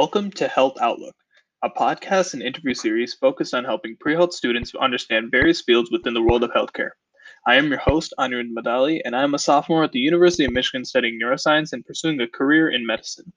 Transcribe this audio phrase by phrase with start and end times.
[0.00, 1.14] Welcome to Health Outlook,
[1.62, 6.14] a podcast and interview series focused on helping pre health students understand various fields within
[6.14, 6.92] the world of healthcare.
[7.46, 10.52] I am your host, Anirudh Madali, and I am a sophomore at the University of
[10.52, 13.30] Michigan studying neuroscience and pursuing a career in medicine.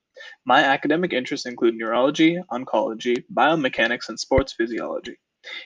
[0.46, 5.18] My academic interests include neurology, oncology, biomechanics, and sports physiology.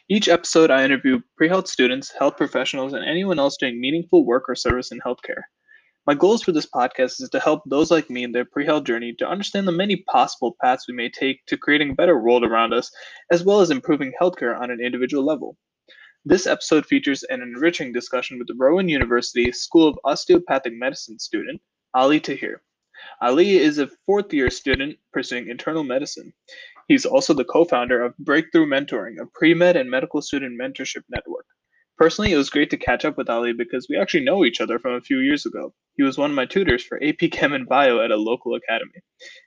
[0.09, 4.45] Each episode, I interview pre health students, health professionals, and anyone else doing meaningful work
[4.49, 5.43] or service in healthcare.
[6.07, 8.85] My goals for this podcast is to help those like me in their pre health
[8.85, 12.45] journey to understand the many possible paths we may take to creating a better world
[12.45, 12.89] around us,
[13.29, 15.57] as well as improving healthcare on an individual level.
[16.23, 21.61] This episode features an enriching discussion with the Rowan University School of Osteopathic Medicine student,
[21.93, 22.61] Ali Tahir.
[23.21, 26.31] Ali is a fourth year student pursuing internal medicine.
[26.87, 31.03] He's also the co founder of Breakthrough Mentoring, a pre med and medical student mentorship
[31.09, 31.47] network.
[31.97, 34.77] Personally, it was great to catch up with Ali because we actually know each other
[34.77, 35.73] from a few years ago.
[35.95, 39.01] He was one of my tutors for AP Chem and Bio at a local academy.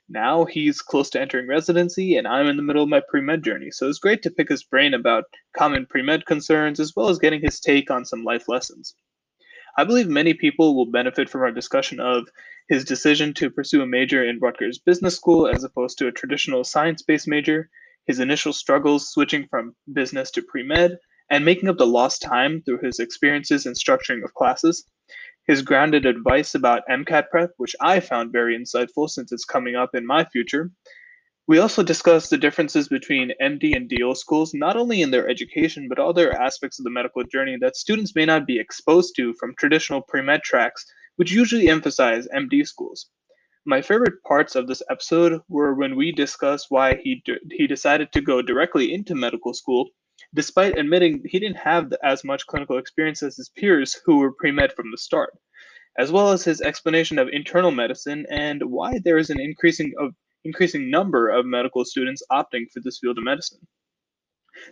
[0.09, 3.41] Now he's close to entering residency, and I'm in the middle of my pre med
[3.45, 5.23] journey, so it's great to pick his brain about
[5.55, 8.95] common pre med concerns as well as getting his take on some life lessons.
[9.77, 12.27] I believe many people will benefit from our discussion of
[12.67, 16.65] his decision to pursue a major in Rutgers Business School as opposed to a traditional
[16.65, 17.69] science based major,
[18.07, 20.99] his initial struggles switching from business to pre med,
[21.31, 24.83] and making up the lost time through his experiences and structuring of classes.
[25.47, 29.95] His grounded advice about MCAT prep, which I found very insightful since it's coming up
[29.95, 30.71] in my future.
[31.47, 35.87] We also discussed the differences between MD and DO schools, not only in their education,
[35.87, 39.55] but other aspects of the medical journey that students may not be exposed to from
[39.55, 43.09] traditional pre med tracks, which usually emphasize MD schools.
[43.65, 48.21] My favorite parts of this episode were when we discussed why he, he decided to
[48.21, 49.91] go directly into medical school
[50.33, 54.51] despite admitting he didn't have as much clinical experience as his peers who were pre
[54.51, 55.33] med from the start,
[55.97, 60.13] as well as his explanation of internal medicine and why there is an increasing of
[60.43, 63.59] increasing number of medical students opting for this field of medicine.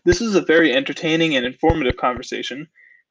[0.04, 2.68] This was a very entertaining and informative conversation.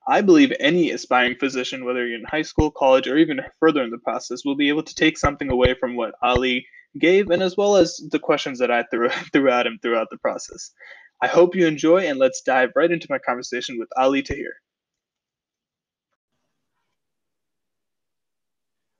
[0.07, 3.91] I believe any aspiring physician, whether you're in high school, college, or even further in
[3.91, 6.67] the process, will be able to take something away from what Ali
[6.99, 10.19] gave, and as well as the questions that I threw, threw at him throughout the
[10.19, 10.73] process.
[11.21, 14.55] I hope you enjoy, and let's dive right into my conversation with Ali Tahir.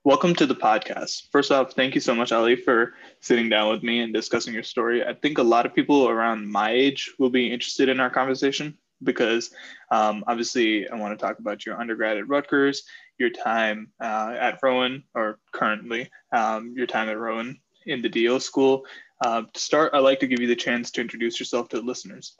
[0.03, 1.29] Welcome to the podcast.
[1.31, 4.65] First off, thank you so much, Ali, for sitting down with me and discussing your
[4.65, 5.05] story.
[5.05, 8.77] I think a lot of people around my age will be interested in our conversation
[9.05, 9.51] because
[9.93, 12.83] um, obviously I want to talk about your undergrad at Rutgers,
[13.19, 18.39] your time uh, at Rowan, or currently um, your time at Rowan in the DO
[18.41, 18.85] school,
[19.25, 21.87] uh, to start, I'd like to give you the chance to introduce yourself to the
[21.87, 22.35] listeners.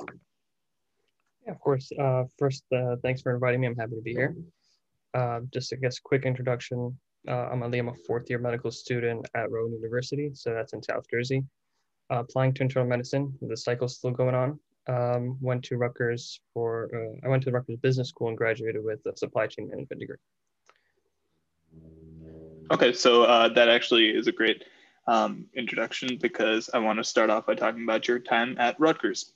[1.45, 1.91] Yeah, of course.
[1.99, 3.67] Uh, first, uh, thanks for inviting me.
[3.67, 4.37] I'm happy to be here.
[5.15, 6.97] Uh, just, I guess, quick introduction.
[7.27, 7.79] Uh, I'm Ali.
[7.79, 11.43] I'm a fourth year medical student at Rowan University, so that's in South Jersey.
[12.11, 13.35] Uh, applying to internal medicine.
[13.43, 14.61] The cycle's still going on.
[14.89, 16.89] Um, went to Rutgers for.
[17.25, 20.17] I went to the Rutgers Business School and graduated with a supply chain management degree.
[22.71, 24.65] Okay, so that actually is a great
[25.09, 29.33] um, introduction because I want to start off by talking about your time at Rutgers.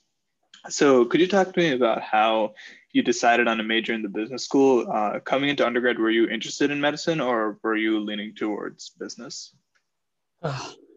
[0.69, 2.53] So, could you talk to me about how
[2.93, 4.87] you decided on a major in the business school?
[4.89, 9.53] Uh, coming into undergrad, were you interested in medicine or were you leaning towards business?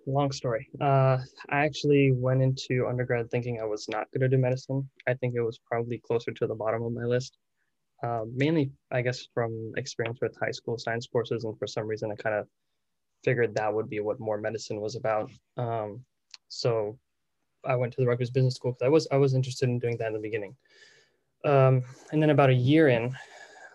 [0.07, 0.69] Long story.
[0.81, 4.89] Uh, I actually went into undergrad thinking I was not going to do medicine.
[5.09, 7.37] I think it was probably closer to the bottom of my list.
[8.05, 12.13] Uh, mainly, I guess, from experience with high school science courses, and for some reason,
[12.13, 12.47] I kind of
[13.27, 15.29] figured that would be what more medicine was about.
[15.57, 16.05] Um,
[16.49, 16.97] so
[17.65, 19.97] I went to the Rutgers Business School because I was I was interested in doing
[19.99, 20.55] that in the beginning.
[21.45, 21.83] Um,
[22.13, 23.15] and then about a year in,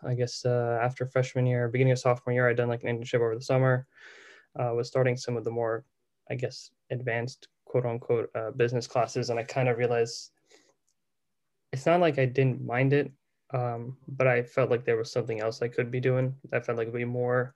[0.03, 3.19] I guess uh, after freshman year, beginning of sophomore year, I'd done like an internship
[3.25, 3.85] over the summer.
[4.57, 5.85] Uh, was starting some of the more,
[6.29, 10.31] I guess, advanced quote unquote uh, business classes, and I kind of realized
[11.73, 13.11] it's not like I didn't mind it,
[13.53, 16.35] um, but I felt like there was something else I could be doing.
[16.53, 17.53] I felt like it'd be more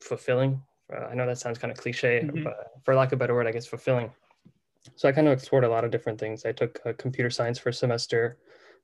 [0.00, 0.62] fulfilling.
[0.92, 2.44] Uh, I know that sounds kind of cliche, mm-hmm.
[2.44, 4.10] but for lack of a better word, I guess fulfilling.
[4.96, 6.44] So I kind of explored a lot of different things.
[6.44, 8.38] I took uh, computer science for a semester.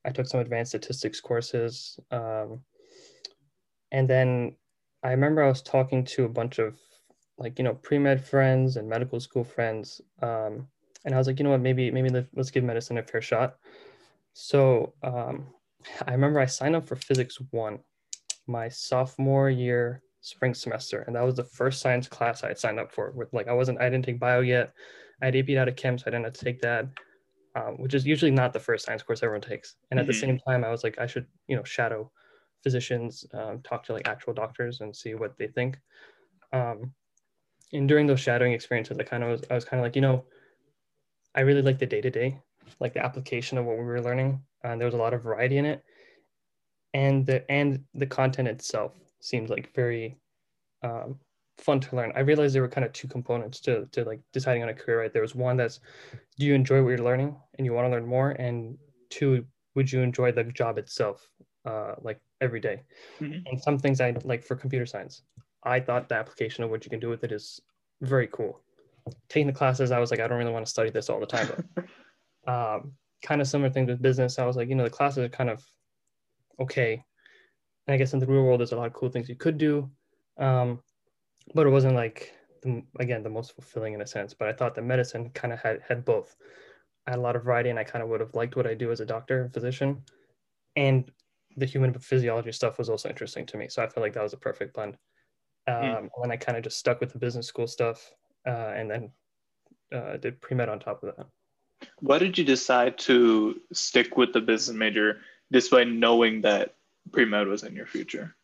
[0.05, 1.99] I took some advanced statistics courses.
[2.11, 2.61] Um,
[3.93, 4.57] and then
[5.03, 6.79] I remember I was talking to a bunch of
[7.39, 10.01] like, you know, pre-med friends and medical school friends.
[10.23, 10.69] Um,
[11.05, 13.57] and I was like, you know what, maybe, maybe let's give medicine a fair shot.
[14.33, 15.47] So um,
[16.07, 17.79] I remember I signed up for physics one
[18.47, 22.81] my sophomore year spring semester, and that was the first science class I had signed
[22.81, 23.13] up for.
[23.13, 24.73] With like I wasn't, I didn't take bio yet.
[25.23, 26.87] I had AP out of chem, so I didn't have to take that,
[27.55, 29.77] um, which is usually not the first science course everyone takes.
[29.91, 30.09] And at mm-hmm.
[30.09, 32.11] the same time, I was like, I should, you know, shadow
[32.65, 35.79] physicians, um, talk to like actual doctors, and see what they think.
[36.53, 36.93] Um,
[37.73, 40.03] and during those shadowing experiences, I kind of was, I was kind of like, you
[40.03, 40.25] know,
[41.37, 42.41] I really like the day to day,
[42.81, 44.41] like the application of what we were learning.
[44.65, 45.85] And there was a lot of variety in it,
[46.95, 48.93] and the and the content itself
[49.27, 50.17] seemed like very
[50.83, 51.19] um,
[51.59, 52.13] fun to learn.
[52.15, 55.01] I realized there were kind of two components to to like deciding on a career.
[55.01, 55.81] Right, there was one that's
[56.39, 58.79] do you enjoy what you're learning and you want to learn more, and
[59.11, 59.45] two,
[59.75, 61.29] would you enjoy the job itself,
[61.65, 62.83] uh, like every day?
[63.21, 63.41] Mm-hmm.
[63.47, 65.23] And some things I like for computer science,
[65.65, 67.61] I thought the application of what you can do with it is
[68.03, 68.61] very cool.
[69.29, 71.27] Taking the classes, I was like, I don't really want to study this all the
[71.27, 71.49] time.
[71.75, 71.85] But,
[72.53, 74.39] um, kind of similar thing with business.
[74.39, 75.65] I was like, you know, the classes are kind of
[76.61, 77.05] okay.
[77.87, 79.59] And I guess in the real world, there's a lot of cool things you could
[79.59, 79.91] do.
[80.39, 80.81] Um,
[81.55, 84.35] but it wasn't like the, again the most fulfilling in a sense.
[84.35, 86.37] But I thought the medicine kind of had had both.
[87.07, 88.75] I had a lot of variety, and I kind of would have liked what I
[88.75, 90.03] do as a doctor and physician,
[90.75, 91.11] and
[91.57, 93.69] the human physiology stuff was also interesting to me.
[93.69, 94.97] So I felt like that was a perfect blend.
[95.69, 95.75] Hmm.
[95.75, 95.99] Um, mm.
[95.99, 98.11] And then I kind of just stuck with the business school stuff,
[98.47, 99.11] uh, and then
[99.95, 101.27] uh, did pre med on top of that.
[102.01, 105.21] Why did you decide to stick with the business major
[105.53, 106.75] despite knowing that
[107.13, 108.37] pre med was in your future?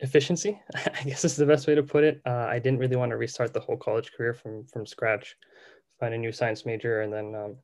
[0.00, 2.20] efficiency i guess is the best way to put it.
[2.26, 5.36] Uh, i didn't really want to restart the whole college career from from scratch
[5.98, 7.56] find a new science major and then um,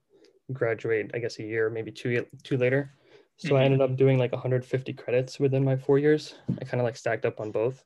[0.52, 2.94] graduate i guess a year maybe two two later.
[3.36, 3.56] So mm-hmm.
[3.56, 6.34] i ended up doing like 150 credits within my four years.
[6.60, 7.84] I kind of like stacked up on both.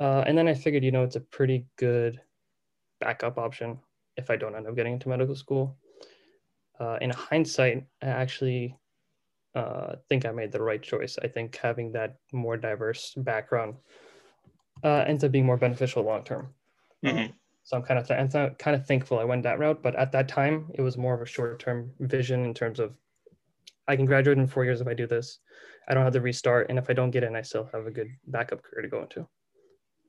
[0.00, 2.20] Uh, and then i figured you know it's a pretty good
[3.00, 3.78] backup option
[4.16, 5.76] if i don't end up getting into medical school.
[6.78, 8.76] Uh, in hindsight i actually
[9.56, 11.18] uh, think I made the right choice.
[11.22, 13.74] I think having that more diverse background
[14.84, 16.48] uh, ends up being more beneficial long term.
[17.02, 17.32] Mm-hmm.
[17.64, 19.82] So I'm kind of th- I'm kind of thankful I went that route.
[19.82, 22.94] But at that time, it was more of a short term vision in terms of
[23.88, 25.38] I can graduate in four years if I do this.
[25.88, 27.90] I don't have to restart, and if I don't get in, I still have a
[27.90, 29.26] good backup career to go into.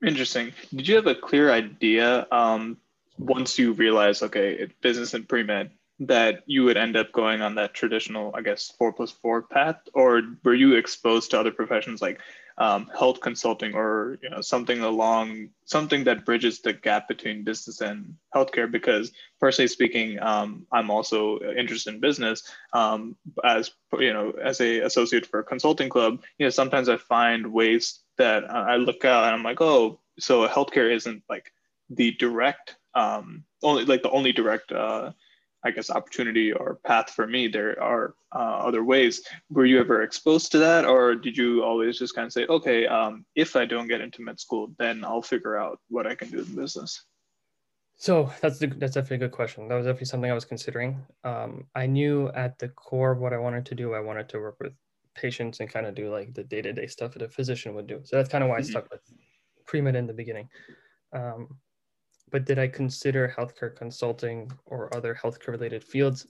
[0.06, 0.52] Interesting.
[0.76, 2.78] Did you have a clear idea um,
[3.18, 5.72] once you realized, okay, business and pre med?
[6.00, 9.78] That you would end up going on that traditional, I guess, four plus four path,
[9.94, 12.20] or were you exposed to other professions like
[12.60, 17.82] um, health consulting or you know something along something that bridges the gap between business
[17.82, 18.72] and healthcare?
[18.72, 22.44] Because personally speaking, um, I'm also interested in business.
[22.74, 26.98] Um, as you know, as a associate for a consulting club, you know, sometimes I
[26.98, 31.52] find ways that I look out and I'm like, oh, so healthcare isn't like
[31.90, 34.72] the direct, um, only like the only direct.
[34.72, 35.12] Uh,
[35.64, 37.48] I guess opportunity or path for me.
[37.48, 39.22] There are uh, other ways.
[39.50, 42.88] Were you ever exposed to that, or did you always just kind of say, okay,
[42.88, 46.30] um, if I don't get into med school, then I'll figure out what I can
[46.30, 47.04] do in business?
[47.98, 49.68] So that's the, that's definitely a good question.
[49.68, 51.04] That was definitely something I was considering.
[51.24, 54.40] Um, I knew at the core of what I wanted to do, I wanted to
[54.40, 54.74] work with
[55.16, 57.88] patients and kind of do like the day to day stuff that a physician would
[57.88, 58.02] do.
[58.04, 58.68] So that's kind of why mm-hmm.
[58.68, 59.02] I stuck with
[59.66, 60.48] pre med in the beginning.
[61.12, 61.58] Um,
[62.32, 66.28] but did I consider healthcare consulting or other healthcare related fields?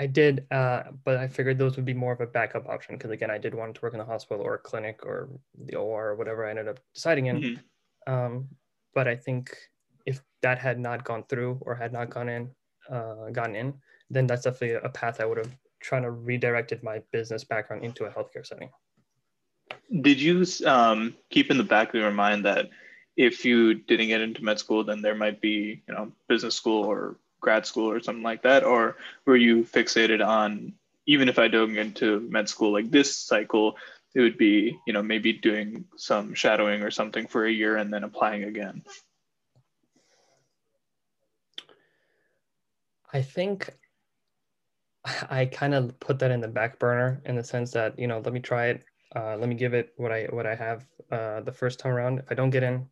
[0.00, 3.10] I did, uh, but I figured those would be more of a backup option because
[3.10, 5.28] again, I did want to work in the hospital or a clinic or
[5.64, 7.40] the OR or whatever I ended up deciding in.
[7.40, 8.12] Mm-hmm.
[8.12, 8.48] Um,
[8.94, 9.56] but I think
[10.06, 12.50] if that had not gone through or had not gone in,
[12.88, 13.74] uh, gotten in,
[14.08, 18.04] then that's definitely a path I would have trying to redirected my business background into
[18.04, 18.70] a healthcare setting.
[20.00, 22.68] Did you um, keep in the back of your mind that
[23.18, 26.84] if you didn't get into med school, then there might be, you know, business school
[26.84, 28.62] or grad school or something like that?
[28.62, 30.74] Or were you fixated on,
[31.06, 33.76] even if I don't get into med school like this cycle,
[34.14, 37.92] it would be, you know, maybe doing some shadowing or something for a year and
[37.92, 38.82] then applying again?
[43.12, 43.68] I think
[45.28, 48.20] I kind of put that in the back burner in the sense that, you know,
[48.20, 48.84] let me try it.
[49.16, 52.18] Uh, let me give it what I what I have uh, the first time around.
[52.18, 52.86] If I don't get in,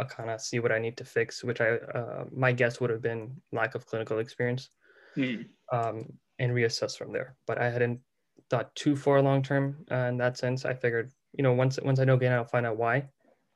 [0.00, 2.90] I'll kind of see what I need to fix, which I uh, my guess would
[2.90, 4.70] have been lack of clinical experience,
[5.16, 5.46] mm.
[5.70, 7.36] um, and reassess from there.
[7.46, 8.00] But I hadn't
[8.48, 10.64] thought too far long term uh, in that sense.
[10.64, 13.08] I figured, you know, once once I know again, I'll find out why,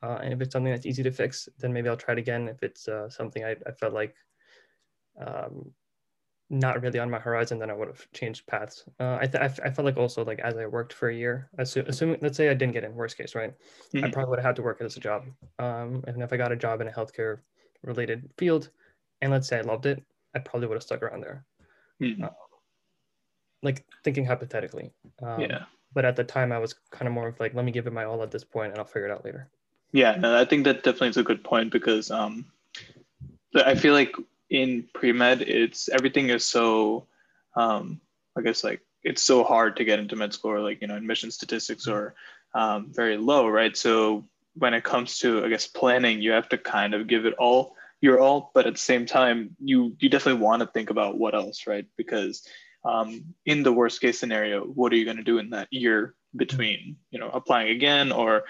[0.03, 2.47] uh, and if it's something that's easy to fix, then maybe I'll try it again.
[2.47, 4.15] If it's uh, something I, I felt like
[5.19, 5.71] um,
[6.49, 8.85] not really on my horizon, then I would have changed paths.
[8.99, 11.15] Uh, I, th- I, f- I felt like also like as I worked for a
[11.15, 13.53] year, assu- assuming let's say I didn't get in, worst case, right?
[13.93, 14.05] Mm-hmm.
[14.05, 15.25] I probably would have had to work as a job.
[15.57, 17.39] Um, and if I got a job in a healthcare
[17.83, 18.69] related field,
[19.21, 20.03] and let's say I loved it,
[20.35, 21.45] I probably would have stuck around there.
[22.01, 22.25] Mm-hmm.
[22.25, 22.29] Uh,
[23.63, 24.91] like thinking hypothetically.
[25.23, 25.63] Um, yeah.
[25.93, 27.93] But at the time, I was kind of more of like, let me give it
[27.93, 29.49] my all at this point, and I'll figure it out later.
[29.93, 32.45] Yeah, no, I think that definitely is a good point because um,
[33.55, 34.13] I feel like
[34.49, 37.07] in pre-med it's everything is so
[37.55, 37.99] um,
[38.37, 40.95] i guess like it's so hard to get into med school or like you know
[40.95, 42.13] admission statistics are
[42.53, 44.23] um, very low right so
[44.55, 47.75] when it comes to i guess planning you have to kind of give it all
[48.05, 51.35] your all, but at the same time, you you definitely want to think about what
[51.35, 51.85] else, right?
[51.97, 52.47] Because
[52.85, 56.13] um, in the worst case scenario, what are you going to do in that year
[56.35, 58.43] between, you know, applying again or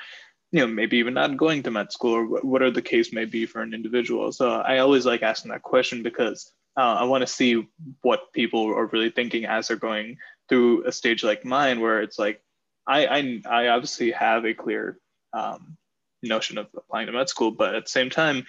[0.56, 3.46] you know maybe even not going to med school or whatever the case may be
[3.46, 4.32] for an individual.
[4.32, 7.68] So i always like asking that question because uh, i want to see
[8.02, 12.18] what people are really thinking as they're going through a stage like mine where it's
[12.18, 12.42] like
[12.88, 13.20] i i,
[13.60, 14.98] I obviously have a clear
[15.34, 15.78] um,
[16.24, 18.46] notion of applying to med school but at the same time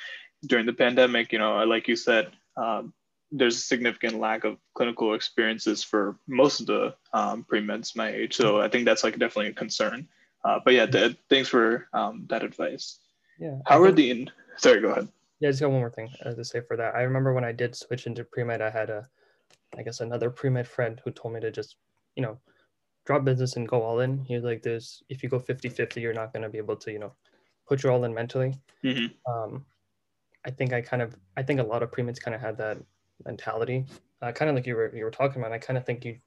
[0.46, 2.94] during the pandemic you know like you said um,
[3.32, 8.36] there's a significant lack of clinical experiences for most of the um, pre-meds my age.
[8.36, 10.08] So i think that's like definitely a concern
[10.46, 13.00] uh, but yeah, th- thanks for um, that advice.
[13.38, 13.58] Yeah.
[13.66, 15.08] How are the in- sorry, go ahead.
[15.40, 16.94] Yeah, I just got one more thing uh, to say for that.
[16.94, 19.08] I remember when I did switch into pre med, I had a,
[19.76, 21.76] I guess another pre med friend who told me to just,
[22.14, 22.38] you know,
[23.04, 24.24] drop business and go all in.
[24.24, 26.92] He was like, "There's if you go 50-50, you're not going to be able to,
[26.92, 27.12] you know,
[27.68, 29.06] put your all in mentally." Mm-hmm.
[29.30, 29.66] Um,
[30.46, 32.56] I think I kind of, I think a lot of pre meds kind of had
[32.58, 32.78] that
[33.24, 33.84] mentality,
[34.22, 35.52] uh, kind of like you were you were talking about.
[35.52, 36.18] I kind of think you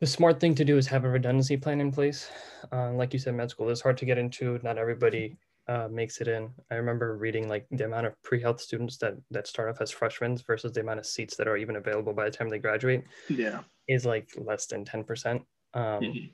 [0.00, 2.30] the smart thing to do is have a redundancy plan in place.
[2.72, 4.58] Uh, like you said, med school is hard to get into.
[4.62, 5.36] Not everybody
[5.68, 6.50] uh, makes it in.
[6.70, 10.38] I remember reading like the amount of pre-health students that that start off as freshmen
[10.46, 13.04] versus the amount of seats that are even available by the time they graduate.
[13.28, 15.42] Yeah, is like less than ten percent.
[15.74, 16.26] Um, mm-hmm.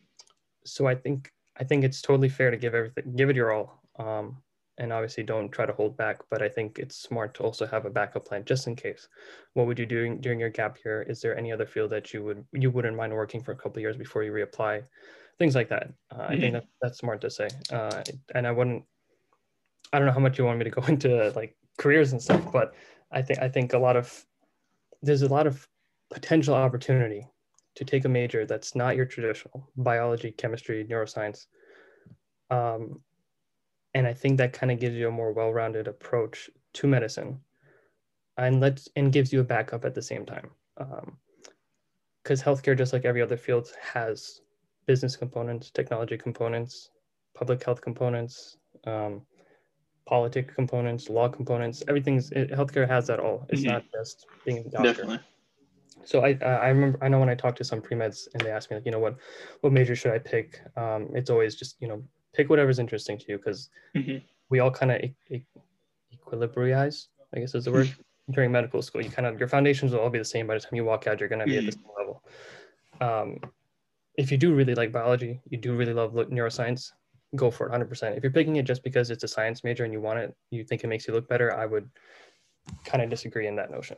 [0.64, 3.82] So I think I think it's totally fair to give everything, give it your all.
[3.98, 4.36] Um,
[4.78, 7.86] and obviously don't try to hold back but i think it's smart to also have
[7.86, 9.08] a backup plan just in case
[9.54, 12.22] what would you do during your gap year is there any other field that you
[12.22, 14.82] would you wouldn't mind working for a couple years before you reapply
[15.38, 16.22] things like that uh, mm-hmm.
[16.22, 16.54] i think mm-hmm.
[16.54, 18.02] that, that's smart to say uh,
[18.34, 18.84] and i wouldn't
[19.92, 22.52] i don't know how much you want me to go into like careers and stuff
[22.52, 22.74] but
[23.12, 24.24] i think i think a lot of
[25.02, 25.66] there's a lot of
[26.10, 27.26] potential opportunity
[27.74, 31.46] to take a major that's not your traditional biology chemistry neuroscience
[32.50, 33.00] um,
[33.96, 37.40] and I think that kind of gives you a more well-rounded approach to medicine,
[38.36, 40.50] and lets and gives you a backup at the same time.
[42.22, 44.42] Because um, healthcare, just like every other field, has
[44.84, 46.90] business components, technology components,
[47.34, 49.22] public health components, um,
[50.04, 51.82] politic components, law components.
[51.88, 53.46] Everything's it, healthcare has that all.
[53.48, 53.70] It's mm-hmm.
[53.70, 54.92] not just being a doctor.
[54.92, 55.20] Definitely.
[56.04, 58.50] So I I remember I know when I talked to some pre meds and they
[58.50, 59.16] asked me like you know what
[59.62, 60.60] what major should I pick?
[60.76, 62.02] Um, it's always just you know
[62.36, 64.18] pick whatever's interesting to you because mm-hmm.
[64.50, 65.44] we all kind of e- e-
[66.12, 67.94] equilibrize, I guess is the word,
[68.30, 69.02] during medical school.
[69.02, 71.06] You kind of, your foundations will all be the same by the time you walk
[71.06, 71.80] out, you're going to be at the mm-hmm.
[71.80, 72.22] same level.
[73.00, 73.50] Um,
[74.16, 76.92] if you do really like biology, you do really love neuroscience,
[77.34, 78.16] go for it 100%.
[78.16, 80.64] If you're picking it just because it's a science major and you want it, you
[80.64, 81.88] think it makes you look better, I would
[82.84, 83.96] kind of disagree in that notion.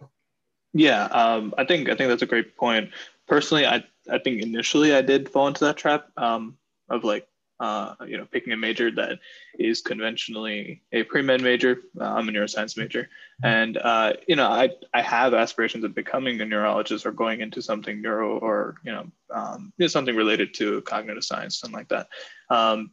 [0.75, 2.91] Yeah, um, I think I think that's a great point.
[3.27, 6.59] Personally, I I think initially I did fall into that trap um,
[6.91, 7.27] of like
[7.61, 9.19] uh, you know, picking a major that
[9.59, 11.81] is conventionally a pre-med major.
[12.01, 13.09] Uh, I'm a neuroscience major,
[13.43, 17.61] and uh, you know, I I have aspirations of becoming a neurologist or going into
[17.61, 22.09] something neuro or you know, um, something related to cognitive science, something like that.
[22.51, 22.93] Um,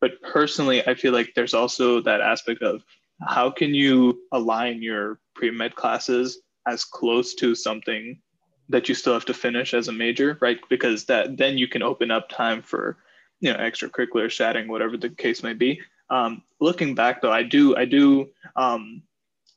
[0.00, 2.84] but personally, I feel like there's also that aspect of
[3.26, 8.18] how can you align your pre-med classes as close to something
[8.68, 10.58] that you still have to finish as a major, right?
[10.68, 12.98] Because that then you can open up time for
[13.40, 15.80] you know extracurricular chatting whatever the case may be.
[16.10, 19.02] Um, looking back though i do i do um,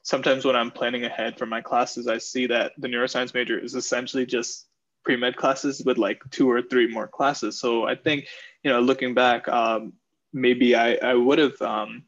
[0.02, 3.76] sometimes when i'm planning ahead for my classes i see that the neuroscience major is
[3.76, 4.68] essentially just
[5.08, 7.58] pre-med classes with like two or three more classes.
[7.58, 8.28] So i think
[8.62, 9.94] you know looking back um,
[10.34, 12.04] maybe i i would have um,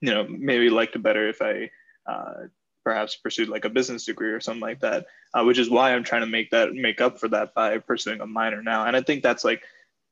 [0.00, 1.68] you know maybe liked it better if i
[2.06, 2.46] uh,
[2.84, 6.04] perhaps pursued like a business degree or something like that uh, which is why i'm
[6.04, 8.86] trying to make that make up for that by pursuing a minor now.
[8.86, 9.62] And i think that's like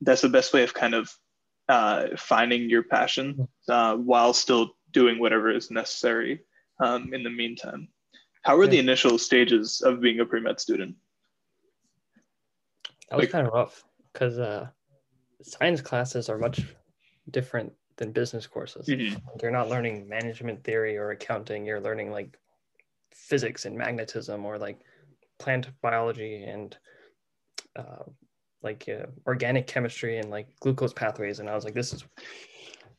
[0.00, 1.12] that's the best way of kind of
[1.68, 6.40] uh, finding your passion uh, while still doing whatever is necessary
[6.82, 7.88] um, in the meantime.
[8.42, 8.70] How were yeah.
[8.70, 10.96] the initial stages of being a pre med student?
[13.10, 14.68] That was like, kind of rough because uh,
[15.42, 16.62] science classes are much
[17.30, 18.86] different than business courses.
[18.86, 19.16] Mm-hmm.
[19.42, 21.66] You're not learning management theory or accounting.
[21.66, 22.38] You're learning like
[23.12, 24.80] physics and magnetism or like
[25.38, 26.76] plant biology and
[27.76, 28.04] uh,
[28.62, 32.04] like uh, organic chemistry and like glucose pathways and i was like this is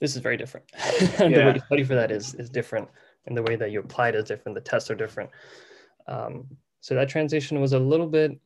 [0.01, 0.65] this is very different.
[1.20, 1.30] Yeah.
[1.30, 2.89] the way you study for that is is different
[3.27, 5.30] and the way that you apply it is different the tests are different.
[6.08, 6.48] Um,
[6.82, 8.38] so that transition was a little bit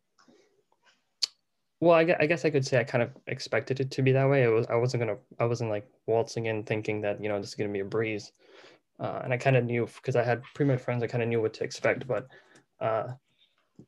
[1.79, 4.29] well I, I guess i could say i kind of expected it to be that
[4.29, 4.43] way.
[4.43, 7.49] It was i wasn't gonna i wasn't like waltzing in thinking that you know this
[7.49, 8.33] is gonna be a breeze.
[8.99, 11.41] Uh, and i kind of knew because i had pre-med friends i kind of knew
[11.41, 12.27] what to expect but
[12.79, 13.07] uh,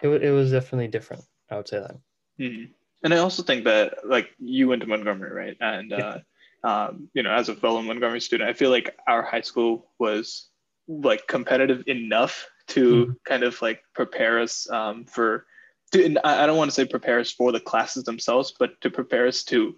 [0.01, 1.96] it, it was definitely different i would say that.
[2.39, 2.72] Mm-hmm.
[3.03, 5.57] And I also think that like you went to Montgomery, right?
[5.59, 5.97] And yeah.
[5.97, 6.19] uh,
[6.67, 10.49] um, you know, as a fellow Montgomery student, I feel like our high school was
[10.87, 13.11] like competitive enough to mm-hmm.
[13.25, 15.45] kind of like prepare us um, for
[15.93, 19.27] to, I don't want to say prepare us for the classes themselves, but to prepare
[19.27, 19.77] us to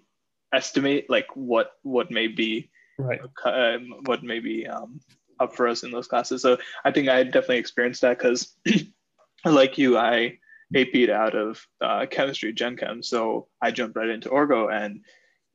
[0.52, 5.00] estimate like what what may be right uh, what may be um,
[5.38, 6.42] up for us in those classes.
[6.42, 8.56] So I think I definitely experienced that because
[9.44, 10.38] like you, I
[10.74, 15.00] AP'd out of uh, chemistry, Gen Chem, so I jumped right into Orgo and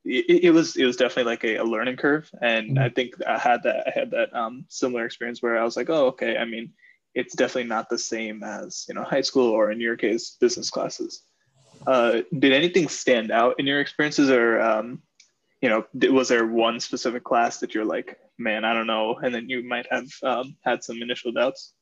[0.05, 2.83] it, it, was it was definitely like a, a learning curve and mm-hmm.
[2.83, 5.89] i think i had that i had that um, similar experience where i was like
[5.89, 6.71] oh okay i mean
[7.15, 10.69] it's definitely not the same as you know high school or in your case business
[10.69, 11.23] classes
[11.87, 15.01] uh, did anything stand out in your experiences or um,
[15.61, 19.33] you know was there one specific class that you're like man i don't know and
[19.33, 21.73] then you might have um, had some initial doubts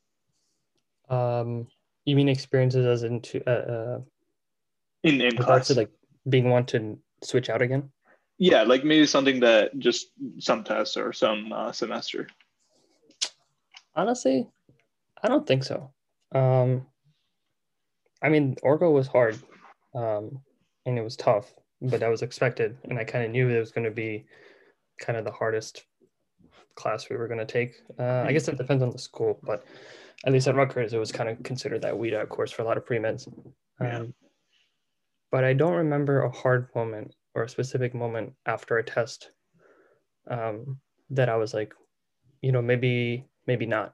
[1.09, 1.67] um
[2.05, 3.99] you mean experiences as into uh, uh
[5.03, 5.91] in in class to like
[6.29, 7.89] being want to switch out again
[8.37, 10.07] yeah like maybe something that just
[10.39, 12.27] some tests or some uh, semester
[13.95, 14.47] honestly
[15.23, 15.91] I don't think so.
[16.35, 16.85] Um,
[18.21, 19.39] I mean, Orgo was hard,
[19.95, 20.39] um,
[20.85, 23.71] and it was tough, but that was expected, and I kind of knew it was
[23.71, 24.25] going to be
[24.99, 25.85] kind of the hardest
[26.75, 27.75] class we were going to take.
[27.97, 29.63] Uh, I guess it depends on the school, but
[30.25, 32.65] at least at Rutgers, it was kind of considered that weed out course for a
[32.65, 33.27] lot of pre meds.
[33.79, 34.13] Um.
[35.31, 39.31] But I don't remember a hard moment or a specific moment after a test
[40.29, 41.73] um, that I was like,
[42.41, 43.93] you know, maybe maybe not.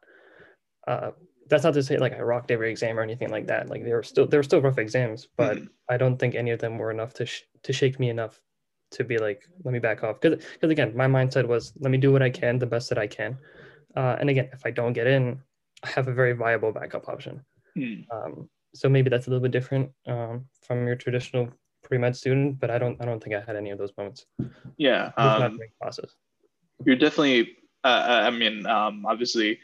[0.88, 1.12] Uh,
[1.50, 3.70] that's not to say like I rocked every exam or anything like that.
[3.70, 5.66] Like they were still they were still rough exams, but mm-hmm.
[5.90, 8.40] I don't think any of them were enough to sh- to shake me enough
[8.92, 11.98] to be like let me back off because because again my mindset was let me
[11.98, 13.38] do what I can the best that I can,
[13.96, 15.42] uh, and again if I don't get in,
[15.84, 17.42] have a very viable backup option.
[17.78, 18.06] Mm.
[18.12, 21.50] Um, so maybe that's a little bit different um, from your traditional
[21.84, 24.26] pre med student, but I don't I don't think I had any of those moments.
[24.78, 26.16] Yeah, um, classes.
[26.86, 27.56] You're definitely.
[27.84, 29.60] Uh, I mean, um, obviously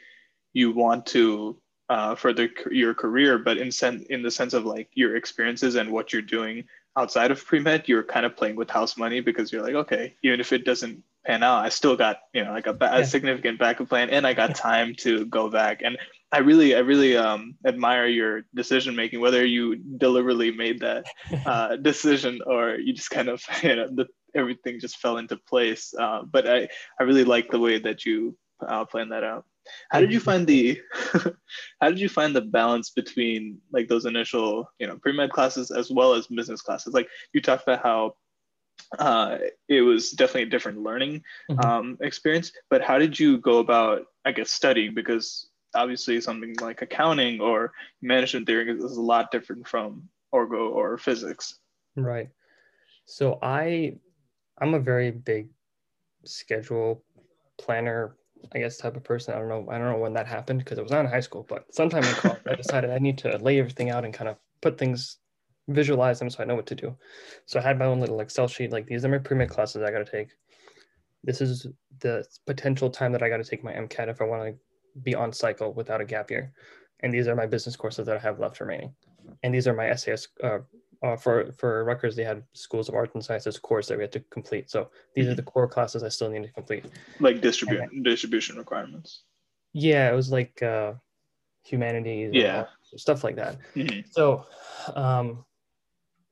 [0.54, 4.90] you want to uh, further your career, but in sen- in the sense of like
[4.94, 6.64] your experiences and what you're doing
[6.98, 10.16] outside of pre med, you're kind of playing with house money because you're like, okay,
[10.24, 13.00] even if it doesn't pan out, I still got you know like a, ba- yeah.
[13.00, 15.82] a significant backup plan, and I got time to go back.
[15.84, 15.98] And
[16.32, 21.06] I really, I really um, admire your decision making, whether you deliberately made that
[21.46, 25.94] uh, decision or you just kind of you know the, everything just fell into place.
[25.98, 26.68] Uh, but I,
[27.00, 29.46] I really like the way that you uh, planned that out.
[29.92, 30.80] How did you find the
[31.82, 35.92] how did you find the balance between like those initial, you know, pre-med classes as
[35.92, 36.94] well as business classes?
[36.94, 38.16] Like you talked about how
[39.00, 41.60] uh, it was definitely a different learning mm-hmm.
[41.60, 44.94] um, experience, but how did you go about, I guess, studying?
[44.94, 50.72] Because obviously something like accounting or management theory is, is a lot different from orgo
[50.72, 51.60] or physics.
[51.96, 52.30] Right.
[53.06, 53.98] So I,
[54.60, 55.50] I'm a very big
[56.24, 57.04] schedule
[57.58, 58.16] planner
[58.54, 59.34] I guess, type of person.
[59.34, 59.66] I don't know.
[59.70, 62.04] I don't know when that happened because it was not in high school, but sometime
[62.04, 65.18] in college, I decided I need to lay everything out and kind of put things,
[65.68, 66.96] visualize them so I know what to do.
[67.46, 68.72] So I had my own little Excel sheet.
[68.72, 70.30] Like these are my pre-med classes I got to take.
[71.24, 71.68] This is
[72.00, 74.60] the potential time that I got to take my MCAT if I want to
[75.02, 76.54] be on cycle without a gap year.
[77.02, 78.94] And these are my business courses that I have left remaining.
[79.44, 80.60] And these are my SAS uh,
[81.04, 84.12] uh, for for Rutgers, they had schools of arts and sciences course that we had
[84.14, 84.70] to complete.
[84.70, 85.34] So these mm-hmm.
[85.34, 86.86] are the core classes I still need to complete.
[87.20, 89.24] Like distribution distribution requirements.
[89.74, 90.94] Yeah, it was like uh,
[91.64, 92.32] humanities.
[92.34, 93.58] Yeah, stuff like that.
[93.76, 94.02] Mm-hmm.
[94.12, 94.46] So
[94.96, 95.46] um,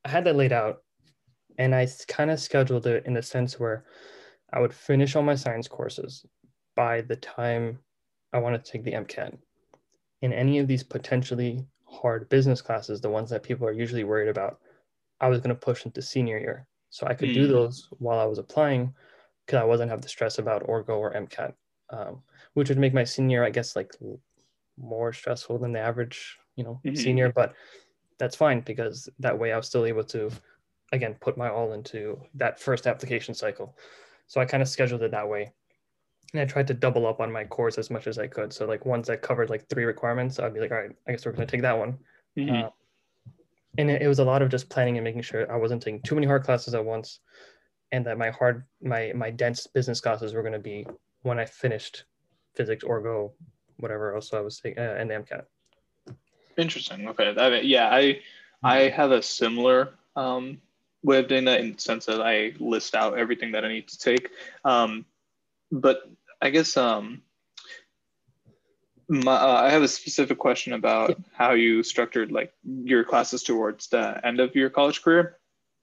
[0.06, 0.84] I had that laid out,
[1.58, 3.86] and I kind of scheduled it in the sense where
[4.52, 6.26] I would finish all my science courses
[6.76, 7.80] by the time
[8.32, 9.38] I wanted to take the MCAT.
[10.22, 14.30] In any of these potentially hard business classes, the ones that people are usually worried
[14.30, 14.60] about,
[15.22, 16.68] I was going to push into senior year.
[16.90, 17.34] So I could mm.
[17.34, 18.94] do those while I was applying
[19.46, 21.54] because I wasn't have the stress about Orgo or MCAT,
[21.90, 22.22] um,
[22.54, 23.94] which would make my senior, I guess, like
[24.78, 26.96] more stressful than the average, you know, mm-hmm.
[26.96, 27.32] senior.
[27.32, 27.54] But
[28.20, 30.32] that's fine because that way I was still able to,
[30.92, 33.76] again, put my all into that first application cycle.
[34.28, 35.52] So I kind of scheduled it that way
[36.34, 38.52] and I tried to double up on my course as much as I could.
[38.52, 41.26] So like ones that covered like three requirements, I'd be like, all right, I guess
[41.26, 41.98] we're going to take that one.
[42.38, 42.66] Mm-hmm.
[42.66, 42.70] Uh,
[43.78, 46.02] and it, it, was a lot of just planning and making sure I wasn't taking
[46.02, 47.20] too many hard classes at once,
[47.92, 50.86] and that my hard my my dense business classes were going to be
[51.22, 52.06] when I finished
[52.56, 53.34] physics or go
[53.78, 55.46] whatever else I was taking uh, and the MCAT.
[56.58, 57.08] Interesting.
[57.08, 57.34] Okay.
[57.36, 58.20] I mean, yeah, I
[58.64, 60.60] I have a similar um,
[61.04, 63.88] way of doing that in the sense that I list out everything that I need
[63.88, 64.30] to take.
[64.66, 65.06] Um,
[65.72, 66.04] but
[66.44, 67.22] I guess um,
[69.08, 71.16] my, uh, I have a specific question about yeah.
[71.32, 75.38] how you structured like your classes towards the end of your college career.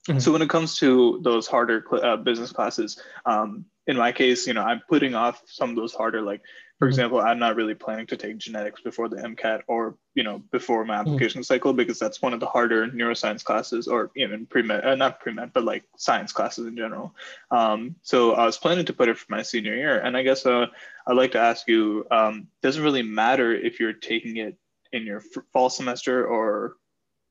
[0.07, 0.19] Mm-hmm.
[0.19, 4.53] So when it comes to those harder uh, business classes, um, in my case, you
[4.53, 6.43] know, I'm putting off some of those harder like
[6.81, 6.89] for Mhm.
[6.89, 10.85] example, I'm not really planning to take genetics before the MCAT or you know before
[10.85, 11.21] my Mm-hmm.
[11.21, 14.97] application cycle because that's one of the harder neuroscience classes or even pre med, uh,
[14.97, 17.15] not pre med, but like science classes in general.
[17.53, 20.47] Um, so I was planning to put it for my senior year, and I guess
[20.47, 20.67] uh,
[21.07, 24.57] I'd like to ask you: um, Doesn't really matter if you're taking it
[24.93, 26.77] in your f- fall semester or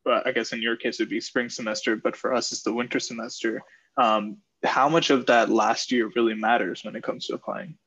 [0.10, 2.74] uh, I guess in your case it'd be spring semester, but for us it's the
[2.74, 3.64] winter semester.
[3.98, 7.78] Um, how much of that last year really matters when it comes to applying?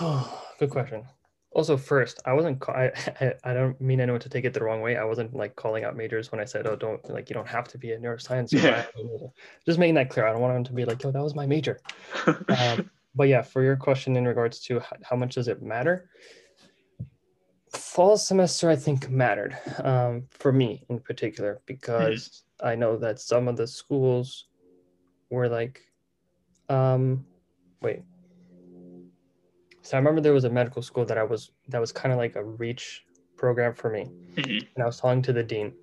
[0.00, 1.04] Oh, good question.
[1.50, 2.60] Also, first, I wasn't.
[2.60, 2.84] ca- I,
[3.20, 4.96] I I don't mean anyone to take it the wrong way.
[4.96, 7.68] I wasn't like calling out majors when I said, "Oh, don't like you don't have
[7.68, 8.84] to be a neuroscience." Yeah.
[9.66, 10.26] Just making that clear.
[10.26, 11.80] I don't want them to be like, "Yo, that was my major."
[12.48, 16.08] Um, but yeah, for your question in regards to how much does it matter?
[17.74, 23.48] Fall semester, I think, mattered um, for me in particular because I know that some
[23.48, 24.46] of the schools
[25.30, 25.82] were like,
[26.68, 27.26] um,
[27.82, 28.02] wait.
[29.88, 32.18] So I remember there was a medical school that I was that was kind of
[32.18, 33.06] like a reach
[33.38, 34.68] program for me, Mhm.
[34.74, 35.74] and I was talking to the dean,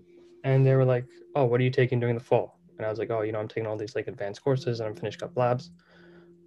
[0.43, 2.99] and they were like, "Oh, what are you taking during the fall?" And I was
[2.99, 5.35] like, "Oh, you know, I'm taking all these like advanced courses, and I'm finishing up
[5.35, 5.71] labs,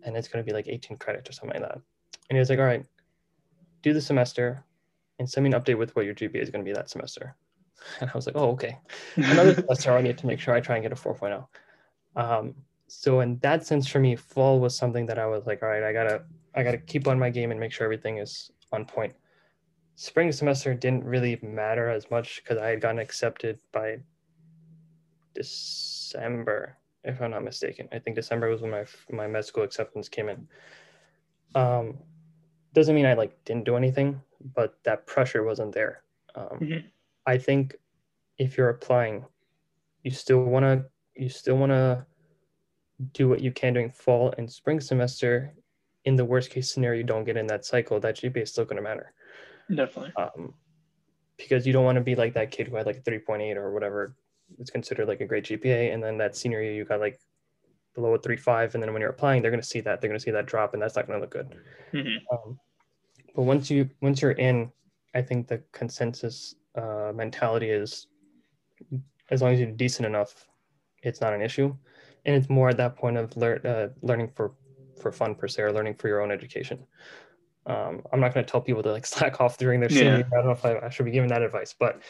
[0.04, 1.80] and it's going to be like 18 credits or something like that."
[2.30, 2.86] And he was like, "All right,
[3.82, 4.64] do the semester,
[5.18, 7.34] and send me an update with what your GPA is going to be that semester."
[8.00, 8.78] And I was like, "Oh, okay."
[9.16, 11.44] Another semester, I need to make sure I try and get a 4.0.
[12.14, 12.54] Um,
[12.86, 15.82] so in that sense, for me, fall was something that I was like, "All right,
[15.82, 16.24] I gotta,
[16.58, 19.14] I gotta keep on my game and make sure everything is on point."
[19.94, 24.00] Spring semester didn't really matter as much because I had gotten accepted by
[25.34, 27.88] December, if I'm not mistaken.
[27.92, 30.48] I think December was when my my med school acceptance came in.
[31.54, 31.98] Um,
[32.74, 34.20] doesn't mean I like didn't do anything,
[34.54, 36.04] but that pressure wasn't there.
[36.34, 36.84] Um, Mhm.
[37.26, 37.76] I think
[38.38, 39.26] if you're applying,
[40.02, 42.06] you still wanna you still wanna
[43.12, 45.54] do what you can during fall and spring semester.
[46.08, 48.00] In the worst case scenario, you don't get in that cycle.
[48.00, 49.12] That GPA is still gonna matter
[49.68, 50.12] Definitely.
[50.16, 50.54] um,
[51.36, 53.74] because you don't want to be like that kid who had like a 3.8 or
[53.74, 54.16] whatever
[54.58, 57.20] it's considered like a great GPA, and then that senior year you got like
[57.94, 60.18] below a 3.5, and then when you're applying, they're going to see that they're going
[60.18, 61.54] to see that drop, and that's not going to look good.
[61.92, 62.16] Mhm.
[62.32, 62.58] Um,
[63.36, 64.72] but once you once you're in,
[65.14, 68.06] I think the consensus uh, mentality is
[69.28, 70.48] as long as you're decent enough,
[71.02, 71.76] it's not an issue,
[72.24, 74.54] and it's more at that point of lear- uh, learning for
[74.98, 76.84] for fun per se or learning for your own education.
[77.66, 80.22] Um, I'm not going to tell people to like slack off during their senior Yeah.
[80.32, 82.02] I don't know if I, I should be giving that advice, but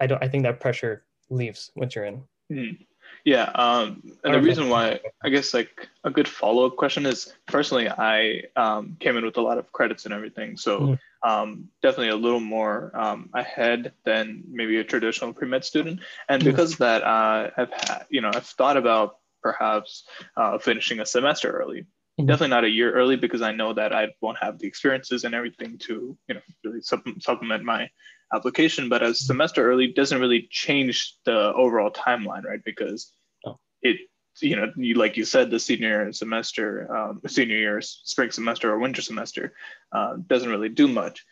[0.00, 0.22] I don't.
[0.22, 2.22] I think that pressure leaves once you're in.
[2.52, 2.86] Mhm.
[3.24, 7.32] Yeah, um, and the reason why I guess like a good follow up question is
[7.46, 10.98] personally I um, came in with a lot of credits and everything, so Mhm.
[11.22, 16.42] um, definitely a little more um, ahead than maybe a traditional pre med student, and
[16.42, 16.46] Mhm.
[16.46, 20.04] because of that uh, I've had you know I've thought about perhaps
[20.36, 21.86] uh, finishing a semester early.
[22.20, 22.26] Mhm.
[22.28, 25.34] Definitely not a year early because I know that I won't have the experiences and
[25.34, 27.90] everything to you know really supp- supplement my
[28.32, 28.88] application.
[28.88, 32.62] But a semester early doesn't really change the overall timeline, right?
[32.64, 33.12] Because
[33.44, 33.58] Oh.
[33.82, 33.98] it
[34.40, 38.78] you know you like you said the senior semester um, senior year spring semester or
[38.78, 39.54] winter semester
[39.92, 41.24] uh, doesn't really do much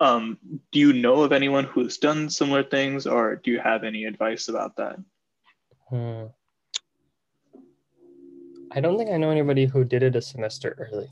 [0.00, 0.38] um,
[0.70, 4.48] do you know of anyone who's done similar things or do you have any advice
[4.48, 4.96] about that
[5.88, 6.26] Hmm.
[8.74, 11.08] I don't think I know anybody who did it a semester early,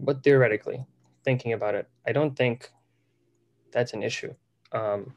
[0.00, 0.86] but theoretically,
[1.24, 2.70] thinking about it, I don't think
[3.70, 4.34] that's an issue.
[4.72, 5.14] Um,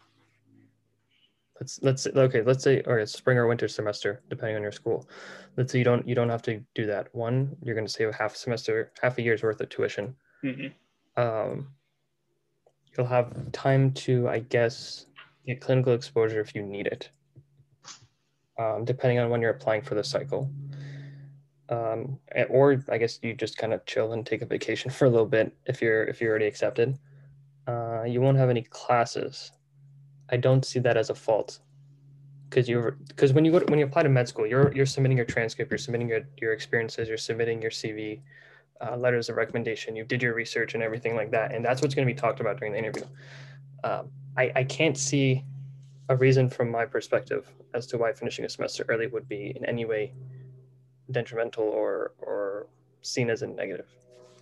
[1.60, 4.74] let's let's say, okay, let's say or it's spring or winter semester, depending on your
[4.74, 5.08] school.
[5.56, 7.14] Let's say you don't you don't have to do that.
[7.16, 10.16] One, you're going to save a half semester, half a year's worth of tuition.
[10.44, 10.74] Mhm.
[11.16, 11.74] Um,
[12.98, 15.06] you'll have time to, I guess,
[15.46, 17.12] get clinical exposure if you need it,
[18.60, 20.52] um, depending on when you're applying for the cycle.
[21.72, 25.10] Um, or I guess you just kind of chill and take a vacation for a
[25.10, 27.00] little bit if you're if you're already accepted.
[27.68, 29.52] Uh, you won't have any classes.
[30.30, 31.60] I don't see that as a fault
[32.50, 34.86] because you because when you go to, when you apply to med school, you're you're
[34.86, 38.22] submitting your transcript, you're submitting your, your experiences, you're submitting your CV,
[38.82, 41.96] uh, letters of recommendation, you did your research and everything like that, and that's what's
[41.96, 43.06] going to be talked about during the interview.
[43.86, 45.46] Um, I I can't see
[46.10, 49.64] a reason from my perspective as to why finishing a semester early would be in
[49.66, 50.14] any way
[51.12, 52.67] detrimental or or
[53.02, 53.88] seen as a negative.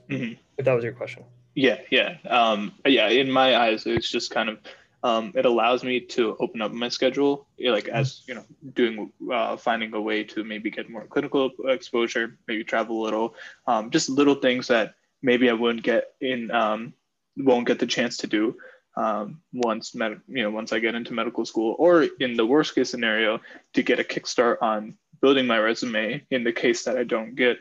[0.10, 0.38] Mhm.
[0.58, 1.24] If that was your question.
[1.56, 3.10] Yeah, yeah, um, yeah.
[3.10, 4.60] In my eyes, it's just kind of
[5.04, 9.56] um, it allows me to open up my schedule, like as you know, doing uh,
[9.56, 13.36] finding a way to maybe get more clinical exposure, maybe travel a little,
[13.68, 16.94] um, just little things that maybe I wouldn't get in, um,
[17.38, 18.58] won't get the chance to do
[18.98, 22.76] um, once med- you know once I get into medical school, or in the worst
[22.76, 23.40] case scenario,
[23.74, 27.58] to get a kickstart on building my resume in the case that I don't get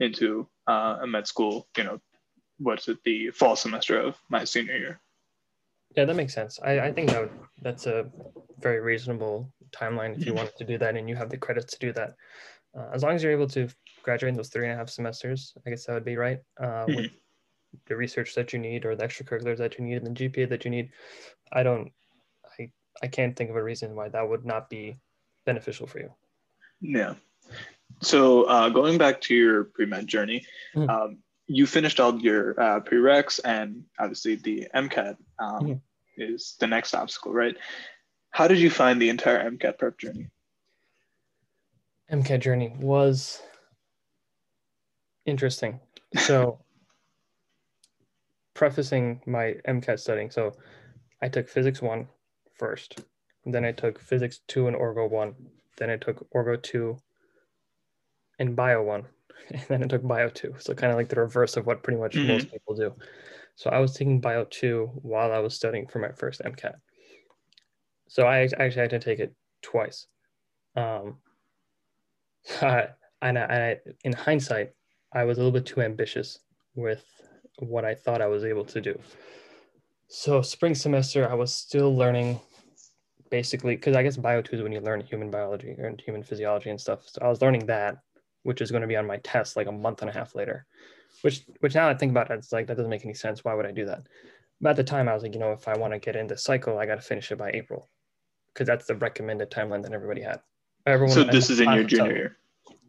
[0.00, 2.00] into uh, a med school, you know,
[2.58, 5.00] what's it the fall semester of my senior year.
[5.96, 6.60] Yeah, that makes sense.
[6.62, 8.10] I, I think that would, that's a
[8.60, 11.78] very reasonable timeline if you wanted to do that and you have the credits to
[11.78, 12.14] do that.
[12.76, 13.68] Uh, as long as you're able to
[14.02, 16.38] graduate in those three and a half semesters, I guess that would be right.
[16.60, 16.96] Uh, mm-hmm.
[16.96, 17.10] With
[17.86, 20.64] the research that you need or the extracurriculars that you need and the GPA that
[20.64, 20.90] you need,
[21.52, 21.90] I don't,
[22.58, 22.70] I,
[23.02, 24.98] I can't think of a reason why that would not be
[25.46, 26.10] beneficial for you.
[26.80, 27.14] Yeah.
[28.02, 30.88] So uh, going back to your pre-med journey, mm-hmm.
[30.88, 35.72] um, you finished all your uh, prereqs and obviously the MCAT um, mm-hmm.
[36.16, 37.56] is the next obstacle, right?
[38.30, 40.28] How did you find the entire MCAT prep journey?
[42.10, 43.42] MCAT journey was
[45.26, 45.80] interesting.
[46.16, 46.60] So,
[48.54, 50.52] prefacing my MCAT studying, so
[51.22, 52.08] I took physics one
[52.56, 53.00] first,
[53.44, 55.34] then I took physics two and Orgo one,
[55.80, 56.96] then it took Orgo two
[58.38, 59.06] and Bio one
[59.50, 60.54] and then it took Bio 2.
[60.58, 62.28] So kind of like the reverse of what pretty much mm-hmm.
[62.28, 62.94] most people do.
[63.56, 66.74] So I was taking Bio 2 while I was studying for my first MCAT.
[68.08, 70.06] So I actually had to take it twice.
[70.76, 71.16] Um,
[72.60, 72.88] and, I,
[73.22, 74.70] and I, in hindsight,
[75.12, 76.38] I was a little bit too ambitious
[76.74, 77.04] with
[77.58, 78.98] what I thought I was able to do.
[80.08, 82.40] So spring semester, I was still learning
[83.30, 86.70] basically because I guess bio two is when you learn human biology and human physiology
[86.70, 87.08] and stuff.
[87.08, 87.98] So I was learning that
[88.42, 90.66] which is going to be on my test like a month and a half later.
[91.22, 93.44] Which which now I think about it, it's like that doesn't make any sense.
[93.44, 94.02] Why would I do that?
[94.60, 96.36] But at the time I was like, you know, if I want to get into
[96.36, 97.88] cycle, I got to finish it by April.
[98.52, 100.40] Because that's the recommended timeline that everybody had.
[100.86, 102.36] Everyone so this is in your junior year.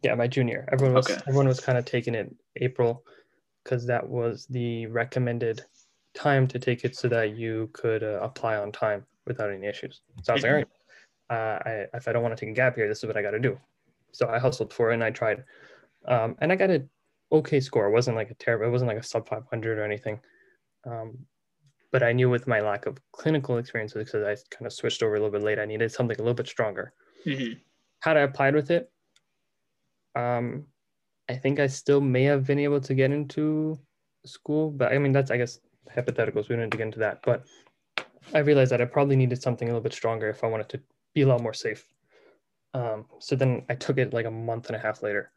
[0.02, 0.68] Yeah, my junior.
[0.72, 1.20] Everyone was okay.
[1.28, 3.04] everyone was kind of taking it April
[3.62, 5.64] because that was the recommended
[6.14, 10.00] time to take it so that you could uh, apply on time without any issues.
[10.22, 10.68] So I was like, all right,
[11.30, 13.22] uh, I, if I don't want to take a gap here, this is what I
[13.22, 13.58] got to do
[14.12, 15.44] so I hustled for it and I tried,
[16.06, 16.88] um, and I got an
[17.32, 17.86] okay score.
[17.86, 18.66] It wasn't like a terrible.
[18.66, 20.20] It wasn't like a sub 500 or anything.
[20.86, 21.18] Um,
[21.90, 25.14] but I knew with my lack of clinical experience, because I kind of switched over
[25.14, 26.92] a little bit late, I needed something a little bit stronger.
[27.26, 27.54] Mm-hmm.
[28.00, 28.90] Had I applied with it,
[30.14, 30.66] um,
[31.28, 33.78] I think I still may have been able to get into
[34.24, 35.58] school, but I mean that's I guess
[35.94, 36.48] hypotheticals.
[36.48, 37.44] We don't need to get into that, but
[38.34, 40.80] I realized that I probably needed something a little bit stronger if I wanted to
[41.14, 41.86] be a lot more safe.
[42.74, 45.30] Um, so then I took it like a month and a half later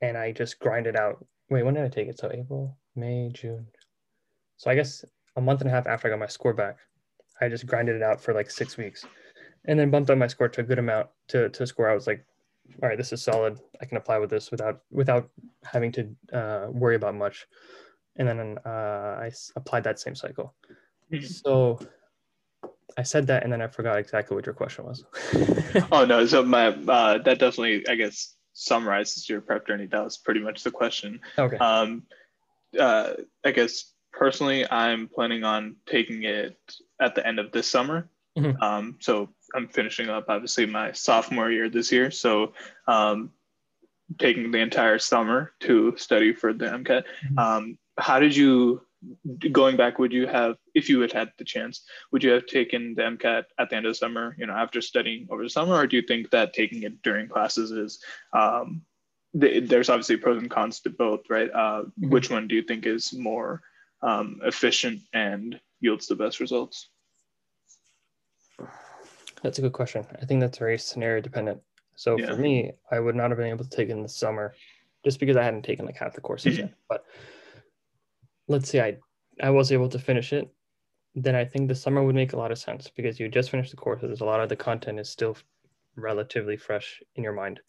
[0.00, 1.24] and I just grinded out.
[1.50, 2.18] Wait, when did I take it?
[2.18, 3.66] So April, May, June.
[4.56, 5.04] So I guess
[5.36, 6.76] a month and a half after I got my score back,
[7.40, 9.04] I just grinded it out for like six weeks
[9.64, 11.90] and then bumped up my score to a good amount to, to score.
[11.90, 12.24] I was like,
[12.82, 13.58] all right, this is solid.
[13.80, 15.30] I can apply with this without, without
[15.64, 17.46] having to uh, worry about much.
[18.16, 20.54] And then uh, I applied that same cycle.
[21.12, 21.24] Mm-hmm.
[21.24, 21.78] So
[22.96, 25.04] I said that and then I forgot exactly what your question was.
[25.92, 29.86] oh no, so my uh, that definitely I guess summarizes your prep journey.
[29.86, 31.20] That was pretty much the question.
[31.38, 31.56] Okay.
[31.58, 32.04] Um,
[32.78, 33.12] uh,
[33.44, 36.56] I guess personally, I'm planning on taking it
[37.00, 38.08] at the end of this summer.
[38.36, 38.62] Mm-hmm.
[38.62, 42.10] Um, so I'm finishing up obviously my sophomore year this year.
[42.10, 42.52] So
[42.86, 43.30] um,
[44.18, 47.04] taking the entire summer to study for the MCAT.
[47.04, 47.38] Mm-hmm.
[47.38, 48.82] Um, how did you
[49.52, 52.94] going back, would you have, if you had had the chance, would you have taken
[52.94, 55.74] the MCAT at the end of the summer, you know, after studying over the summer,
[55.74, 58.82] or do you think that taking it during classes is, um,
[59.34, 61.50] there's obviously pros and cons to both, right?
[61.50, 62.10] Uh, mm-hmm.
[62.10, 63.62] Which one do you think is more
[64.02, 66.88] um, efficient and yields the best results?
[69.42, 70.06] That's a good question.
[70.20, 71.60] I think that's very scenario dependent.
[71.96, 72.26] So yeah.
[72.26, 74.54] for me, I would not have been able to take it in the summer
[75.04, 76.66] just because I hadn't taken like half the courses mm-hmm.
[76.66, 76.74] yet.
[76.88, 77.04] But
[78.46, 78.96] let's say I
[79.40, 80.48] I was able to finish it,
[81.22, 83.70] then I think the summer would make a lot of sense because you just finished
[83.70, 84.20] the courses.
[84.20, 85.36] A lot of the content is still
[85.96, 87.60] relatively fresh in your mind.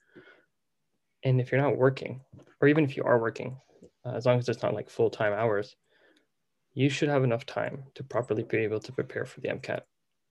[1.23, 2.21] And if you're not working,
[2.61, 3.57] or even if you are working,
[4.05, 5.75] uh, as long as it's not like full time hours,
[6.73, 9.81] you should have enough time to properly be able to prepare for the MCAT.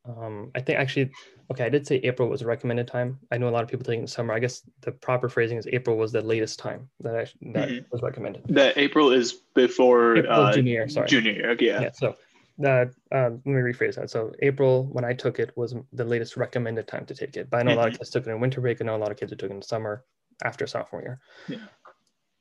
[0.08, 1.10] Um, I think actually,
[1.50, 3.18] okay, I did say April was a recommended time.
[3.30, 4.32] I know a lot of people taking the summer.
[4.32, 7.84] I guess the proper phrasing is April was the latest time that I, that mm-hmm.
[7.90, 8.44] was recommended.
[8.48, 10.88] That April is before April, uh, junior year.
[10.88, 11.50] Sorry, junior year.
[11.50, 11.82] Okay, yeah.
[11.82, 11.92] yeah.
[11.92, 12.14] So
[12.58, 14.10] that um, let me rephrase that.
[14.10, 17.48] So April when I took it was the latest recommended time to take it.
[17.50, 18.80] But I know a lot of kids took it in winter break.
[18.80, 20.04] I know a lot of kids who took it in summer
[20.44, 21.20] after sophomore year.
[21.48, 21.66] Yeah.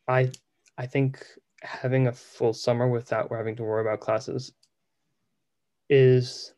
[0.08, 0.32] I
[0.78, 1.24] I think
[1.62, 4.54] having a full summer without having to worry about classes
[5.90, 6.54] is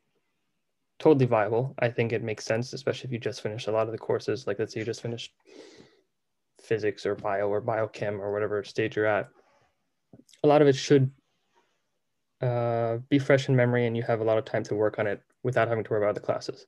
[0.98, 1.76] totally viable.
[1.80, 4.48] I think it makes sense, especially if you just finished a lot of the courses.
[4.48, 5.34] Like let's say you just finished
[6.62, 9.30] physics or bio or biochem or whatever stage you're at.
[10.44, 11.12] A lot of it should
[12.42, 15.08] uh, be fresh in memory and you have a lot of time to work on
[15.08, 16.68] it without having to worry about the classes.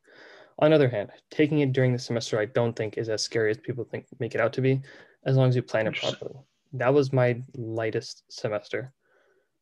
[0.60, 3.52] On the other hand, taking it during the semester, I don't think is as scary
[3.52, 4.82] as people think make it out to be,
[5.26, 6.36] as long as you plan it properly.
[6.74, 8.94] That was my lightest semester.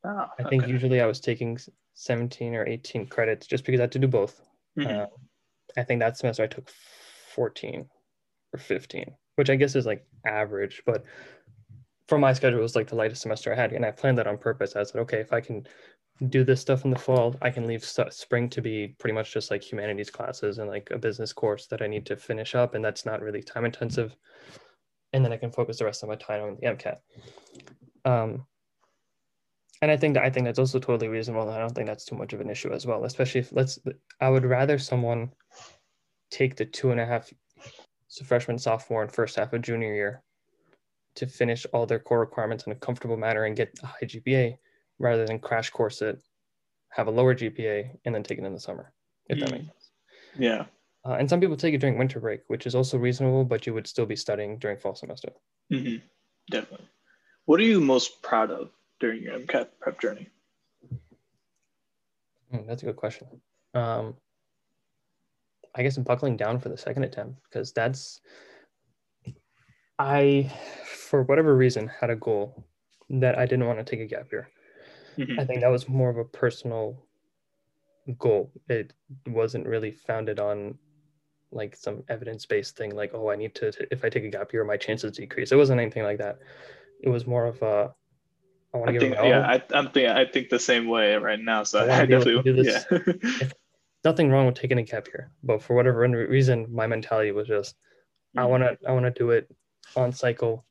[0.04, 0.72] Oh, I think okay.
[0.72, 1.58] usually I was taking
[1.94, 4.40] 17 or 18 credits just because I had to do both.
[4.76, 5.02] Mhm.
[5.02, 5.06] Uh,
[5.76, 6.68] I think that semester I took
[7.34, 7.88] 14
[8.52, 11.04] or 15, which I guess is like average, but
[12.10, 13.72] for my schedule, it was like the lightest semester I had.
[13.72, 14.74] And I planned that on purpose.
[14.74, 15.64] I said, okay, if I can
[16.28, 19.32] do this stuff in the fall, I can leave st- spring to be pretty much
[19.32, 22.74] just like humanities classes and like a business course that I need to finish up.
[22.74, 24.16] And that's not really time intensive.
[25.12, 26.96] And then I can focus the rest of my time on the MCAT.
[28.04, 28.44] Um,
[29.80, 31.48] and I think that I think that's also totally reasonable.
[31.48, 33.78] I don't think that's too much of an issue as well, especially if let's
[34.20, 35.30] I would rather someone
[36.32, 37.32] take the two and a half
[38.08, 40.24] so freshman, sophomore, and first half of junior year
[41.16, 44.56] to finish all their core requirements in a comfortable manner and get a high GPA
[44.98, 46.22] rather than crash course it,
[46.90, 48.92] have a lower GPA, and then take it in the summer,
[49.28, 49.52] if that Mm.
[49.52, 49.90] makes sense.
[50.36, 50.66] Yeah.
[51.04, 53.72] Uh, and some people take it during winter break, which is also reasonable, but you
[53.72, 55.32] would still be studying during fall semester.
[55.70, 55.96] hmm
[56.50, 56.88] Definitely.
[57.44, 60.28] What are you most proud of during your MCAT prep journey?
[62.50, 63.28] Hmm, that's a good question.
[63.74, 64.16] Um,
[65.74, 68.20] I guess I'm buckling down for the second attempt because that's
[69.98, 70.50] I,
[71.10, 72.64] for whatever reason, had a goal
[73.10, 74.48] that I didn't want to take a gap year.
[75.18, 75.40] Mhm.
[75.40, 77.04] I think that was more of a personal
[78.16, 78.52] goal.
[78.68, 78.92] It
[79.26, 80.78] wasn't really founded on
[81.50, 84.64] like some evidence-based thing, like oh, I need to if I take a gap year,
[84.64, 85.50] my chances decrease.
[85.50, 86.38] It wasn't anything like that.
[87.02, 87.92] It was more of a
[88.72, 89.28] I want to give think, it all.
[89.28, 91.64] yeah, I, I'm think I think the same way right now.
[91.64, 92.86] So I I, wanna be able to definitely, do this.
[93.40, 93.48] yeah.
[94.04, 95.98] Nothing wrong with taking a gap year, but for whatever
[96.38, 97.74] reason, my mentality was just
[98.36, 98.48] I Mhm.
[98.50, 99.50] want to I want to do it
[99.96, 100.64] on cycle.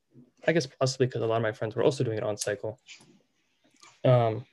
[0.48, 2.80] I guess possibly because a lot of my friends were also doing it on cycle.
[4.06, 4.46] Um,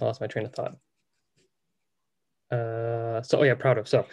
[0.00, 0.76] I lost my train of thought.
[2.50, 4.06] Uh, so oh yeah, proud of so.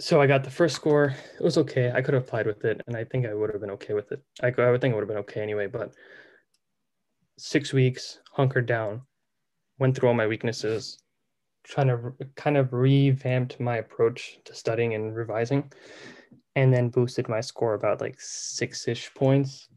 [0.00, 1.14] So I got the first score.
[1.38, 1.90] It was okay.
[1.92, 4.12] I could have applied with it, and I think I would have been okay with
[4.12, 4.22] it.
[4.42, 5.66] I, I would think it would have been okay anyway.
[5.66, 5.92] But
[7.36, 9.02] six weeks, hunkered down,
[9.78, 10.98] went through all my weaknesses,
[11.64, 15.70] trying to kind of revamped my approach to studying and revising,
[16.58, 19.68] and then boosted my score about like six-ish points,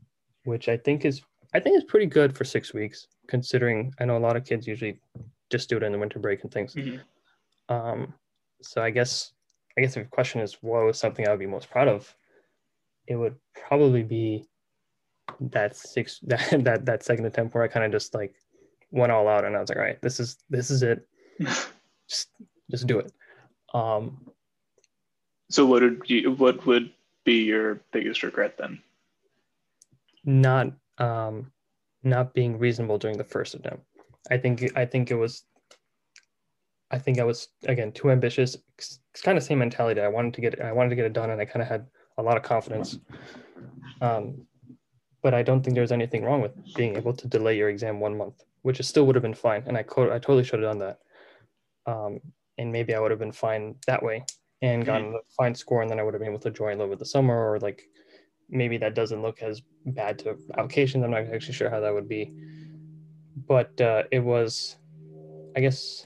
[0.45, 1.21] which I think is
[1.53, 4.65] I think is pretty good for six weeks, considering I know a lot of kids
[4.65, 4.99] usually
[5.51, 6.73] just do it in the winter break and things.
[6.73, 6.99] Mhm.
[7.69, 8.13] Um,
[8.63, 9.33] so I guess
[9.77, 12.15] I guess if the question is what was something I would be most proud of,
[13.05, 13.35] it would
[13.67, 14.47] probably be
[15.39, 18.33] that six that that, that second attempt where I kind of just like
[18.89, 21.07] went all out and I was like, all right, this is this is it.
[22.09, 22.27] Just
[22.69, 23.13] just do it.
[23.73, 24.27] Um,
[25.51, 26.91] so what would you what would
[27.23, 28.81] be your biggest regret then?
[30.23, 31.51] not um
[32.03, 33.83] not being reasonable during the first attempt.
[34.29, 35.43] I think I think it was
[36.89, 38.57] I think I was again too ambitious.
[38.77, 40.01] It's, kind of same mentality.
[40.01, 41.85] I wanted to get I wanted to get it done, and I kind of had
[42.17, 42.99] a lot of confidence.
[44.01, 44.45] Um,
[45.21, 48.17] but I don't think there's anything wrong with being able to delay your exam one
[48.17, 49.63] month, which is still would have been fine.
[49.67, 50.99] And I co- I totally should have done that.
[51.85, 52.19] Um,
[52.57, 54.25] and maybe I would have been fine that way
[54.61, 56.95] and gotten a fine score, and then I would have been able to join over
[56.95, 57.89] the summer, or like
[58.49, 61.03] maybe that doesn't look as bad to applications.
[61.03, 62.31] I'm not actually sure how that would be,
[63.47, 64.77] but uh, it was,
[65.55, 66.05] I guess,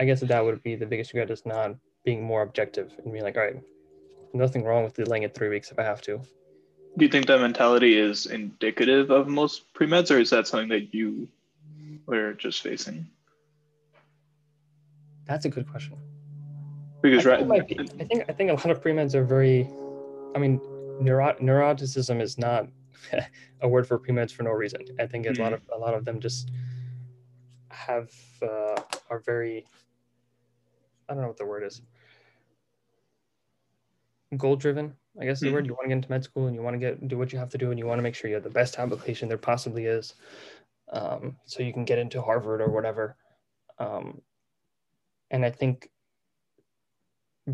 [0.00, 3.24] I guess that would be the biggest regret is not being more objective and being
[3.24, 3.60] like, all right,
[4.34, 6.20] nothing wrong with delaying it three weeks if I have to.
[6.96, 10.68] Do you think that mentality is indicative of most pre meds, or is that something
[10.68, 11.28] that you
[12.06, 13.06] were just facing?
[15.26, 15.96] That's a good question.
[17.04, 18.00] Because I think, right, might.
[18.00, 19.68] I think I think a lot of pre-meds are very.
[20.34, 20.58] I mean,
[21.02, 22.66] neuro- neuroticism is not
[23.60, 24.80] a word for pre-meds for no reason.
[24.98, 26.50] I think a lot of a lot of them just
[27.68, 29.66] have uh, are very.
[31.06, 31.82] I don't know what the word is.
[34.38, 35.66] Goal driven, I guess is the word.
[35.66, 37.38] You want to get into med school and you want to get do what you
[37.38, 39.36] have to do and you want to make sure you have the best application there
[39.36, 40.14] possibly is,
[40.90, 43.14] um, so you can get into Harvard or whatever.
[43.78, 44.22] Um,
[45.30, 45.90] and I think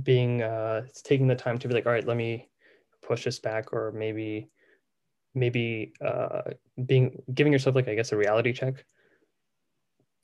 [0.02, 2.48] being uh taking the time to be like all right let me
[3.02, 4.48] push this back or maybe
[5.34, 6.42] maybe uh
[6.86, 8.84] being giving yourself like i guess a reality check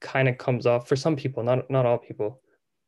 [0.01, 2.41] kind of comes off for some people not not all people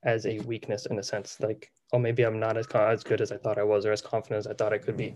[0.05, 3.33] as a weakness in a sense like oh maybe i'm not as as good as
[3.33, 5.15] i thought i was or as confident as i thought i could be.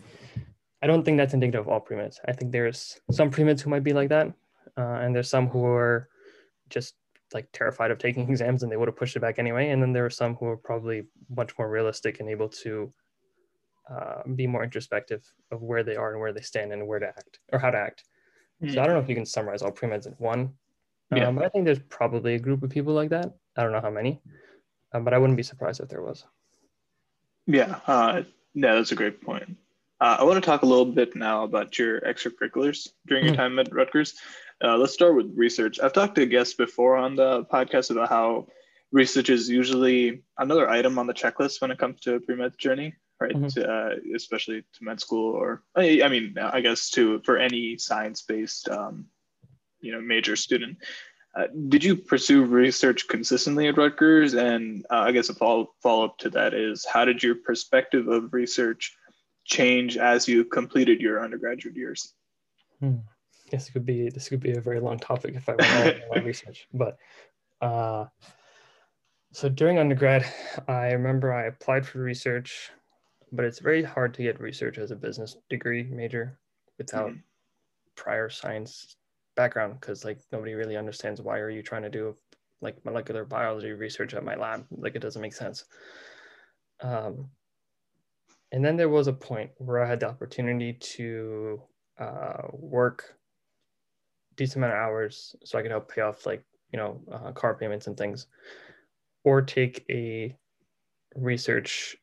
[0.83, 3.85] I don't think that's indicative of all pre-meds i think there's some pre-meds who might
[3.85, 4.27] be like that
[4.77, 6.09] uh, and there's some who are
[6.71, 6.95] just
[7.35, 9.68] like terrified of taking exams and they would have pushed it back anyway.
[9.70, 11.05] And then there are some who are probably
[11.35, 12.93] much more realistic and able to
[13.91, 17.09] uh, be more introspective of where they are and where they stand and where to
[17.09, 18.05] act or how to act.
[18.68, 20.55] So I don't know if you can summarize all pre-meds in one,
[21.12, 21.26] Yeah.
[21.26, 23.35] um, but I think there's probably a group of people like that.
[23.57, 24.22] I don't know how many,
[24.93, 26.24] um, but I wouldn't be surprised if there was.
[27.49, 28.22] Yeah, uh,
[28.55, 29.57] yeah, that's a great point.
[30.01, 33.37] Uh, I want to talk a little bit now about your extracurriculars during your Mhm.
[33.37, 34.14] time at Rutgers.
[34.63, 35.81] Uh, let's start with research.
[35.81, 38.47] I've talked to guests before on the podcast about how
[38.93, 42.95] research is usually another item on the checklist when it comes to a pre-med journey,
[43.21, 43.35] right?
[43.35, 43.61] Mm-hmm.
[43.61, 49.07] Uh, especially to med school, or I, mean, I guess to for any science-based, um,
[49.81, 50.79] you know, major student.
[51.35, 54.35] Uh, did you pursue research consistently at Rutgers?
[54.35, 58.07] And uh, I guess a follow follow up to that is, how did your perspective
[58.07, 58.95] of research
[59.45, 62.13] change as you completed your undergraduate years?
[62.81, 62.97] Hmm.
[63.53, 66.25] This could be this could be a very long topic if I went all on
[66.33, 66.97] research, but
[67.61, 68.07] uh,
[69.33, 70.27] so during undergrad,
[70.69, 72.71] I remember I applied for research,
[73.31, 76.39] but it's very hard to get research as a business degree major
[76.79, 77.21] without mm-hmm.
[77.95, 78.97] prior science
[79.35, 82.15] background because like nobody really understands why are you trying to do
[82.61, 85.65] like molecular biology research at my lab like it doesn't make sense
[86.83, 87.29] um,
[88.53, 91.61] and then there was a point where i had the opportunity to
[91.99, 93.17] uh, work
[94.37, 97.55] decent amount of hours so i could help pay off like you know uh, car
[97.55, 98.26] payments and things
[99.24, 100.35] or take a
[101.16, 101.97] research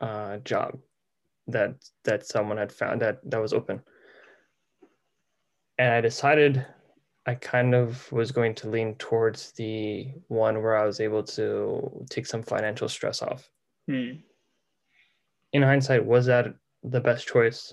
[0.00, 0.78] uh, job
[1.46, 1.74] that
[2.04, 3.80] that someone had found that that was open
[5.80, 6.66] and I decided
[7.24, 12.06] I kind of was going to lean towards the one where I was able to
[12.10, 13.48] take some financial stress off.
[13.88, 14.20] Hmm.
[15.54, 17.72] In hindsight, was that the best choice?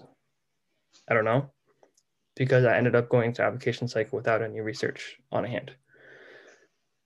[1.09, 1.51] I don't know,
[2.37, 5.71] because I ended up going to application cycle without any research on hand.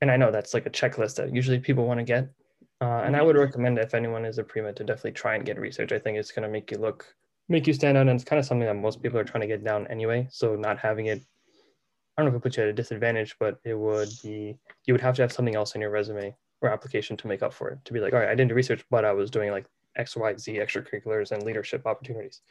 [0.02, 2.30] And I know that's like a checklist that usually people want to get.
[2.82, 3.46] Uh, and I would mm-hmm.
[3.46, 5.92] recommend if anyone is a pre-med to definitely try and get research.
[5.92, 7.16] I think it's going to make you look
[7.52, 9.48] make you stand out and it's kind of something that most people are trying to
[9.48, 11.22] get down anyway so not having it
[12.18, 14.94] i don't know if it puts you at a disadvantage but it would be you
[14.94, 17.70] would have to have something else in your resume or application to make up for
[17.70, 19.66] it to be like all right i didn't do research but i was doing like
[19.98, 22.42] x y z extracurriculars and leadership opportunities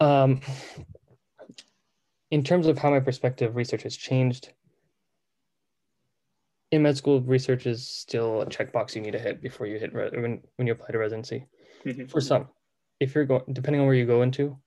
[0.00, 0.40] um,
[2.34, 4.52] in terms of how my perspective research has changed
[6.72, 9.94] in med school research is still a checkbox you need to hit before you hit
[9.94, 11.46] when, when you apply to residency
[11.86, 12.06] mm-hmm.
[12.06, 12.48] for some
[12.98, 14.58] if you're going depending on where you go into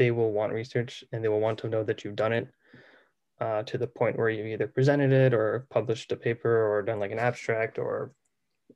[0.00, 2.48] they will want research and they will want to know that you've done it
[3.42, 6.98] uh, to the point where you either presented it or published a paper or done
[6.98, 8.12] like an abstract or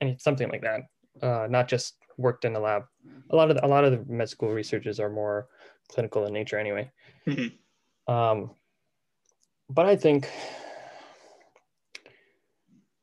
[0.02, 0.82] any something like that
[1.22, 2.82] uh, not just worked in a lab
[3.30, 5.46] a lot of the, a lot of the med school researches are more
[5.88, 6.84] clinical in nature anyway
[7.26, 7.56] mm-hmm.
[8.10, 8.50] Um,
[9.68, 10.28] but i think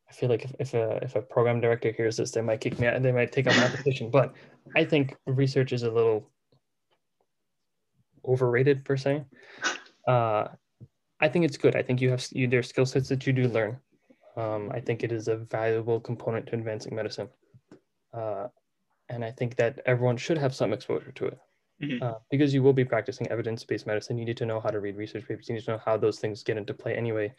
[0.08, 2.78] I feel like if, if a if a program director hears this, they might kick
[2.78, 2.94] me out.
[2.96, 4.10] And they might take out my application.
[4.10, 4.34] But
[4.74, 6.28] I think research is a little
[8.24, 9.24] overrated per se.
[10.06, 10.48] Uh,
[11.20, 11.76] I think it's good.
[11.76, 13.78] I think you have you, there are skill sets that you do learn.
[14.36, 17.28] Um, I think it is a valuable component to advancing medicine,
[18.14, 18.46] uh,
[19.08, 21.38] and I think that everyone should have some exposure to it.
[21.82, 22.02] Mm-hmm.
[22.02, 24.96] Uh, because you will be practicing evidence-based medicine, you need to know how to read
[24.96, 25.48] research papers.
[25.48, 27.32] You need to know how those things get into play anyway.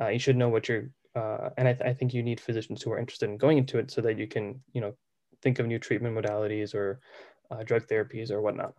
[0.00, 2.82] Uh, you should know what you're uh, and I, th- I, think you need physicians
[2.82, 4.94] who are interested in going into it so that you can you know
[5.42, 7.00] think of new treatment modalities or
[7.50, 8.74] uh, drug therapies or whatnot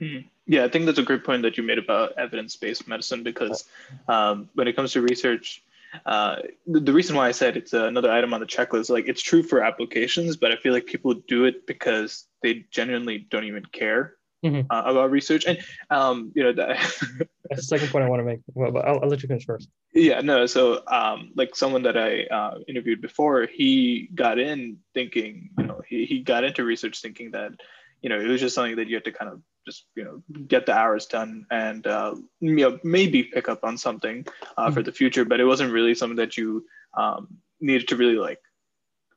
[0.00, 0.24] mm.
[0.46, 3.64] yeah i think that's a great point that you made about evidence-based medicine because
[4.08, 5.62] um, when it comes to research
[6.06, 9.22] uh, the, the, reason why i said it's another item on the checklist like it's
[9.22, 13.64] true for applications but i feel like people do it because they genuinely don't even
[13.66, 14.14] care
[14.44, 14.70] mm-hmm.
[14.70, 15.44] uh, about research.
[15.46, 15.58] And
[15.90, 16.78] um, you know, that,
[17.50, 18.40] that's the second point I want to make.
[18.54, 19.68] Well, but I'll, I'll let you finish first.
[19.94, 20.46] Yeah, no.
[20.46, 25.80] So, um, like someone that I uh, interviewed before, he got in thinking, you know,
[25.88, 27.52] he, he got into research thinking that,
[28.00, 30.22] you know, it was just something that you had to kind of just, you know,
[30.48, 34.26] get the hours done and, uh, you know, maybe pick up on something
[34.56, 34.74] uh, mm-hmm.
[34.74, 36.66] for the future, but it wasn't really something that you
[36.96, 37.28] um,
[37.60, 38.40] needed to really like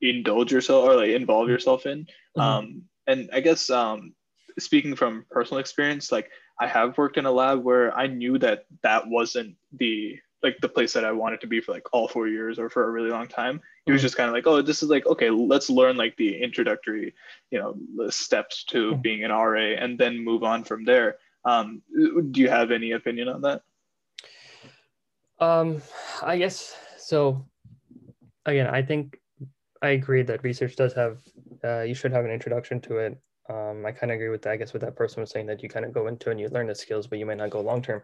[0.01, 2.01] indulge yourself or like involve yourself in.
[2.37, 2.41] Mm-hmm.
[2.41, 4.13] Um, and I guess um,
[4.59, 6.29] speaking from personal experience, like
[6.59, 10.69] I have worked in a lab where I knew that that wasn't the like the
[10.69, 13.09] place that I wanted to be for like all four years or for a really
[13.09, 13.59] long time.
[13.85, 14.05] It was mm-hmm.
[14.05, 17.13] just kind of like, oh, this is like okay, let's learn like the introductory,
[17.51, 19.01] you know, the steps to mm-hmm.
[19.01, 21.17] being an RA, and then move on from there.
[21.43, 21.81] Um,
[22.31, 23.61] do you have any opinion on that?
[25.39, 25.81] Um,
[26.23, 27.45] I guess so.
[28.45, 29.19] Again, I think
[29.81, 31.17] I agree that research does have.
[31.63, 33.19] Uh, you should have an introduction to it
[33.49, 34.53] um, I kind of agree with that.
[34.53, 36.49] I guess what that person was saying that you kind of go into and you
[36.49, 38.01] learn the skills, but you might not go long term.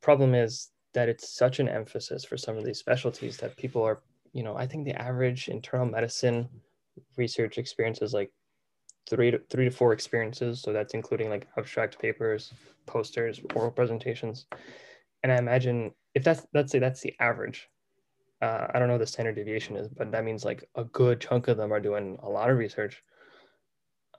[0.00, 4.02] Problem is that it's such an emphasis for some of these specialties that people are,
[4.32, 6.48] you know, I think the average internal medicine
[7.16, 8.32] research experience is like
[9.08, 10.62] three to three to four experiences.
[10.62, 12.52] So that's including like abstract papers,
[12.86, 14.46] posters, oral presentations.
[15.22, 17.68] And I imagine if that's let's say that's the average.
[18.40, 21.48] Uh, I don't know the standard deviation is, but that means like a good chunk
[21.48, 23.02] of them are doing a lot of research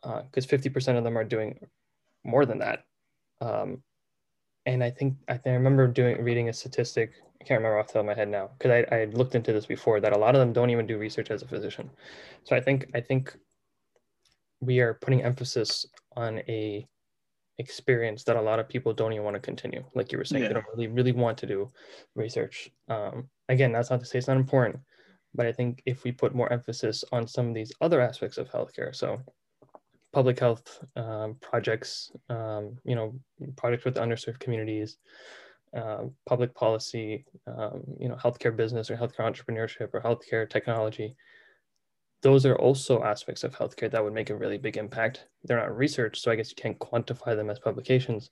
[0.02, 1.60] because uh, 50% of them are doing
[2.24, 2.84] more than that.
[3.42, 3.84] Um,
[4.66, 7.14] and I think I, think I remember doing reading a statistic.
[7.42, 9.36] I can't remember off the top of my head now because I, I had looked
[9.36, 11.90] into this before that a lot of them don't even do research as a physician.
[12.44, 13.36] So I think I think
[14.62, 15.86] we are putting emphasis
[16.16, 16.86] on a
[17.58, 19.84] experience that a lot of people don't even want to continue.
[19.96, 20.50] Like you were saying, yeah.
[20.50, 21.72] they don't really really want to do
[22.16, 22.70] research.
[22.90, 24.78] Um, again, that's not to say it's not important,
[25.34, 28.52] but I think if we put more emphasis on some of these other aspects of
[28.52, 29.20] healthcare, so
[30.12, 33.14] public health um, projects, um, you know,
[33.56, 34.98] projects with underserved communities,
[35.76, 41.16] uh, public policy, um, you know, healthcare business or healthcare entrepreneurship or healthcare technology.
[42.22, 45.28] Those are also aspects of healthcare that would make a really big impact.
[45.44, 48.32] They're not research, so I guess you can't quantify them as publications.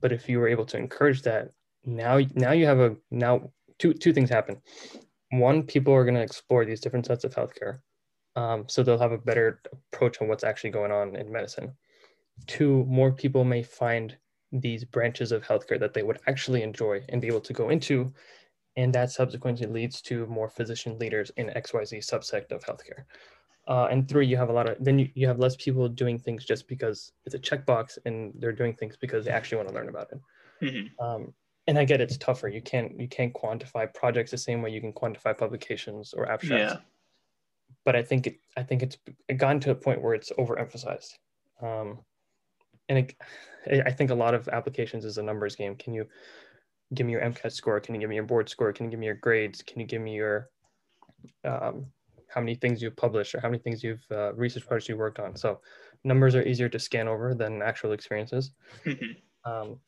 [0.00, 1.50] But if you were able to encourage that,
[1.84, 4.62] now now you have a now two two things happen.
[5.32, 7.80] One, people are going to explore these different sets of healthcare
[8.36, 11.72] um, so they'll have a better approach on what's actually going on in medicine.
[12.46, 14.16] Two, more people may find
[14.52, 18.12] these branches of healthcare that they would actually enjoy and be able to go into.
[18.76, 23.04] And that subsequently leads to more physician leaders in XYZ subsect of healthcare.
[23.68, 26.18] Uh, and three, you have a lot of, then you, you have less people doing
[26.18, 29.74] things just because it's a checkbox and they're doing things because they actually want to
[29.74, 30.20] learn about it.
[30.62, 31.04] Mm-hmm.
[31.04, 31.34] Um,
[31.68, 32.48] and I get it's tougher.
[32.48, 36.74] You can't, you can't quantify projects the same way you can quantify publications or abstracts.
[36.74, 36.80] Yeah
[37.84, 38.98] but I think it, I think it's
[39.36, 41.14] gotten to a point where it's overemphasized.
[41.60, 42.00] Um,
[42.88, 43.14] and it,
[43.86, 45.76] I think a lot of applications is a numbers game.
[45.76, 46.06] Can you
[46.94, 47.80] give me your MCAT score?
[47.80, 48.72] Can you give me your board score?
[48.72, 49.62] Can you give me your grades?
[49.62, 50.48] Can you give me your
[51.44, 51.86] um,
[52.28, 55.18] how many things you've published or how many things you've uh, research projects you worked
[55.18, 55.36] on?
[55.36, 55.60] So
[56.04, 58.52] numbers are easier to scan over than actual experiences.
[59.44, 59.80] Um,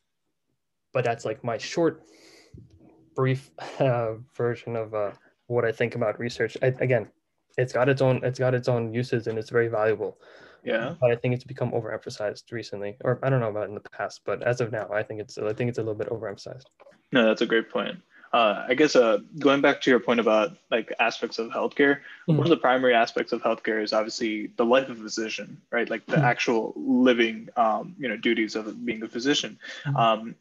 [0.93, 2.03] but that's like my short,
[3.15, 5.13] brief uh, version of uh,
[5.47, 6.57] what I think about research.
[6.61, 7.09] I, again,
[7.57, 10.19] it's got its own it's got its own uses and it's very valuable
[10.65, 13.81] yeah but i think it's become overemphasized recently or i don't know about in the
[13.81, 16.67] past but as of now i think it's i think it's a little bit overemphasized
[17.13, 17.99] no that's a great point
[18.35, 22.37] uh, I guess uh, going back to your point about like aspects of healthcare, mm-hmm.
[22.37, 25.89] one of the primary aspects of healthcare is obviously the life of a physician, right?
[25.89, 26.25] Like the mm-hmm.
[26.25, 29.57] actual living, um, you know, duties of being a physician.
[29.87, 29.97] Mm-hmm.
[29.97, 30.35] Um,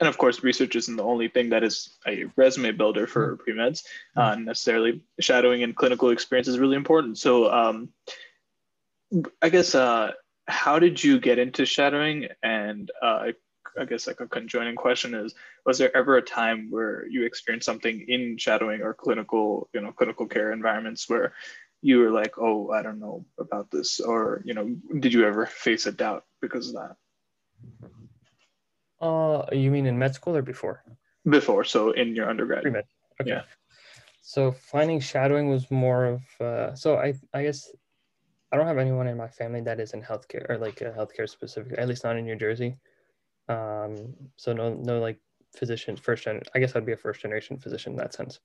[0.00, 3.42] and of course, research isn't the only thing that is a resume builder for mm-hmm.
[3.42, 3.84] pre-meds.
[4.16, 7.18] Uh, necessarily, shadowing and clinical experience is really important.
[7.18, 7.90] So, um,
[9.42, 10.12] I guess, uh,
[10.48, 12.28] how did you get into shadowing?
[12.42, 13.32] And uh,
[13.78, 15.34] I guess like a conjoining question is:
[15.66, 19.92] Was there ever a time where you experienced something in shadowing or clinical, you know,
[19.92, 21.34] clinical care environments where
[21.82, 25.44] you were like, "Oh, I don't know about this," or you know, did you ever
[25.44, 26.96] face a doubt because of that?
[29.00, 30.82] Uh, you mean in med school or before?
[31.28, 32.62] Before, so in your undergrad.
[32.62, 32.84] Pre-med.
[33.20, 33.30] Okay.
[33.30, 33.42] Yeah.
[34.22, 37.70] So finding shadowing was more of uh, so I I guess
[38.52, 41.28] I don't have anyone in my family that is in healthcare or like a healthcare
[41.28, 42.76] specific, at least not in New Jersey.
[43.48, 45.18] Um, so no no like
[45.56, 46.42] physician first gen.
[46.54, 48.40] I guess I'd be a first generation physician in that sense.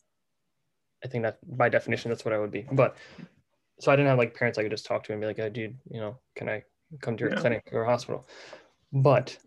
[1.03, 2.65] I think that by definition that's what I would be.
[2.71, 2.97] But
[3.79, 5.49] so I didn't have like parents I could just talk to and be like, oh,
[5.49, 6.63] dude, you know, can I
[7.01, 7.39] come to your yeah.
[7.39, 8.27] clinic or hospital?
[8.93, 9.37] But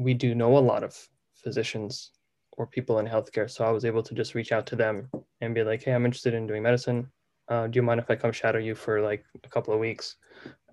[0.00, 0.96] we do know a lot of
[1.34, 2.12] physicians
[2.52, 3.50] or people in healthcare.
[3.50, 5.08] So I was able to just reach out to them
[5.40, 7.10] and be like, hey, I'm interested in doing medicine.
[7.48, 10.16] Uh, do you mind if I come shadow you for like a couple of weeks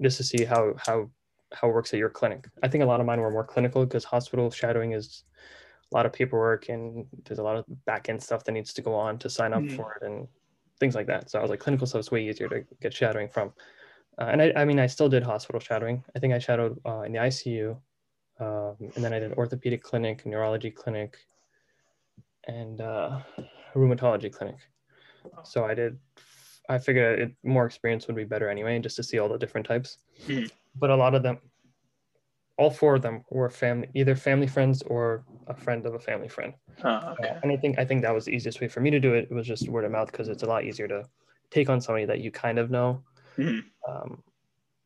[0.01, 1.09] just to see how how
[1.53, 2.47] how it works at your clinic?
[2.61, 5.23] I think a lot of mine were more clinical because hospital shadowing is
[5.91, 8.82] a lot of paperwork and there's a lot of back end stuff that needs to
[8.82, 9.75] go on to sign up mm-hmm.
[9.75, 10.28] for it and
[10.80, 11.30] things like that.
[11.30, 13.53] So I was like, clinical stuff is way easier to get shadowing from.
[14.19, 16.03] Uh, and I, I mean, I still did hospital shadowing.
[16.15, 17.78] I think I shadowed uh, in the ICU
[18.39, 21.17] um, and then I did orthopedic clinic, neurology clinic,
[22.47, 23.19] and uh,
[23.75, 24.57] rheumatology clinic.
[25.43, 25.97] So I did.
[26.69, 29.65] I figured it, more experience would be better anyway, just to see all the different
[29.65, 29.99] types.
[30.27, 30.47] Mm-hmm.
[30.75, 31.39] But a lot of them,
[32.57, 36.27] all four of them were family, either family friends or a friend of a family
[36.27, 36.53] friend.
[36.83, 37.29] Oh, okay.
[37.29, 39.13] uh, and I think I think that was the easiest way for me to do
[39.13, 39.27] it.
[39.31, 41.05] It was just word of mouth because it's a lot easier to
[41.49, 43.01] take on somebody that you kind of know.
[43.38, 43.91] Mm-hmm.
[43.91, 44.23] Um,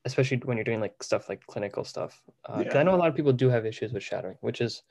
[0.06, 2.22] especially when you're doing like stuff like clinical stuff.
[2.46, 2.78] Uh, yeah.
[2.78, 4.84] I know a lot of people do have issues with shadowing, which is,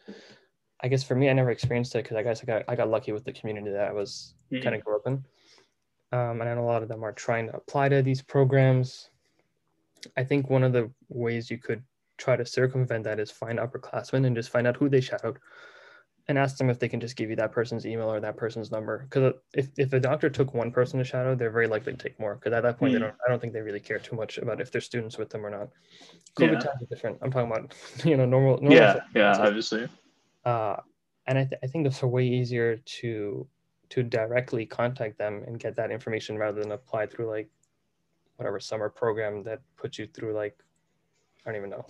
[0.83, 2.89] I guess for me, I never experienced it because I guess I got I got
[2.89, 4.63] lucky with the community that I was mm-hmm.
[4.63, 5.25] kind of grew up in.
[6.13, 9.11] Um, and I know a lot of them are trying to apply to these programs.
[10.17, 11.83] I think one of the ways you could
[12.19, 15.39] try to circumvent that is find upperclassmen and just find out who they shadowed
[16.31, 18.71] and ask them if they can just give you that person's email or that person's
[18.71, 18.99] number.
[18.99, 22.21] Because if, if a doctor took one person to shadow, they're very likely to take
[22.21, 22.37] more.
[22.37, 22.95] Because at that point, mm.
[22.95, 23.07] they hmm.
[23.07, 23.17] don't.
[23.27, 25.51] I don't think they really care too much about if their students with them or
[25.51, 25.71] not.
[26.39, 26.59] COVID yeah.
[26.61, 27.19] times are different.
[27.21, 27.75] I'm talking about
[28.05, 28.59] you know normal.
[28.59, 29.89] normal yeah, yeah, obviously.
[30.45, 30.77] Uh,
[31.27, 33.47] and I, th- I think it's way easier to
[33.89, 37.51] to directly contact them and get that information rather than apply through like
[38.37, 40.57] whatever summer program that puts you through like
[41.45, 41.85] I don't even know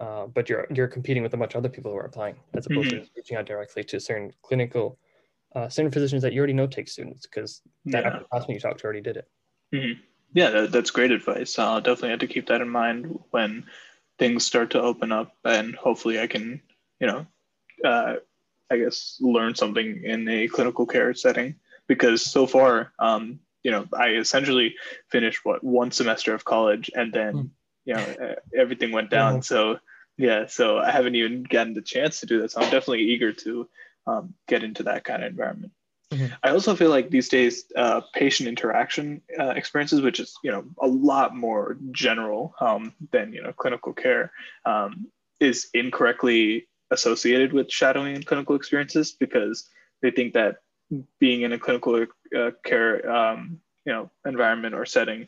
[0.00, 2.66] uh, but you're you're competing with a bunch of other people who are applying as
[2.66, 3.04] opposed mm-hmm.
[3.04, 4.98] to reaching out directly to certain clinical
[5.54, 8.20] uh, certain physicians that you already know take students because that yeah.
[8.30, 9.28] classmate you talked to already did it.
[9.74, 10.00] Mm-hmm.
[10.32, 11.58] Yeah, that, that's great advice.
[11.58, 13.66] I'll definitely have to keep that in mind when
[14.18, 16.60] things start to open up, and hopefully I can,
[17.00, 17.26] you know,
[17.84, 18.16] uh,
[18.70, 21.56] I guess learn something in a clinical care setting
[21.88, 24.76] because so far, um, you know, I essentially
[25.08, 27.50] finished what one semester of college and then, mm.
[27.84, 29.36] you know, everything went down.
[29.36, 29.40] Yeah.
[29.40, 29.78] So
[30.20, 32.50] yeah, so I haven't even gotten the chance to do that.
[32.50, 33.68] So I'm definitely eager to
[34.06, 35.72] um, get into that kind of environment.
[36.12, 36.34] Mm-hmm.
[36.42, 40.64] I also feel like these days, uh, patient interaction uh, experiences, which is you know
[40.80, 44.32] a lot more general um, than you know clinical care,
[44.66, 45.06] um,
[45.38, 49.70] is incorrectly associated with shadowing and clinical experiences because
[50.02, 50.56] they think that
[51.18, 52.04] being in a clinical
[52.36, 55.26] uh, care um, you know environment or setting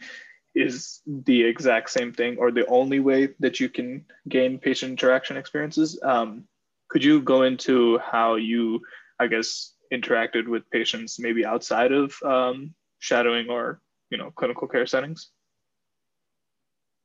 [0.54, 5.36] is the exact same thing or the only way that you can gain patient interaction
[5.36, 5.98] experiences.
[6.02, 6.44] Um,
[6.88, 8.80] could you go into how you,
[9.18, 13.80] I guess, interacted with patients maybe outside of um, shadowing or
[14.10, 15.30] you know clinical care settings?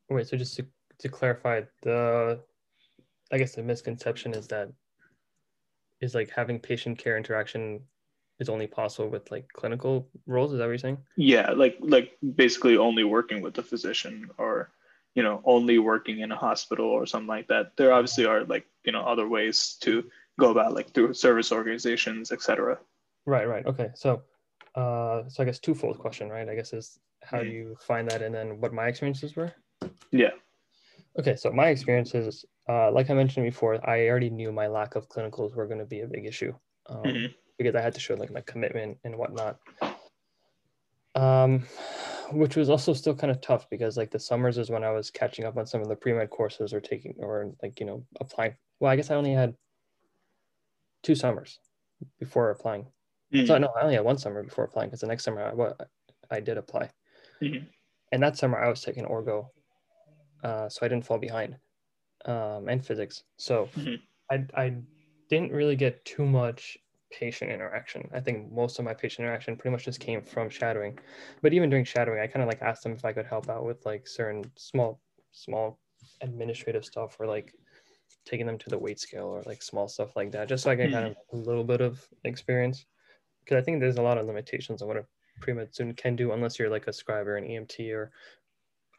[0.09, 0.65] Wait, so just to,
[0.99, 2.39] to clarify, the
[3.31, 4.69] I guess the misconception is that
[6.01, 7.81] is like having patient care interaction
[8.39, 10.53] is only possible with like clinical roles.
[10.53, 10.99] Is that what you're saying?
[11.15, 14.69] Yeah, like like basically only working with the physician or
[15.15, 17.75] you know only working in a hospital or something like that.
[17.77, 20.09] There obviously are like you know other ways to
[20.39, 22.77] go about like through service organizations, etc.
[23.25, 23.65] Right, right.
[23.65, 24.21] Okay, so
[24.75, 26.47] uh, so I guess twofold question, right?
[26.47, 29.51] I guess is how do you find that, and then what my experiences were.
[30.11, 30.31] Yeah.
[31.19, 35.09] Okay, so my experiences, uh, like I mentioned before, I already knew my lack of
[35.09, 36.53] clinicals were going to be a big issue.
[36.87, 37.25] Um, mm-hmm
[37.57, 39.59] because I had to show like my commitment and whatnot.
[41.15, 41.63] Um,
[42.31, 45.09] which was also still kind of tough because like the summers is when I was
[45.09, 48.55] catching up on some of the pre-med courses or taking or like, you know, applying.
[48.79, 49.55] Well, I guess I only had
[51.03, 51.59] two summers
[52.19, 52.85] before applying.
[53.33, 53.45] Mm-hmm.
[53.45, 55.89] So no, I only had one summer before applying because the next summer I, what
[56.29, 56.89] I did apply.
[57.41, 57.65] Mm-hmm.
[58.11, 59.47] And that summer I was taking orgo.
[60.43, 61.57] Uh, so I didn't fall behind
[62.25, 63.23] um, and physics.
[63.37, 63.95] So mm-hmm.
[64.31, 64.73] I, I
[65.29, 66.77] didn't really get too much
[67.17, 68.07] patient interaction.
[68.13, 70.99] I think most of my patient interaction pretty much just came from shadowing.
[71.41, 73.65] But even during shadowing, I kind of like asked them if I could help out
[73.65, 74.99] with like certain small,
[75.31, 75.79] small
[76.21, 77.53] administrative stuff or like
[78.25, 80.75] taking them to the weight scale or like small stuff like that, just so I
[80.75, 81.37] get kind of hmm.
[81.37, 82.85] a little bit of experience.
[83.43, 85.05] Because I think there's a lot of limitations on what a
[85.39, 88.11] pre-med student can do unless you're like a scribe or an EMT or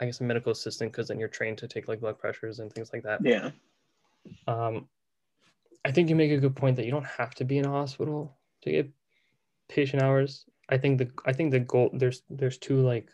[0.01, 2.73] I guess a medical assistant, because then you're trained to take like blood pressures and
[2.73, 3.21] things like that.
[3.23, 3.51] Yeah.
[4.47, 4.89] Um,
[5.85, 7.71] I think you make a good point that you don't have to be in a
[7.71, 8.91] hospital to get
[9.69, 10.45] patient hours.
[10.69, 13.09] I think the I think the goal there's there's two like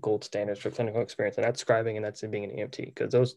[0.00, 3.36] gold standards for clinical experience, and that's scribing and that's being an EMT because those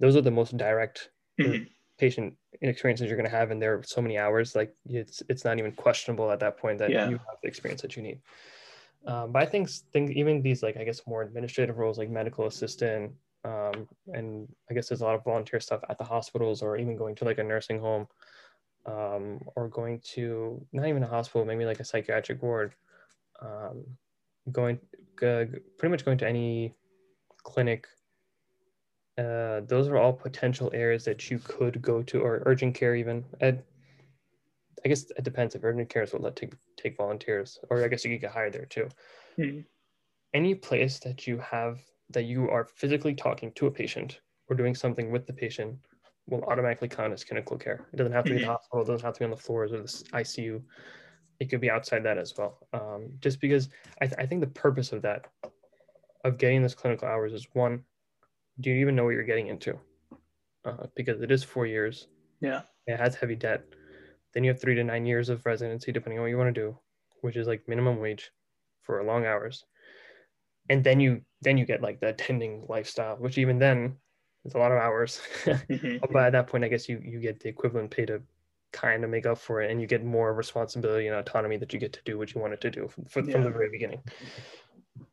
[0.00, 1.10] those are the most direct
[1.40, 1.64] mm-hmm.
[1.98, 4.54] patient experiences you're going to have, and there are so many hours.
[4.54, 7.08] Like it's it's not even questionable at that point that yeah.
[7.08, 8.20] you have the experience that you need.
[9.06, 12.46] Um, but I think things even these like I guess more administrative roles like medical
[12.46, 13.12] assistant,
[13.44, 16.96] um, and I guess there's a lot of volunteer stuff at the hospitals or even
[16.96, 18.06] going to like a nursing home
[18.86, 22.74] um, or going to not even a hospital, maybe like a psychiatric ward,
[23.42, 23.84] um,
[24.50, 24.78] going
[25.22, 25.44] uh,
[25.78, 26.74] pretty much going to any
[27.42, 27.86] clinic.
[29.16, 33.24] Uh, those are all potential areas that you could go to, or urgent care even.
[33.40, 33.62] Ed,
[34.84, 38.04] I guess it depends if urgent cares will let take take volunteers, or I guess
[38.04, 38.88] you could get hired there too.
[39.38, 39.60] Mm-hmm.
[40.32, 41.78] Any place that you have
[42.10, 45.76] that you are physically talking to a patient or doing something with the patient
[46.28, 47.86] will automatically count as clinical care.
[47.92, 48.52] It doesn't have to be the mm-hmm.
[48.52, 50.62] hospital, it doesn't have to be on the floors or the ICU.
[51.40, 52.66] It could be outside that as well.
[52.72, 53.68] Um, just because
[54.00, 55.26] I, th- I think the purpose of that,
[56.24, 57.82] of getting this clinical hours is one,
[58.60, 59.78] do you even know what you're getting into?
[60.64, 62.06] Uh, because it is four years.
[62.40, 62.62] Yeah.
[62.86, 63.64] It has heavy debt.
[64.32, 66.60] Then you have three to nine years of residency, depending on what you want to
[66.60, 66.78] do,
[67.20, 68.30] which is like minimum wage
[68.82, 69.64] for long hours
[70.70, 73.94] and then you then you get like the attending lifestyle which even then
[74.44, 75.96] is a lot of hours mm-hmm.
[76.12, 78.20] but at that point i guess you you get the equivalent pay to
[78.72, 81.78] kind of make up for it and you get more responsibility and autonomy that you
[81.78, 83.32] get to do what you wanted to do from, from, yeah.
[83.32, 84.02] from the very beginning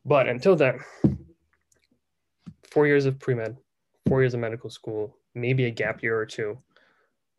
[0.06, 0.80] but until then
[2.64, 3.56] four years of pre-med
[4.08, 6.58] four years of medical school maybe a gap year or two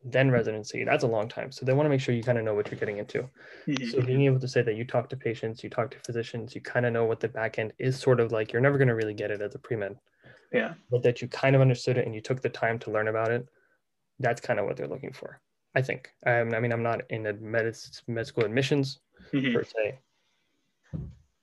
[0.04, 1.52] then residency that's a long time.
[1.52, 3.28] So they want to make sure you kind of know what you're getting into.
[3.68, 3.90] Mm-hmm.
[3.90, 6.60] so being able to say that you talk to patients you talk to physicians you
[6.60, 8.94] kind of know what the back end is sort of like you're never going to
[8.94, 9.96] really get it as a pre-med.
[10.52, 10.74] Yeah.
[10.90, 13.30] But that you kind of understood it and you took the time to learn about
[13.30, 13.46] it
[14.18, 15.40] that's kind of what they're looking for
[15.74, 16.10] i think.
[16.26, 17.72] Um, i mean i'm not in med,
[18.06, 19.00] med school admissions
[19.32, 19.52] mm-hmm.
[19.54, 19.98] per se.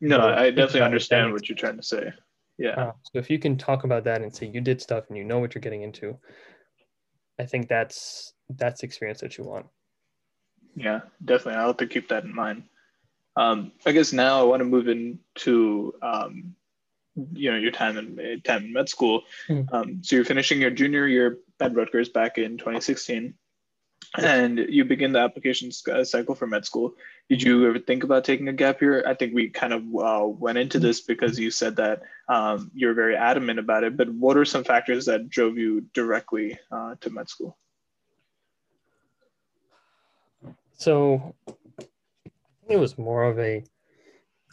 [0.01, 2.13] No but i definitely understand what you're trying to say.
[2.57, 2.71] Yeah.
[2.71, 5.23] Uh, so if you can talk about that and say you did stuff and you
[5.23, 6.17] know what you're getting into
[7.39, 9.67] I think that's that's the experience that you want.
[10.75, 11.59] Yeah, definitely.
[11.59, 12.63] I'll have to keep that in mind.
[13.35, 16.55] Um, I guess now I want to move into um,
[17.33, 19.23] you know your time in time in med school.
[19.47, 19.73] Mhm.
[19.73, 23.33] Um, so you're finishing your junior year at Rutgers back in 2016,
[24.17, 26.93] and you begin the application cycle for med school.
[27.29, 29.03] Did you ever think about taking a gap year?
[29.05, 32.95] I think we kind of uh, went into this because you said that um, you're
[32.95, 33.95] very adamant about it.
[33.95, 37.55] But what are some factors that drove you directly uh, to med school?
[40.73, 41.51] So I
[42.65, 43.63] think it was more of a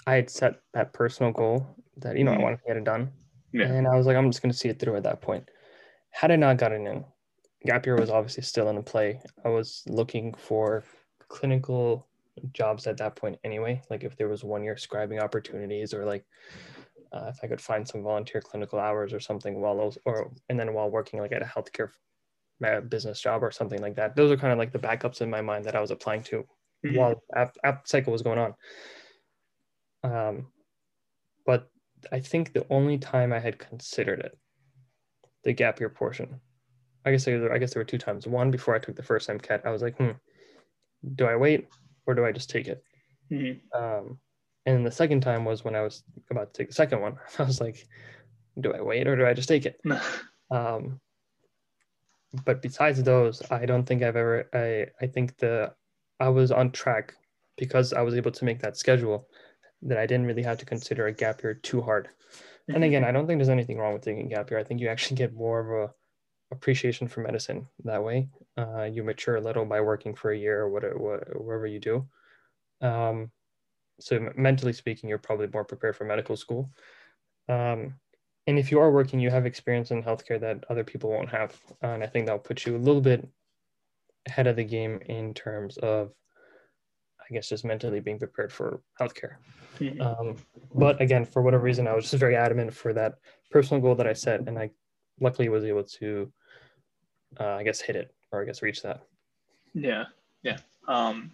[0.07, 1.66] I had set that personal goal
[1.97, 2.43] that you know I Mhm.
[2.43, 3.11] wanted to get it done.
[3.53, 3.72] Yeah.
[3.72, 5.49] And I was like, I'm just gonna see it through at that point.
[6.11, 7.05] Had I not gotten in,
[7.64, 9.22] gap year was obviously still in the play.
[9.45, 10.85] I was looking for
[11.29, 12.07] clinical
[12.53, 13.82] jobs at that point anyway.
[13.91, 16.24] Like if there was one year scribing opportunities or like
[17.12, 20.59] uh, if I could find some volunteer clinical hours or something while those or and
[20.59, 21.91] then while working like at a healthcare
[22.64, 24.16] uh, business job or something like that.
[24.16, 26.47] Those are kind of like the backups in my mind that I was applying to
[26.84, 26.97] Mhm.
[26.97, 28.55] while app, app cycle was going on.
[30.03, 30.53] Um,
[31.45, 31.70] but
[32.12, 34.39] I think the only time I had considered it,
[35.43, 36.41] the gap year portion,
[37.05, 38.26] I guess there, I guess there were two times.
[38.26, 40.12] One before I took the first MCAT, I was like, hmm,
[41.14, 41.68] do I wait
[42.07, 42.82] or do I just take it?
[43.30, 43.61] Mhm.
[43.74, 44.20] Um,
[44.66, 47.18] and the second time was when I was about to take the second one.
[47.38, 47.86] I was like,
[48.61, 49.80] do I wait or do I just take it?
[50.48, 51.00] Um,
[52.44, 54.48] but besides those, I don't think I've ever.
[54.52, 55.74] I I think the
[56.20, 57.14] I was on track
[57.57, 59.28] because I was able to make that schedule
[59.82, 62.09] that I didn't really have to consider a gap year too hard.
[62.68, 64.59] And again, I don't think there's anything wrong with taking a gap year.
[64.59, 65.94] I think you actually get more of a
[66.53, 68.28] appreciation for medicine that way.
[68.57, 70.97] Uh, you mature a little by working for a year or whatever,
[71.36, 72.07] wherever you do.
[72.80, 73.30] Um,
[73.99, 76.70] so mentally speaking, you're probably more prepared for medical school.
[77.49, 77.94] Um,
[78.47, 81.59] and if you are working, you have experience in healthcare that other people won't have,
[81.82, 83.26] and I think that'll put you a little bit
[84.28, 86.12] ahead of the game in terms of,
[87.20, 89.36] I guess, just mentally being prepared for healthcare.
[90.01, 90.36] Um,
[90.74, 93.14] but again, for whatever reason, I was just very adamant for that
[93.51, 94.70] personal goal that I set, and I
[95.20, 96.32] luckily was able to,
[97.39, 99.03] uh, I guess, hit it or I guess reach that.
[99.74, 100.05] Yeah,
[100.43, 100.59] yeah.
[100.89, 101.33] Um,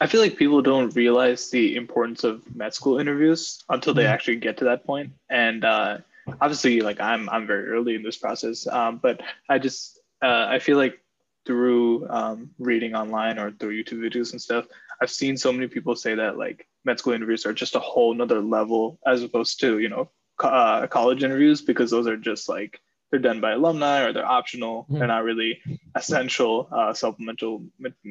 [0.00, 4.10] I feel like people don't realize the importance of med school interviews until they Mhm.
[4.10, 5.12] actually get to that point.
[5.30, 5.98] And uh,
[6.40, 8.66] obviously, like I'm, I'm very early in this process.
[8.66, 11.00] Um, but I just, uh, I feel like
[11.46, 14.66] through um, reading online or through YouTube videos and stuff,
[15.00, 18.14] I've seen so many people say that like med school interviews are just a whole
[18.14, 20.08] nother level as opposed to you know
[20.38, 22.80] co- uh, college interviews because those are just like
[23.10, 24.86] they're done by alumni or they're optional.
[24.90, 24.98] Mhm.
[24.98, 25.60] They're not really
[25.94, 27.64] essential uh, supplemental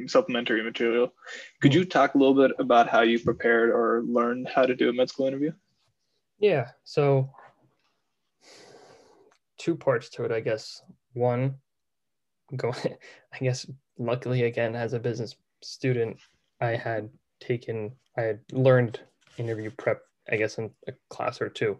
[0.07, 1.13] supplementary material.
[1.61, 4.89] Could you talk a little bit about how you prepared or learned how to do
[4.89, 5.51] a med school interview?
[6.39, 6.69] Yeah.
[6.83, 7.29] So
[9.57, 10.81] two parts to it, I guess.
[11.13, 11.55] One,
[12.55, 12.73] go
[13.33, 13.65] I guess
[13.97, 16.17] luckily again as a business student,
[16.61, 18.99] I had taken I had learned
[19.37, 21.79] interview prep, I guess, in a class or two.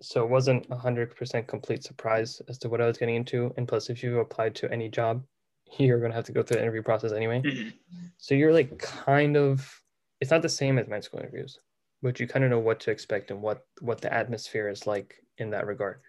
[0.00, 3.52] So it wasn't a hundred percent complete surprise as to what I was getting into.
[3.56, 5.24] And plus if you applied to any job,
[5.78, 7.42] you're gonna have to go through the interview process anyway.
[7.44, 7.72] Mhm.
[8.18, 9.82] So you're like kind of
[10.20, 11.58] it's not the same as med school interviews,
[12.02, 15.14] but you kind of know what to expect and what what the atmosphere is like
[15.38, 16.00] in that regard.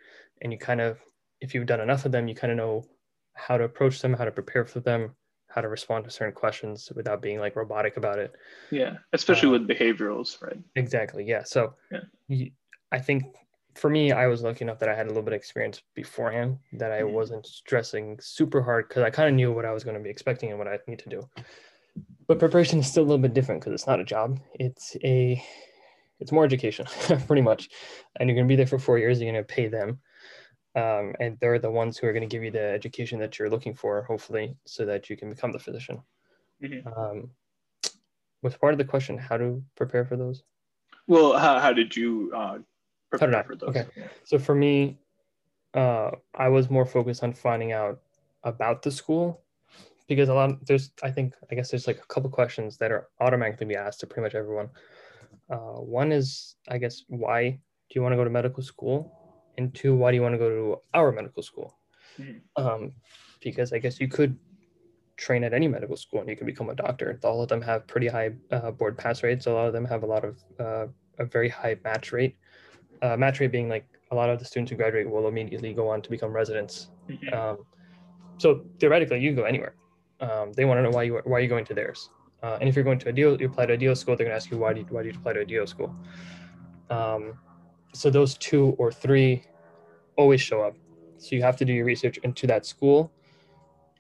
[0.42, 1.00] And you kind of
[1.42, 2.84] if you've done enough of them, you kind of know
[3.36, 5.16] how to approach them, how to prepare for them,
[5.50, 8.34] how to respond to certain questions without being like robotic about it.
[8.72, 10.58] Yeah, especially Uh, with behaviorals, right?
[10.76, 11.24] Exactly.
[11.26, 11.44] Yeah.
[11.44, 12.02] So Yeah.
[12.28, 12.52] you-
[12.92, 13.36] I think
[13.78, 16.60] for me, I was lucky enough that I had a little bit of experience beforehand
[16.74, 17.12] that I Mhm.
[17.12, 20.10] wasn't stressing super hard because I kind of knew what I was going to be
[20.10, 21.30] expecting and what I need to do.
[22.28, 24.40] But preparation is still a little bit different because it's not a job.
[24.56, 25.42] It's a
[26.20, 26.88] it's more education,
[27.28, 27.70] pretty much.
[28.16, 29.22] And you're going to be there for four years.
[29.22, 30.02] You're going to pay them.
[30.76, 33.50] Um, and they're the ones who are going to give you the education that you're
[33.50, 36.02] looking for, hopefully, so that you can become the physician.
[36.62, 36.86] Mhm.
[36.98, 37.32] Um,
[38.42, 40.44] was part of the question how to prepare for those?
[41.08, 42.60] Well, how, how did you uh,
[43.18, 43.44] prepare I?
[43.44, 43.70] for those?
[43.70, 43.86] Okay.
[44.24, 45.00] So for me,
[45.74, 48.00] uh, I was more focused on finding out
[48.44, 49.42] about the school
[50.08, 53.10] because a lot there's I think I guess there's like a couple questions that are
[53.20, 54.70] automatically be asked to pretty much everyone.
[55.50, 59.74] Uh, one is I guess why do you want to go to medical school, and
[59.74, 61.78] two why do you want to go to our medical school?
[62.20, 62.42] Mhm.
[62.56, 62.94] Um,
[63.42, 64.38] because I guess you could
[65.18, 67.20] train at any medical school and you can become a doctor.
[67.24, 69.48] All of them have pretty high uh, board pass rates.
[69.48, 70.88] A lot of them have a lot of uh,
[71.20, 72.38] a very high match rate.
[73.02, 75.90] Uh, match rate being like a lot of the students who graduate will immediately go
[75.90, 76.90] on to become residents.
[77.10, 77.34] Mhm.
[77.34, 77.58] Um,
[78.38, 79.76] so theoretically, you can go anywhere.
[80.20, 82.10] Um, they want to know why you why are you going to theirs.
[82.44, 84.16] Uh, and if you're going to a DO, you apply to a DO school.
[84.16, 85.66] They're going to ask you why do you, why do you apply to a DO
[85.66, 85.96] school.
[86.90, 87.34] Um,
[87.94, 89.44] so those two or three
[90.16, 90.76] always show up.
[91.18, 93.12] So you have to do your research into that school,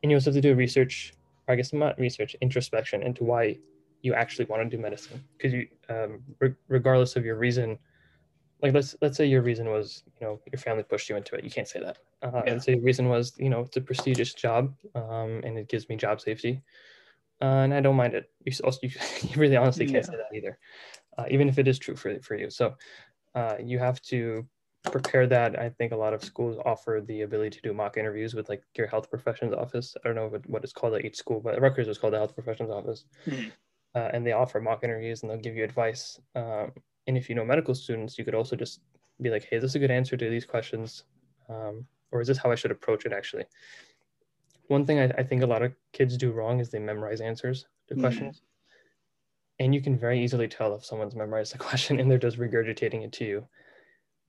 [0.01, 1.13] and you also have to do research,
[1.47, 3.57] or I guess not research, introspection into why
[4.03, 5.23] you actually want to do medicine.
[5.35, 7.79] Because you, um, re- regardless of your reason,
[8.61, 11.43] like let's let's say your reason was you know your family pushed you into it.
[11.43, 11.97] You can't say that.
[12.21, 12.53] Uh, Yeah.
[12.53, 15.87] And so your reason was you know it's a prestigious job, um, and it gives
[15.89, 16.61] me job safety,
[17.41, 18.31] uh, and I don't mind it.
[18.45, 18.89] You also you,
[19.21, 20.11] you really honestly can't Yeah.
[20.11, 20.59] say that either,
[21.17, 22.49] uh, even if it is true for for you.
[22.49, 22.75] So
[23.35, 24.47] uh, you have to
[24.83, 25.59] prepare that.
[25.59, 28.63] I think a lot of schools offer the ability to do mock interviews with like
[28.75, 29.95] your health professions office.
[30.03, 32.17] I don't know what, what it's called at each school, but Rutgers is called the
[32.17, 33.05] health professions office.
[33.27, 33.51] Mhm.
[33.95, 36.19] Uh, and they offer mock interviews and they'll give you advice.
[36.35, 36.71] Um,
[37.07, 38.81] and if you know medical students, you could also just
[39.21, 41.03] be like, hey, is this a good answer to these questions?
[41.49, 43.45] Um, or is this how I should approach it actually?
[44.67, 47.65] One thing I, I think a lot of kids do wrong is they memorize answers
[47.87, 48.01] to Mhm.
[48.01, 48.41] questions.
[49.59, 53.03] And you can very easily tell if someone's memorized the question and they're just regurgitating
[53.03, 53.47] it to you.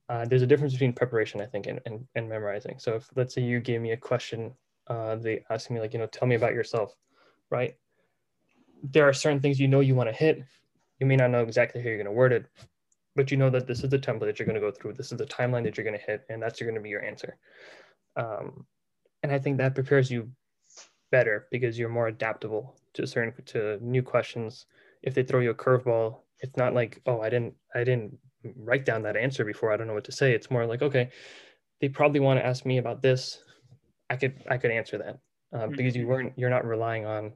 [0.07, 2.79] Uh, there's a difference between preparation, I think, and, and, and memorizing.
[2.79, 4.53] So if let's say you gave me a question,
[4.87, 6.95] uh, they asked me like, you know, tell me about yourself,
[7.51, 7.75] right?
[8.81, 10.43] There are certain things you know you want to hit.
[10.99, 12.45] You may not know exactly how you're going to word it,
[13.15, 14.93] but you know that this is the template that you're going to go through.
[14.93, 17.03] This is the timeline that you're going to hit, and that's going to be your
[17.03, 17.37] answer.
[18.15, 18.65] Um,
[19.23, 20.29] and I think that prepares you
[21.11, 24.65] better because you're more adaptable to certain to new questions.
[25.01, 28.17] If they throw you a curveball, it's not like, oh, I didn't, I didn't
[28.55, 29.71] write down that answer before.
[29.71, 30.33] I don't know what to say.
[30.33, 31.09] It's more like, okay,
[31.81, 33.43] they probably want to ask me about this.
[34.09, 35.19] I could, I could answer that
[35.57, 37.33] uh, because you weren't, you're not relying on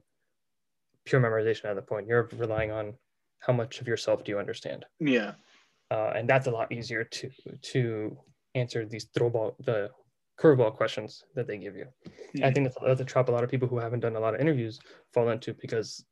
[1.04, 2.06] pure memorization at the point.
[2.06, 2.94] You're relying on
[3.46, 5.32] how much of yourself do you understand, Yeah.
[5.90, 7.30] uh, and that's a lot easier to
[7.72, 8.16] to
[8.54, 9.90] answer these throwball the
[10.40, 11.86] curveball questions that they give you.
[12.42, 14.34] I think that's, that's a trap a lot of people who haven't done a lot
[14.34, 14.80] of interviews
[15.12, 16.04] fall into because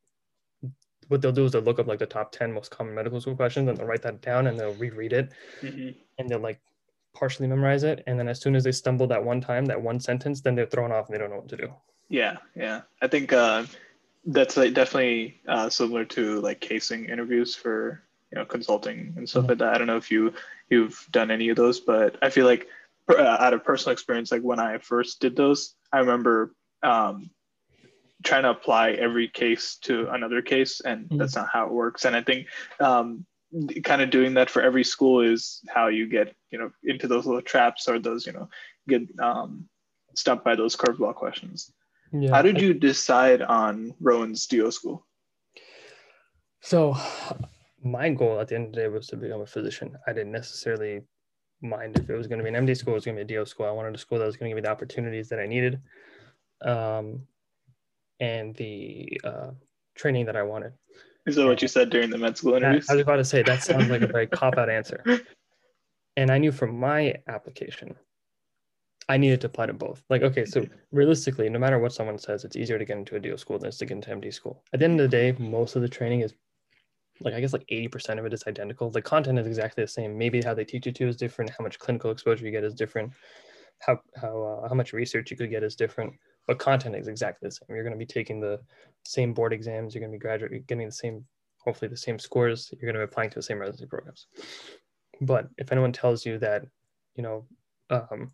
[1.08, 3.34] what they'll do is they'll look up like the top 10 most common medical school
[3.34, 5.96] questions and they'll write that down and they'll reread it Mhm.
[6.18, 6.60] and they'll like
[7.14, 8.04] partially memorize it.
[8.06, 10.66] And then as soon as they stumble that one time, that one sentence, then they're
[10.66, 11.74] thrown off and they don't know what to do.
[12.08, 12.82] Yeah, yeah.
[13.00, 13.64] I think uh,
[14.24, 19.44] that's like definitely uh, similar to like casing interviews for you know consulting and stuff
[19.44, 19.48] Mhm.
[19.48, 19.74] like that.
[19.74, 20.32] I don't know if you
[20.70, 22.68] you've done any of those, but I feel like
[23.08, 27.30] uh, out of personal experience, like when I first did those, I remember um,
[28.22, 31.18] trying to apply every case to another case, and Mhm.
[31.18, 32.04] that's not how it works.
[32.04, 32.46] And I think
[32.80, 33.26] um,
[33.82, 37.26] kind of doing that for every school is how you get you know into those
[37.26, 38.48] little traps or those you know
[38.88, 39.68] get um,
[40.14, 41.72] stumped by those curveball questions.
[42.12, 42.30] Yeah.
[42.30, 45.06] How did you decide on Rowan's DO school?
[46.60, 46.96] So
[47.82, 49.96] my goal at the end of the day was to become a physician.
[50.06, 51.02] I didn't necessarily
[51.62, 53.34] mind if it was going to be an MD school, it was going to be
[53.34, 53.66] a DO school.
[53.66, 55.80] I wanted a school that was going to give me the opportunities that I needed,
[56.62, 57.22] um,
[58.20, 59.50] and the uh,
[59.94, 60.72] training that I wanted.
[61.26, 62.90] Is that what you said during the med school interviews?
[62.90, 65.04] I was about to say that sounds like a very cop out answer.
[66.16, 67.94] And I knew from my application,
[69.08, 70.02] I needed to apply to both.
[70.10, 73.20] Like, okay, so realistically, no matter what someone says, it's easier to get into a
[73.20, 74.62] DO school than it's to get into MD school.
[74.72, 76.34] At the end of the day, most of the training is
[77.20, 78.90] like I guess like 80% of it is identical.
[78.90, 80.16] The content is exactly the same.
[80.16, 82.74] Maybe how they teach you to is different, how much clinical exposure you get is
[82.74, 83.12] different,
[83.80, 86.12] how how uh, how much research you could get is different,
[86.46, 87.66] but content is exactly the same.
[87.68, 88.60] You're going to be taking the
[89.04, 91.24] same board exams, you're going to be graduate getting the same
[91.64, 94.26] hopefully the same scores, you're going to be applying to the same residency programs.
[95.20, 96.64] But if anyone tells you that,
[97.14, 97.46] you know,
[97.90, 98.32] um,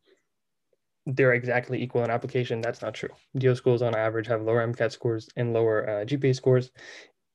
[1.09, 3.09] they're exactly equal in application, that's not true.
[3.37, 6.71] DO schools on average have lower MCAT scores and lower uh, GPA scores,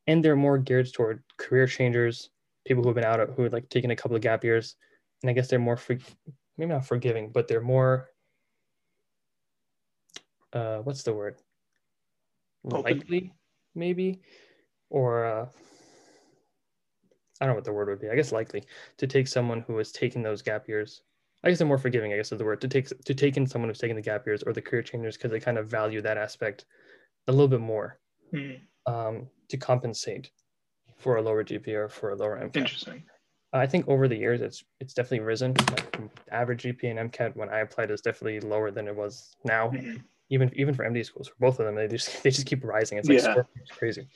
[0.05, 2.29] and they're more geared toward career changers,
[2.65, 4.75] people who have been out of, who have like taken a couple of gap years,
[5.23, 5.97] and I guess they're more for,
[6.57, 8.09] maybe not forgiving, but they're more,
[10.53, 11.37] uh, what's the word?
[12.63, 13.33] Likely,
[13.73, 14.21] maybe,
[14.91, 15.45] or uh,
[17.41, 18.09] I don't know what the word would be.
[18.09, 18.63] I guess likely
[18.97, 21.01] to take someone who has taken those gap years.
[21.43, 22.13] I guess they're more forgiving.
[22.13, 24.25] I guess is the word to take to take in someone who's taken the gap
[24.25, 26.65] years or the career changers because they kind of value that aspect
[27.27, 27.99] a little bit more
[28.31, 28.51] Hmm,
[28.85, 30.31] um, to compensate
[30.97, 32.55] for a lower GPA or for a lower MCAT.
[32.57, 33.03] Interesting.
[33.51, 35.53] I think over the years it's it's definitely risen.
[35.71, 35.99] Like,
[36.31, 39.69] average GPA and MCAT when I applied is definitely lower than it was now.
[39.69, 40.03] Mhm.
[40.29, 42.97] Even even for MD schools, for both of them, they just they just keep rising.
[42.97, 43.35] It's like Yeah.
[43.61, 44.07] it's crazy.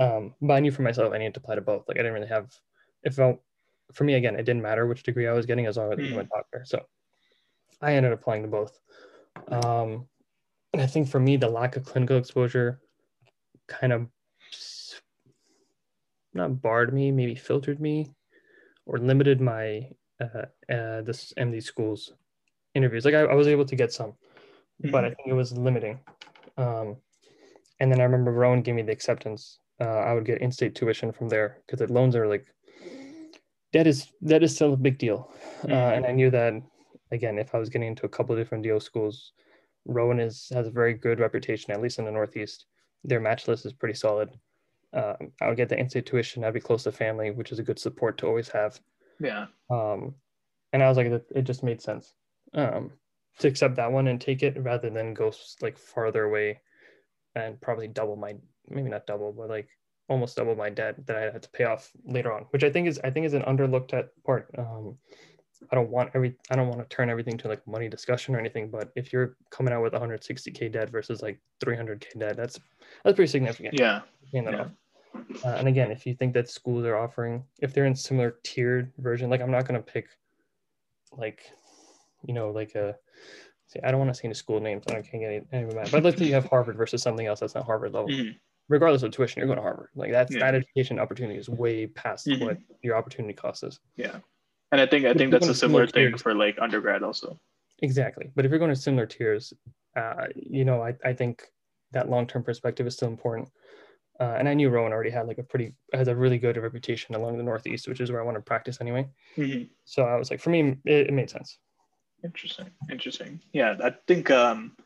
[0.00, 1.84] Um, but I knew for myself I needed to apply to both.
[1.86, 2.50] Like I didn't really have
[3.04, 3.38] if I,
[3.92, 6.02] for me again, it didn't matter which degree I was getting as long as I
[6.02, 6.62] became a doctor.
[6.64, 6.84] So
[7.80, 8.78] I ended up applying to both.
[9.48, 10.06] Um,
[10.72, 12.80] and I think for me, the lack of clinical exposure
[13.68, 14.08] kind of
[16.32, 18.10] not barred me, maybe filtered me,
[18.86, 19.88] or limited my
[20.20, 22.12] uh, uh, this MD schools
[22.74, 23.04] interviews.
[23.04, 24.14] Like I, I was able to get some,
[24.90, 26.00] but I think it was limiting.
[26.56, 26.96] Um,
[27.80, 29.58] and then I remember Rowan gave me the acceptance.
[29.80, 32.46] Uh, I would get in-state tuition from there because the loans are like
[33.74, 35.30] that is that is still a big deal.
[35.64, 35.96] Uh, Mhm.
[35.96, 36.54] and I knew that
[37.10, 39.32] again, if I was getting into a couple of different DO schools,
[39.84, 42.66] Rowan is has a very good reputation, at least in the Northeast.
[43.02, 44.30] Their match list is pretty solid.
[44.92, 46.44] Uh, I would get the in-state tuition.
[46.44, 48.80] I'd be close to family, which is a good support to always have.
[49.18, 49.46] Yeah.
[49.68, 50.14] Um,
[50.72, 52.14] and I was like, it just made sense
[52.54, 52.92] um,
[53.40, 56.60] to accept that one and take it rather than go like farther away
[57.34, 58.36] and probably double my
[58.68, 59.68] maybe not double, but like
[60.08, 62.88] almost double my debt that I had to pay off later on, which I think
[62.88, 64.48] is I think is an underlooked at part.
[64.58, 64.96] Um,
[65.72, 68.38] I don't want every I don't want to turn everything to like money discussion or
[68.38, 72.58] anything, but if you're coming out with 160k debt versus like 300k debt, that's
[73.02, 73.78] that's pretty significant.
[73.78, 74.02] Yeah.
[74.32, 74.68] yeah.
[75.44, 78.92] Uh, and again, if you think that schools are offering, if they're in similar tiered
[78.98, 80.08] version, like I'm not gonna pick,
[81.16, 81.50] like,
[82.26, 82.96] you know, like a,
[83.68, 84.84] see, I don't want to say any school names.
[84.88, 85.90] I can't get any, mad.
[85.92, 88.08] But let's say you have Harvard versus something else that's not Harvard level.
[88.08, 88.36] Mm-hmm.
[88.68, 89.90] Regardless of tuition, you're going to Harvard.
[89.94, 90.40] Like that's yeah.
[90.40, 92.44] that education opportunity is way past mm-hmm.
[92.44, 93.78] what your opportunity cost is.
[93.96, 94.16] Yeah,
[94.72, 97.38] and I think I think that's a similar thing tiers, for like undergrad also.
[97.82, 99.52] Exactly, but if you're going to similar tiers,
[99.96, 101.44] uh, you know, I I think
[101.92, 103.48] that long term perspective is still important.
[104.20, 107.14] Uh, and I knew Rowan already had like a pretty has a really good reputation
[107.14, 109.08] along the Northeast, which is where I want to practice anyway.
[109.36, 109.64] Mm-hmm.
[109.84, 111.58] So I was like, for me, it, it, made sense.
[112.22, 113.40] Interesting, interesting.
[113.52, 114.76] Yeah, I think um,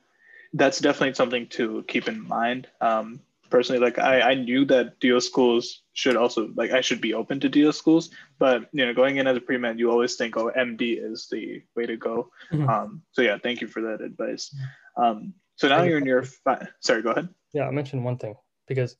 [0.55, 2.68] that's definitely something to keep in mind.
[2.81, 3.20] Um,
[3.51, 7.40] personally, like I, I knew that DO schools should also like I should be open
[7.40, 10.36] to DO schools, but you know, going in as a pre med, you always think,
[10.36, 12.30] oh, MD is the way to go.
[12.53, 12.68] Mm-hmm.
[12.68, 14.55] Um, so yeah, thank you for that advice.
[14.96, 17.28] Um, so now you're in your fi- sorry, go ahead.
[17.53, 18.34] Yeah, I mentioned one thing
[18.66, 18.96] because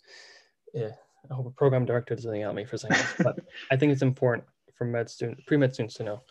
[0.75, 0.91] yeah,
[1.31, 3.39] I hope a program director doesn't yell at me for saying this, but
[3.71, 4.45] I think it's important
[4.77, 6.23] for med student, pre-med students to know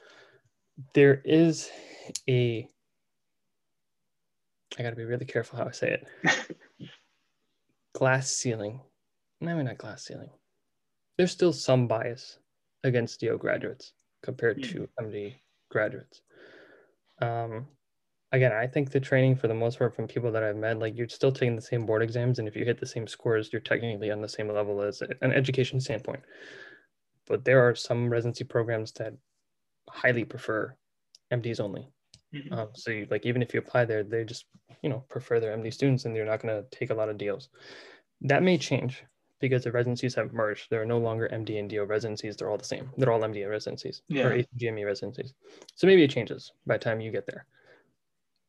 [0.93, 1.69] there is
[2.29, 2.67] a
[4.77, 6.57] I got to be really careful how I say it.
[7.97, 8.79] glass ceiling.
[9.41, 10.29] No, mean not glass ceiling.
[11.17, 12.37] There's still some bias
[12.83, 15.33] against DO graduates compared to MD
[15.71, 16.21] graduates.
[17.23, 17.65] Um,
[18.31, 20.95] again, I think the training for the most part from people that I've met, like
[20.95, 23.61] you're still taking the same board exams, and if you hit the same scores, you're
[23.61, 26.21] technically on the same level as an education standpoint.
[27.25, 29.13] But there are some residency programs that
[29.89, 30.75] highly prefer
[31.33, 31.89] MDs only.
[32.37, 32.53] Mm-hmm.
[32.53, 34.45] Um, so you, like even if you apply there, they just
[34.81, 37.17] you know prefer their MD students, and they're not going to take a lot of
[37.17, 37.49] DOs.
[38.21, 39.03] That may change
[39.39, 40.69] because the residencies have merged.
[40.69, 42.35] There are no longer MD and DO residencies.
[42.35, 42.89] They're all the same.
[42.97, 44.23] They're all MD residencies yeah.
[44.23, 45.33] or ACGME residencies.
[45.75, 47.45] So maybe it changes by the time you get there.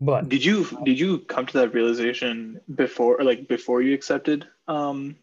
[0.00, 5.16] But did you did you come to that realization before, like before you accepted um,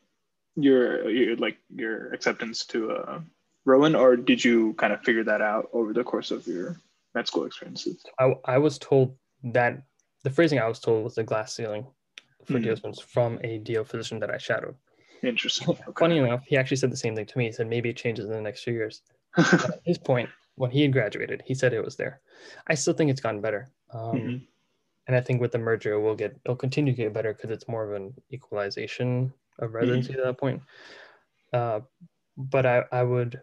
[0.57, 3.19] your, your like your acceptance to uh,
[3.63, 6.77] Rowan, or did you kind of figure that out over the course of your
[7.15, 8.05] med school experiences?
[8.19, 9.81] I, I was told that
[10.23, 11.87] the phrasing I was told was the glass ceiling
[12.45, 12.59] for.
[12.59, 12.75] DO
[13.07, 14.75] from a DO physician that I shadowed.
[15.23, 15.67] Interesting.
[15.69, 15.83] Okay.
[15.97, 17.45] Funny enough, he actually said the same thing to me.
[17.45, 19.01] He said maybe it changes in the next few years.
[19.37, 22.21] at his point, when he had graduated, he said it was there.
[22.67, 23.71] I still think it's gotten better.
[23.91, 24.37] Um, mm-hmm
[25.07, 27.51] and I think with the merger, it will get it'll continue to get better because
[27.51, 30.21] it's more of an equalization of residency mm-hmm.
[30.21, 30.61] at that point.
[31.53, 31.81] Uh,
[32.37, 33.41] but I I would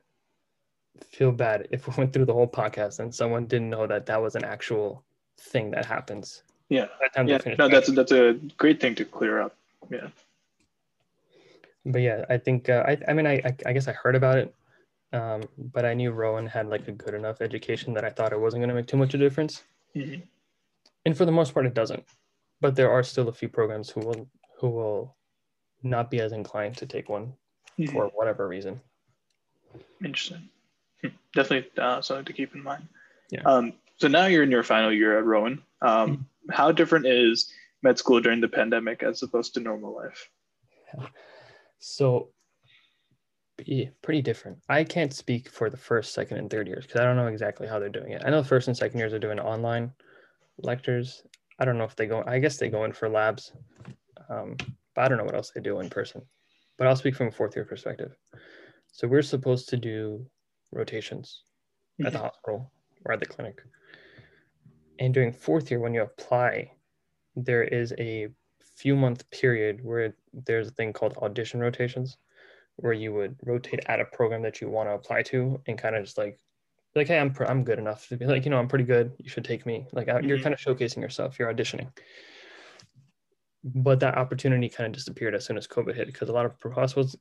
[1.00, 4.20] feel bad if we went through the whole podcast and someone didn't know that that
[4.20, 5.04] was an actual
[5.38, 6.42] thing that happens.
[6.68, 6.86] Yeah,
[7.24, 7.38] yeah.
[7.58, 9.54] No, that's that's a great thing to clear up.
[9.90, 10.08] Yeah.
[11.84, 14.54] But yeah, I think uh, I I mean I I guess I heard about it,
[15.12, 18.40] um, but I knew Rowan had like a good enough education that I thought it
[18.40, 19.64] wasn't going to make too much of a difference.
[19.94, 20.22] Mm-hmm
[21.04, 22.04] and for the most part, it doesn't.
[22.60, 24.28] But there are still a few programs who will
[24.58, 25.16] who will
[25.82, 27.32] not be as inclined to take one
[27.78, 27.92] mm-hmm.
[27.92, 28.80] for whatever reason.
[30.04, 30.48] Interesting.
[31.34, 32.88] Definitely uh, something to keep in mind.
[33.30, 33.42] Yeah.
[33.44, 35.62] Um, so now you're in your final year at Rowan.
[35.80, 36.52] Um, mm-hmm.
[36.52, 37.50] How different is
[37.82, 40.28] med school during the pandemic as opposed to normal life?
[41.78, 42.30] So,
[43.64, 44.58] yeah, pretty different.
[44.68, 47.66] I can't speak for the first, second, and third years because I don't know exactly
[47.66, 48.22] how they're doing it.
[48.24, 49.92] I know first and second years are doing online
[50.58, 51.22] lectures.
[51.58, 53.52] I don't know if they go, I guess they go in for labs,
[54.28, 54.56] um,
[54.94, 56.22] but I don't know what else they do in person.
[56.78, 58.16] But I'll speak from a fourth year perspective.
[58.92, 60.26] So we're supposed to do
[60.72, 61.44] rotations
[62.00, 62.06] mm-hmm.
[62.06, 62.70] at the hospital
[63.04, 63.62] or at the clinic.
[64.98, 66.72] And during fourth year, when you apply,
[67.34, 68.28] there is a
[68.76, 72.16] few month period where there's a thing called audition rotations,
[72.76, 75.96] where you would rotate at a program that you want to apply to and kind
[75.96, 76.38] of just like
[76.94, 79.12] like, hey, I'm I'm good enough to be like, you know, I'm pretty good.
[79.18, 79.86] You should take me.
[79.92, 80.26] Like, mm-hmm.
[80.26, 81.38] you're kind of showcasing yourself.
[81.38, 81.88] You're auditioning.
[83.64, 86.54] But that opportunity kind of disappeared as soon as COVID hit because a lot of
[86.74, 87.16] hospitals,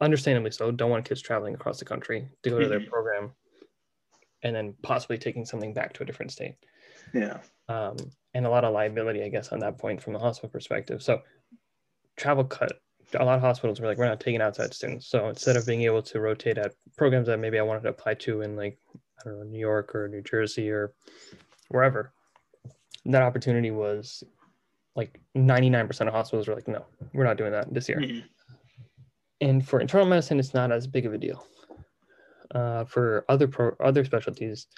[0.00, 2.70] understandably so, don't want kids traveling across the country to go to mm-hmm.
[2.70, 3.32] their program,
[4.42, 6.56] and then possibly taking something back to a different state.
[7.14, 7.38] Yeah.
[7.68, 7.96] Um,
[8.34, 11.02] and a lot of liability, I guess, on that point from the hospital perspective.
[11.02, 11.22] So,
[12.16, 12.72] travel cut
[13.14, 15.06] a lot of hospitals were like, we're not taking outside students.
[15.06, 18.14] So instead of being able to rotate at programs that maybe I wanted to apply
[18.14, 18.78] to in like,
[19.20, 20.92] I don't know, New York or New Jersey or
[21.68, 22.12] wherever,
[23.04, 24.24] that opportunity was
[24.96, 27.98] like 99% of hospitals were like, no, we're not doing that this year.
[28.00, 28.24] Mhm.
[29.40, 31.46] And for internal medicine, it's not as big of a deal.
[32.54, 34.68] Uh, for other pro- other specialties,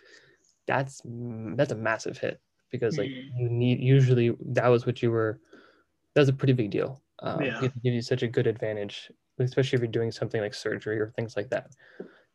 [0.67, 1.01] that's
[1.57, 2.41] that's a massive hit
[2.71, 3.31] because like Mhm.
[3.39, 5.41] you need usually that was what you were.
[6.15, 7.03] That's a pretty big deal.
[7.21, 7.63] Um, Yeah.
[7.65, 11.11] It gives you such a good advantage, especially if you're doing something like surgery or
[11.11, 11.71] things like that.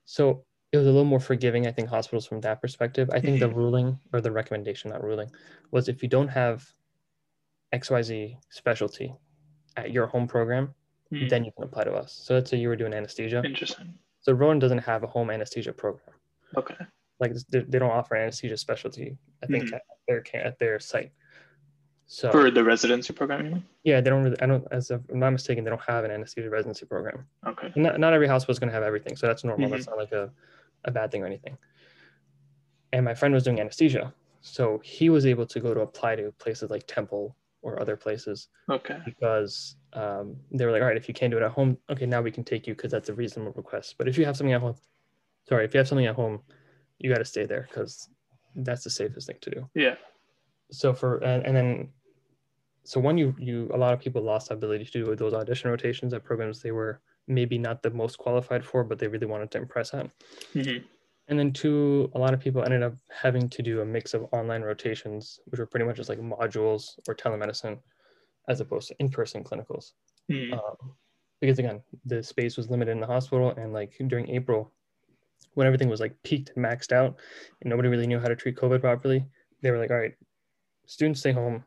[0.06, 3.10] So it was a little more forgiving, I think, hospitals from that perspective.
[3.12, 5.30] I think the ruling or the recommendation, not ruling,
[5.72, 6.66] was if you don't have
[7.74, 9.14] XYZ specialty
[9.78, 10.74] at your home program,
[11.14, 11.30] Mhm.
[11.30, 12.12] then you can apply to us.
[12.14, 13.42] So let's say you were doing anesthesia.
[13.44, 13.94] Interesting.
[14.22, 16.16] So Rowan doesn't have a home anesthesia program.
[16.58, 16.76] Okay.
[17.20, 19.18] Like they, don't offer anesthesia specialty.
[19.44, 19.74] I think Mhm.
[19.74, 21.12] at their at their site.
[22.06, 23.64] So For the residency program, you mean?
[23.84, 24.40] yeah, they don't really.
[24.42, 24.66] I don't.
[24.72, 27.26] As if I'm not mistaken, they don't have an anesthesia residency program.
[27.48, 27.72] Okay.
[27.76, 29.68] And Not, not every hospital is going to have everything, so that's normal.
[29.68, 29.72] Mhm.
[29.72, 30.32] That's not like a,
[30.86, 31.58] a bad thing or anything.
[32.92, 36.32] And my friend was doing anesthesia, so he was able to go to apply to
[36.34, 38.98] places like Temple or other places Okay.
[39.06, 42.06] because um, they were like, all right, if you can't do it at home, okay,
[42.06, 43.96] now we can take you because that's a reasonable request.
[43.98, 44.76] But if you have something at home,
[45.50, 46.42] sorry, if you have something at home,
[47.00, 48.10] you got to stay there because
[48.56, 49.70] that's the safest thing to do.
[49.74, 49.96] Yeah.
[50.72, 51.90] So for and, and then,
[52.84, 55.70] so one, you you a lot of people lost the ability to do those audition
[55.72, 59.50] rotations at programs they were maybe not the most qualified for, but they really wanted
[59.52, 60.10] to impress at.
[60.54, 60.84] Mhm.
[61.28, 64.28] And then two, a lot of people ended up having to do a mix of
[64.34, 67.80] online rotations, which were pretty much just like modules or telemedicine,
[68.50, 69.94] as opposed to in-person clinicals
[70.30, 70.54] Mhm.
[70.54, 70.96] um,
[71.40, 74.74] because again the space was limited in the hospital and like during april
[75.54, 77.20] when everything was like peaked and maxed out
[77.62, 79.26] and nobody really knew how to treat covid properly
[79.62, 80.16] they were like all right
[80.86, 81.64] students stay home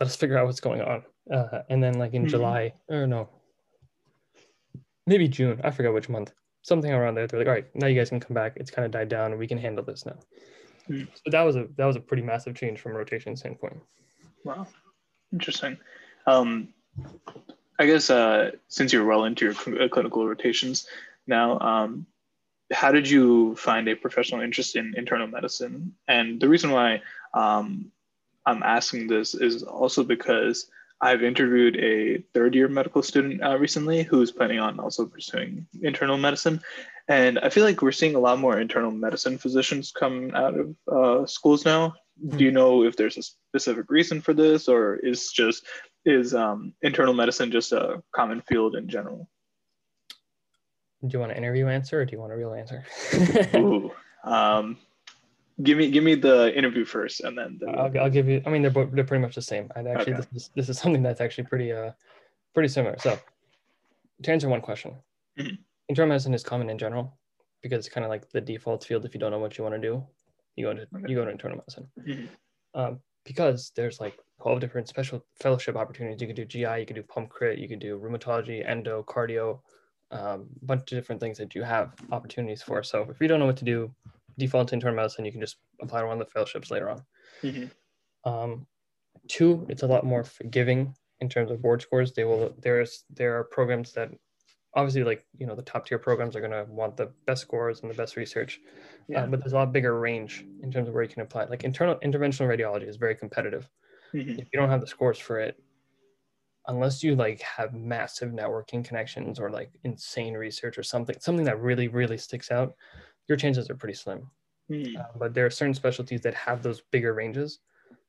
[0.00, 2.28] let us figure out what's going on uh, and then like in Mhm.
[2.30, 3.28] july or no
[5.06, 7.98] maybe june i forget which month something around there they're like all right now you
[7.98, 10.16] guys can come back it's kind of died down and we can handle this now
[10.88, 11.06] Mhm.
[11.14, 13.80] so that was a that was a pretty massive change from a rotation standpoint
[14.44, 14.66] Wow.
[15.32, 15.78] Interesting.
[16.26, 16.68] Um,
[17.78, 20.86] I guess uh, since you're well into your cl- uh, clinical rotations
[21.26, 22.06] now, um,
[22.72, 25.94] how did you find a professional interest in internal medicine?
[26.08, 27.02] And the reason why
[27.34, 27.92] um,
[28.46, 30.66] I'm asking this is also because
[31.02, 36.16] I've interviewed a third year medical student uh, recently who's planning on also pursuing internal
[36.16, 36.60] medicine.
[37.08, 40.76] And I feel like we're seeing a lot more internal medicine physicians come out of
[40.90, 41.94] uh, schools now.
[42.36, 45.66] Do you know if there's a specific reason for this, or is just
[46.04, 49.28] is um, internal medicine just a common field in general?
[51.06, 52.84] do you want an interview answer or do you want a real answer
[53.56, 53.90] Ooh,
[54.24, 54.78] um,
[55.62, 58.42] give me give me the interview first, and then the, I'll, I'll give you.
[58.46, 59.70] I mean, they're both, they're pretty much the same.
[59.76, 60.22] And actually, Okay.
[60.22, 61.92] this is this is something that's actually pretty uh
[62.54, 62.98] pretty similar.
[62.98, 63.18] So,
[64.22, 64.96] to answer one question,
[65.38, 65.58] Mhm.
[65.88, 67.18] internal medicine is common in general
[67.62, 69.04] because it's kind of like the default field.
[69.04, 70.06] If you don't know what you want to do,
[70.56, 71.04] you go to Okay.
[71.08, 71.88] you go to internal medicine.
[71.98, 72.28] Mhm.
[72.74, 76.20] Um, because there's like 12 different special fellowship opportunities.
[76.20, 79.60] You could do GI, you could do pulm crit, you could do rheumatology, endo, cardio,
[80.10, 82.82] um, a bunch of different things that you have opportunities for.
[82.82, 83.94] So if you don't know what to do,
[84.38, 87.04] default to internal medicine, you can just apply to one of the fellowships later on.
[87.42, 87.72] Mhm.
[88.24, 88.66] Um,
[89.28, 92.14] two, it's a lot more forgiving in terms of board scores.
[92.14, 94.10] They will there's there are programs that
[94.74, 97.82] obviously like you know the top tier programs are going to want the best scores
[97.82, 98.60] and the best research,
[99.08, 99.22] Yeah.
[99.22, 101.44] uh, but there's a lot bigger range in terms of where you can apply.
[101.46, 103.70] Like internal interventional radiology is very competitive.
[104.12, 104.38] Mhm.
[104.38, 105.62] If you don't have the scores for it,
[106.68, 111.60] unless you like have massive networking connections or like insane research or something something that
[111.60, 112.74] really really sticks out,
[113.28, 114.30] your chances are pretty slim.
[114.96, 117.60] Uh, but there are certain specialties that have those bigger ranges.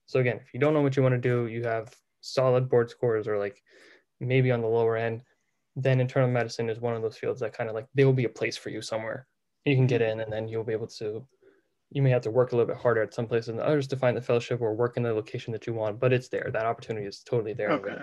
[0.05, 2.89] So again, if you don't know what you want to do, you have solid board
[2.89, 3.61] scores or like
[4.19, 5.21] maybe on the lower end,
[5.75, 8.25] then internal medicine is one of those fields that kind of like there will be
[8.25, 9.27] a place for you somewhere.
[9.65, 11.25] You can get in and then you'll be able to
[11.93, 13.95] you may have to work a little bit harder at some places than others to
[13.95, 16.49] find the fellowship or work in the location that you want, but it's there.
[16.51, 17.71] That opportunity is totally there.
[17.73, 18.01] Okay.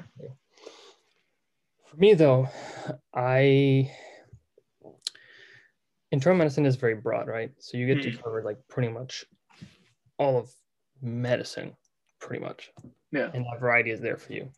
[1.87, 2.49] For me though,
[3.13, 3.91] I
[6.13, 7.53] internal medicine is very broad, right?
[7.59, 8.23] So you get to Mhm.
[8.23, 9.25] cover like pretty much
[10.19, 10.53] all of
[11.01, 11.77] medicine,
[12.19, 12.73] pretty much.
[13.13, 13.31] Yeah.
[13.33, 14.51] And that variety is there for you.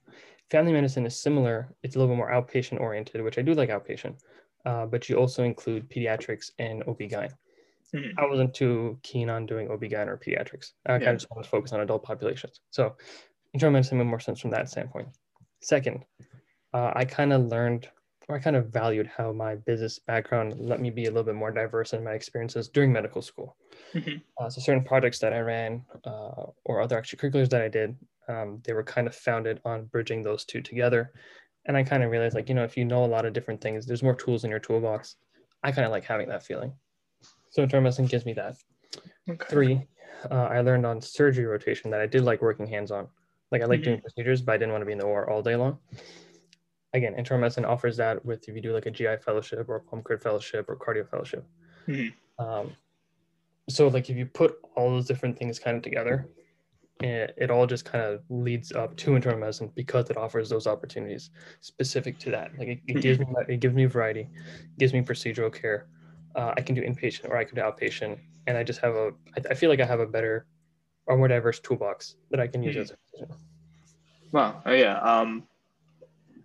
[0.50, 1.74] Family medicine is similar.
[1.82, 4.18] It's a little bit more outpatient oriented, which I do like outpatient,
[4.64, 7.32] uh, but you also include pediatrics and OB-GYN.
[7.94, 8.14] Mhm.
[8.18, 10.72] I wasn't too keen on doing OB-GYN or pediatrics.
[10.86, 11.10] I kind Yeah.
[11.10, 12.60] of just wanted to focus on adult populations.
[12.70, 12.96] So
[13.52, 15.08] internal medicine made more sense from that standpoint.
[15.60, 16.04] Second,
[16.74, 17.88] uh, I kind of learned
[18.28, 21.50] I kind of valued how my business background let me be a little bit more
[21.50, 23.56] diverse in my experiences during medical school.
[23.94, 24.22] Mhm.
[24.38, 27.96] Uh, so certain projects that I ran uh, or other extracurriculars that I did,
[28.28, 31.12] um, they were kind of founded on bridging those two together.
[31.66, 33.60] And I kind of realized like, you know, if you know a lot of different
[33.60, 35.16] things, there's more tools in your toolbox.
[35.62, 36.74] I kind of like having that feeling.
[37.50, 38.56] So internal medicine gives me that.
[39.28, 39.46] Okay.
[39.48, 39.88] Three,
[40.30, 43.08] uh, I learned on surgery rotation that I did like working hands on.
[43.50, 43.84] Like I like Mhm.
[43.84, 45.78] doing procedures, but I didn't want to be in the OR all day long.
[46.94, 50.02] Again, internal medicine offers that with if you do like a GI fellowship or a
[50.02, 51.44] crit fellowship or cardio fellowship.
[51.89, 52.12] Mhm.
[52.39, 52.77] Um,
[53.69, 56.28] so like if you put all those different things kind of together,
[57.01, 60.66] it, it all just kind of leads up to internal medicine because it offers those
[60.66, 62.51] opportunities specific to that.
[62.59, 64.28] Like it, it gives me it gives me variety,
[64.78, 65.86] gives me procedural care.
[66.35, 69.12] Uh, I can do inpatient or I can do outpatient, and I just have a.
[69.36, 70.47] I, I feel like I have a better
[71.06, 72.81] or more diverse toolbox that I can use Mhm.
[72.81, 73.36] as a physician.
[74.31, 74.62] Wow.
[74.64, 74.98] Oh, yeah.
[75.01, 75.47] Um,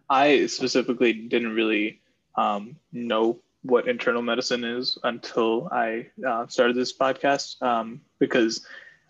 [0.10, 2.02] I specifically didn't really
[2.36, 8.66] um, know what internal medicine is until I uh, started this podcast um, because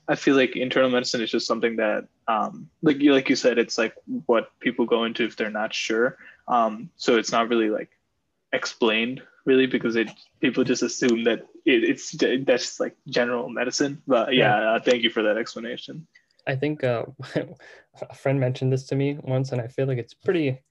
[0.07, 3.57] I feel like internal medicine is just something that, um, like you like you said,
[3.57, 3.93] it's like
[4.25, 6.17] what people go into if they're not sure.
[6.47, 7.89] Um, so it's not really like
[8.53, 10.09] explained really because it
[10.39, 14.01] people just assume that it, it's that's just like general medicine.
[14.07, 16.07] But yeah, uh, thank you for that explanation.
[16.47, 17.03] I think uh,
[18.01, 20.61] a friend mentioned this to me once, and I feel like it's pretty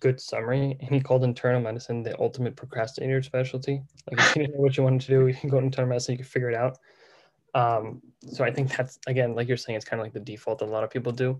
[0.00, 0.76] good summary.
[0.80, 3.82] And he called internal medicine the ultimate procrastinator specialty.
[4.10, 5.88] Like if you didn't know what you wanted to do, you can go to internal
[5.88, 6.78] medicine, you can figure it out.
[7.54, 8.00] Um,
[8.30, 10.66] so I think that's again, like you're saying, it's kind of like the default that
[10.66, 11.38] a lot of people do.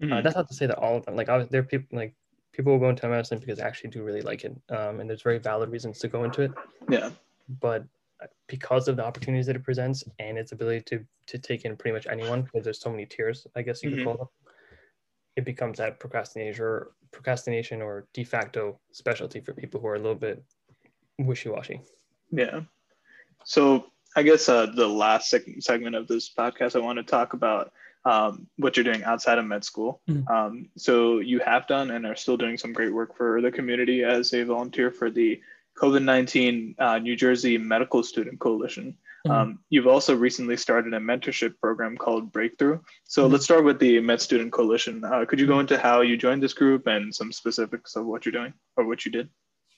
[0.00, 0.22] Uh, Mhm.
[0.22, 1.16] that's not to say that all of them.
[1.16, 2.14] Like there are people like
[2.52, 5.22] people will go into medicine because they actually do really like it, um, and there's
[5.22, 6.52] very valid reasons to go into it.
[6.88, 7.10] Yeah.
[7.60, 7.84] But
[8.22, 11.76] uh, because of the opportunities that it presents and its ability to to take in
[11.76, 13.94] pretty much anyone, because there's so many tiers, I guess you Mhm.
[13.96, 14.28] could call them,
[15.34, 20.14] it becomes that procrastination procrastination or de facto specialty for people who are a little
[20.14, 20.42] bit
[21.18, 21.80] wishy-washy.
[22.30, 22.60] Yeah.
[23.44, 23.86] So
[24.16, 27.72] I guess uh, the last seg- segment of this podcast, I want to talk about
[28.04, 30.00] um, what you're doing outside of med school.
[30.08, 30.30] Mhm.
[30.30, 34.04] Um, so you have done and are still doing some great work for the community
[34.04, 35.40] as a volunteer for the
[35.76, 38.96] COVID 19 uh, New Jersey Medical Student Coalition.
[39.26, 39.30] Mhm.
[39.30, 42.80] Um, you've also recently started a mentorship program called Breakthrough.
[43.04, 43.32] So Mhm.
[43.32, 45.04] let's start with the Med Student Coalition.
[45.04, 48.24] Uh, could you go into how you joined this group and some specifics of what
[48.24, 49.28] you're doing or what you did?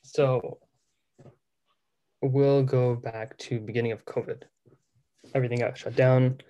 [0.03, 0.59] So
[2.23, 4.43] we'll go back to beginning of COVID.
[5.35, 6.41] Everything got shut down.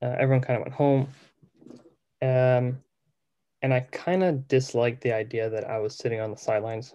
[0.00, 1.08] Uh, everyone kind of went home.
[2.22, 2.82] Um,
[3.60, 6.94] and I kind of disliked the idea that I was sitting on the sidelines.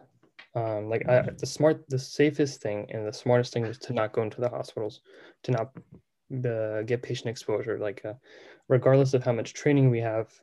[0.56, 4.14] Um, like I, the smart, the safest thing and the smartest thing was to not
[4.14, 5.02] go into the hospitals,
[5.44, 5.72] to not
[6.46, 7.78] uh, get patient exposure.
[7.78, 8.14] Like, uh,
[8.68, 10.34] regardless of how much training we have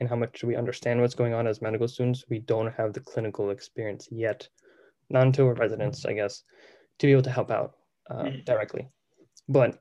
[0.00, 3.00] and how much we understand what's going on as medical students, we don't have the
[3.00, 4.48] clinical experience yet,
[5.10, 6.42] not until we're residents, I guess,
[6.98, 7.76] to be able to help out
[8.10, 8.44] uh, Mhm.
[8.44, 8.88] directly.
[9.48, 9.80] But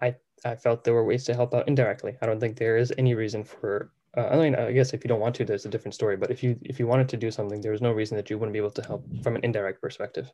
[0.00, 2.16] I I felt there were ways to help out indirectly.
[2.20, 3.92] I don't think there is any reason for.
[4.16, 6.16] Uh, I mean, I guess if you don't want to, there's a different story.
[6.16, 8.38] But if you if you wanted to do something, there was no reason that you
[8.38, 10.30] wouldn't be able to help from an indirect perspective.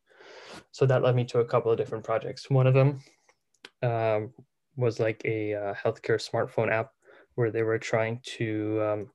[0.73, 2.51] So that led me to a couple of different projects.
[2.51, 3.01] One of them
[3.83, 4.33] um,
[4.77, 6.91] was like a uh, healthcare smartphone app
[7.37, 9.11] where they were trying to um,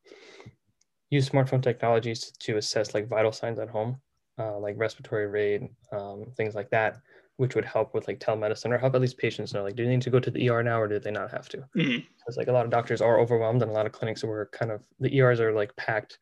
[1.10, 3.98] use smartphone technologies to assess like vital signs at home,
[4.40, 5.62] uh, like respiratory rate,
[5.92, 6.98] um, things like that,
[7.38, 9.90] which would help with like telemedicine or help at least patients know like do they
[9.90, 11.58] need to go to the ER now or do they not have to?
[11.76, 12.06] Mhm.
[12.18, 14.72] Because like a lot of doctors are overwhelmed and a lot of clinics were kind
[14.72, 16.20] of the ERs are like packed.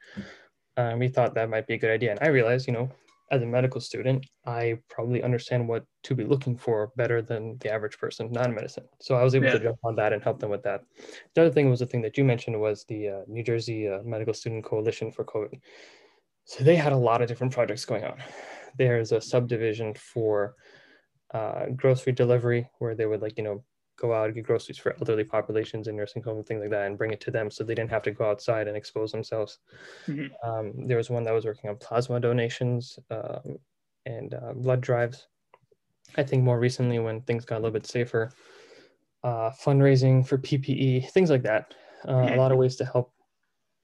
[0.77, 2.89] Um, we thought that might be a good idea, and I realized you know
[3.29, 7.71] as a medical student, I probably understand what to be looking for better than the
[7.71, 8.85] average person, non-medicine.
[8.99, 9.53] So I was able Yeah.
[9.53, 10.81] to jump on that and help them with that.
[11.33, 14.01] The other thing was the thing that you mentioned was the uh, New Jersey uh,
[14.03, 15.61] Medical Student Coalition for COVID.
[16.43, 18.21] So they had a lot of different projects going on.
[18.77, 20.55] There's a subdivision for
[21.33, 23.63] uh, grocery delivery where they would like you know
[23.97, 26.87] go out and get groceries for elderly populations in nursing homes and things like that
[26.87, 29.59] and bring it to them so they didn't have to go outside and expose themselves.
[30.07, 30.31] Mhm.
[30.43, 33.59] Um, there was one that was working on plasma donations um,
[34.05, 35.27] and uh, blood drives.
[36.17, 38.31] I think more recently, when things got a little bit safer,
[39.23, 41.75] uh, fundraising for PPE, things like that.
[42.07, 42.33] Uh, Mhm.
[42.33, 43.13] A lot of ways to help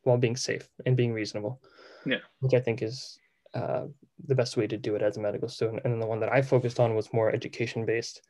[0.04, 1.62] while being safe and being reasonable.
[2.06, 2.22] Yeah.
[2.40, 3.20] Which I think is
[3.58, 3.88] uh,
[4.28, 5.82] the best way to do it as a medical student.
[5.84, 8.22] And then the one that I focused on was more education based.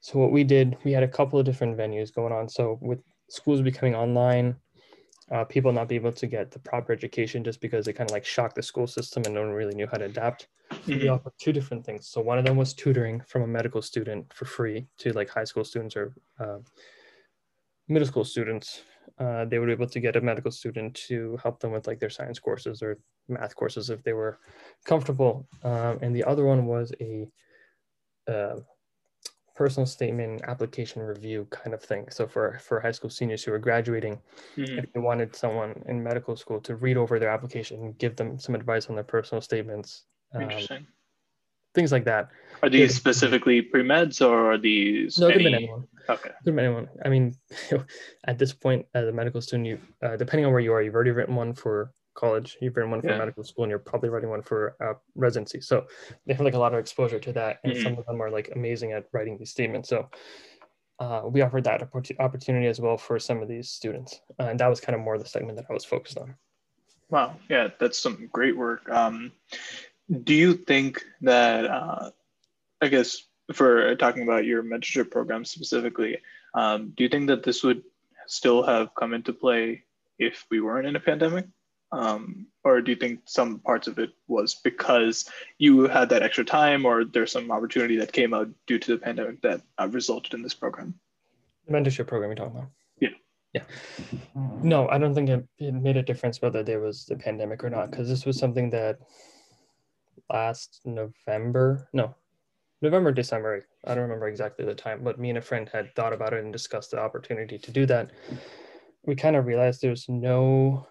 [0.00, 2.48] So what we did, we had a couple of different venues going on.
[2.48, 4.56] So with schools becoming online,
[5.30, 8.14] uh, people not be able to get the proper education just because they kind of
[8.14, 10.48] like shocked the school system and no one really knew how to adapt.
[10.86, 11.14] We Mhm.
[11.14, 12.08] offered two different things.
[12.08, 15.44] So one of them was tutoring from a medical student for free to like high
[15.44, 16.60] school students or uh,
[17.88, 18.82] middle school students.
[19.18, 21.98] Uh, they would be able to get a medical student to help them with like
[21.98, 22.98] their science courses or
[23.28, 24.38] math courses if they were
[24.84, 25.46] comfortable.
[25.64, 27.28] Um, and the other one was a
[28.26, 28.56] uh,
[29.54, 32.06] personal statement application review kind of thing.
[32.10, 34.20] So for for high school seniors who are graduating,
[34.56, 34.78] Mhm.
[34.84, 38.38] if they wanted someone in medical school to read over their application and give them
[38.38, 40.86] some advice on their personal statements, um, Interesting.
[41.74, 42.28] things like that.
[42.62, 45.18] Are these specifically pre meds or are these?
[45.18, 45.88] No, it could have been any- anyone.
[46.08, 46.30] Okay.
[46.46, 46.88] anyone.
[47.04, 47.34] I mean,
[48.24, 50.94] at this point, as a medical student, you uh, depending on where you are, you've
[50.94, 53.18] already written one for college, you've written one for Yeah.
[53.24, 55.60] medical school, and you're probably writing one for uh, residency.
[55.60, 55.86] So
[56.26, 57.82] they have like a lot of exposure to that, and Mhm.
[57.84, 59.88] some of them are like amazing at writing these statements.
[59.88, 59.98] So
[60.98, 61.80] uh, we offered that
[62.26, 65.16] opportunity as well for some of these students, uh, and that was kind of more
[65.16, 66.34] the segment that I was focused on.
[67.08, 67.36] Wow.
[67.48, 68.82] Yeah, that's some great work.
[68.90, 69.32] Um,
[70.24, 72.10] do you think that, uh,
[72.80, 76.18] I guess, for talking about your mentorship program specifically,
[76.54, 77.82] um, do you think that this would
[78.26, 79.84] still have come into play
[80.18, 81.46] if we weren't in a pandemic?
[81.90, 86.44] Um, or do you think some parts of it was because you had that extra
[86.44, 90.34] time, or there's some opportunity that came out due to the pandemic that uh, resulted
[90.34, 90.94] in this program?
[91.66, 92.70] The mentorship program you're talking about.
[93.00, 93.08] Yeah.
[93.54, 93.62] Yeah.
[94.62, 97.70] No, I don't think it, it made a difference whether there was the pandemic or
[97.70, 98.98] not, because this was something that
[100.30, 102.14] last November, no,
[102.82, 106.12] November, December, I don't remember exactly the time, but me and a friend had thought
[106.12, 108.10] about it and discussed the opportunity to do that.
[109.04, 110.86] We kind of realized there's no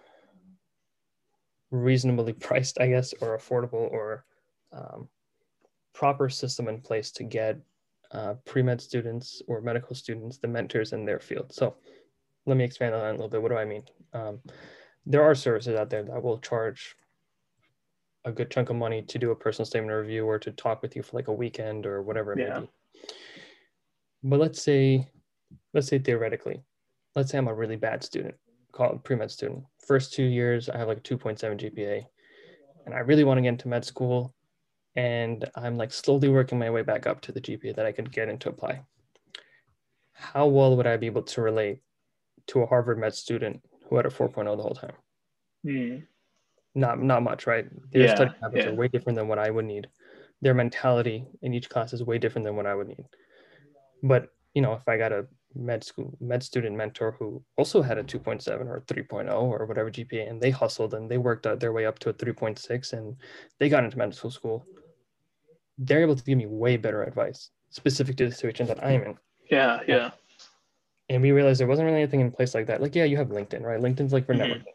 [1.71, 4.25] reasonably priced, I guess, or affordable or
[4.71, 5.09] um,
[5.93, 7.57] proper system in place to get
[8.11, 11.51] uh, pre-med students or medical students the mentors in their field.
[11.53, 11.75] So
[12.45, 13.41] let me expand on that a little bit.
[13.41, 13.83] What do I mean?
[14.13, 14.39] Um,
[15.05, 16.95] there are services out there that will charge
[18.25, 20.95] a good chunk of money to do a personal statement review or to talk with
[20.95, 22.59] you for like a weekend or whatever it Yeah.
[22.59, 22.69] may be.
[24.23, 25.07] But let's say,
[25.73, 26.61] let's say theoretically,
[27.15, 28.35] let's say I'm a really bad student,
[28.71, 29.63] call it pre-med student.
[29.87, 32.05] First two years, I have like a 2.7 GPA,
[32.85, 34.35] and I really want to get into med school,
[34.97, 38.11] and I'm like slowly working my way back up to the GPA that I could
[38.11, 38.81] get into apply.
[40.11, 41.79] How well would I be able to relate
[42.47, 44.93] to a Harvard med student who had a 4.0 the whole time?
[45.63, 45.97] Hmm.
[46.75, 47.65] Not not much, right?
[47.91, 48.71] Their Yeah, study habits yeah.
[48.71, 49.87] are way different than what I would need.
[50.41, 53.05] Their mentality in each class is way different than what I would need.
[54.03, 57.97] But you know, if I got a med school med student mentor who also had
[57.97, 61.73] a 2.7 or 3.0 or whatever GPA, and they hustled and they worked out their
[61.73, 63.15] way up to a 3.6 and
[63.59, 64.65] they got into medical school,
[65.77, 69.17] they're able to give me way better advice specific to the situation that I'm in.
[69.49, 70.11] Yeah, yeah.
[71.09, 72.81] And we realized there wasn't really anything in place like that.
[72.81, 73.79] Like, yeah, you have LinkedIn, right?
[73.79, 74.41] LinkedIn's like for Mhm.
[74.41, 74.73] networking.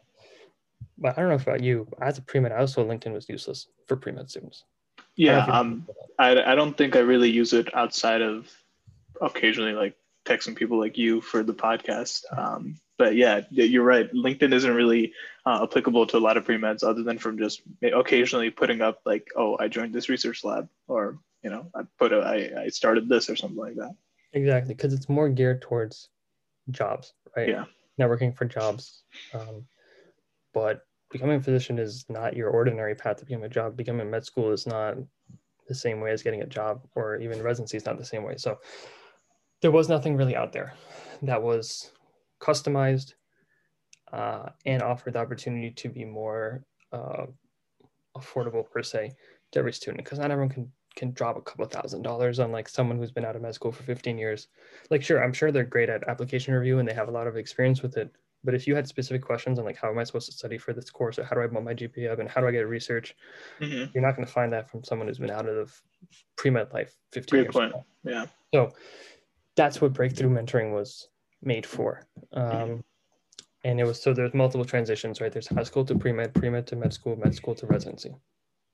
[0.97, 1.87] But I don't know about you.
[2.01, 4.65] As a pre-med, I also LinkedIn was useless for pre-med students.
[4.99, 5.87] I Yeah, you- um,
[6.19, 8.51] I, I don't think I really use it outside of
[9.21, 9.95] occasionally like
[10.25, 12.23] texting people like you for the podcast.
[12.35, 14.11] Um, but yeah, you're right.
[14.13, 15.13] LinkedIn isn't really
[15.45, 19.27] uh, applicable to a lot of pre-meds other than from just occasionally putting up like,
[19.35, 23.09] oh, I joined this research lab or, you know, I put a, I, I started
[23.09, 23.95] this or something like that.
[24.31, 26.09] Exactly, because it's more geared towards
[26.71, 27.49] jobs, right?
[27.49, 27.65] Yeah.
[27.99, 29.03] Networking for jobs.
[29.33, 29.65] Um,
[30.53, 33.75] but becoming a physician is not your ordinary path to become a job.
[33.75, 34.97] Becoming med school is not
[35.67, 38.35] the same way as getting a job, or even residency is not the same way.
[38.37, 38.59] So
[39.63, 40.73] there was nothing really out there
[41.21, 41.91] that was
[42.41, 43.13] customized
[44.11, 47.25] uh, and offered the opportunity to be more uh,
[48.17, 49.13] affordable per se
[49.53, 52.67] to every student because not everyone can can drop a couple thousand dollars on like
[52.69, 54.49] someone who's been out of med school for 15 years
[54.91, 57.35] like sure i'm sure they're great at application review and they have a lot of
[57.37, 58.11] experience with it
[58.43, 60.71] but if you had specific questions on like how am i supposed to study for
[60.71, 62.67] this course or how do i bump my gpa up and how do i get
[62.67, 63.15] research
[63.59, 63.91] Mhm.
[63.95, 65.73] you're not going to find that from someone who's been out of the
[66.35, 67.71] pre-med life 15 Great years point.
[67.71, 67.85] ago.
[68.03, 68.25] Yeah.
[68.53, 68.69] So
[69.55, 71.07] that's what breakthrough mentoring was
[71.41, 72.01] made for.
[72.31, 72.83] Um,
[73.63, 75.31] and it was so there's multiple transitions, right?
[75.31, 78.09] There's high school to pre med, pre med to med school, med school to residency,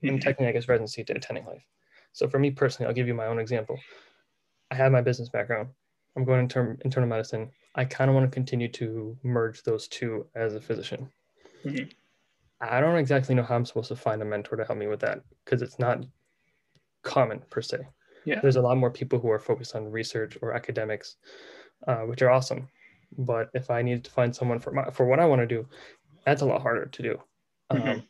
[0.02, 0.20] and Mhm.
[0.20, 1.64] technically, I guess, residency to attending life.
[2.12, 3.78] So for me personally, I'll give you my own example.
[4.70, 5.70] I have my business background.
[6.16, 7.52] I'm going into internal medicine.
[7.74, 11.12] I kind of want to continue to merge those two as a physician.
[11.64, 11.92] Mhm.
[12.60, 15.00] I don't exactly know how I'm supposed to find a mentor to help me with
[15.00, 16.04] that because it's not
[17.02, 17.88] common per se
[18.24, 18.40] Yeah.
[18.40, 21.16] there's a lot more people who are focused on research or academics,
[21.86, 22.68] uh, which are awesome.
[23.18, 25.68] But if I needed to find someone for my, for what I want to do,
[26.24, 27.22] that's a lot harder to do.
[27.70, 28.06] Um, Mhm.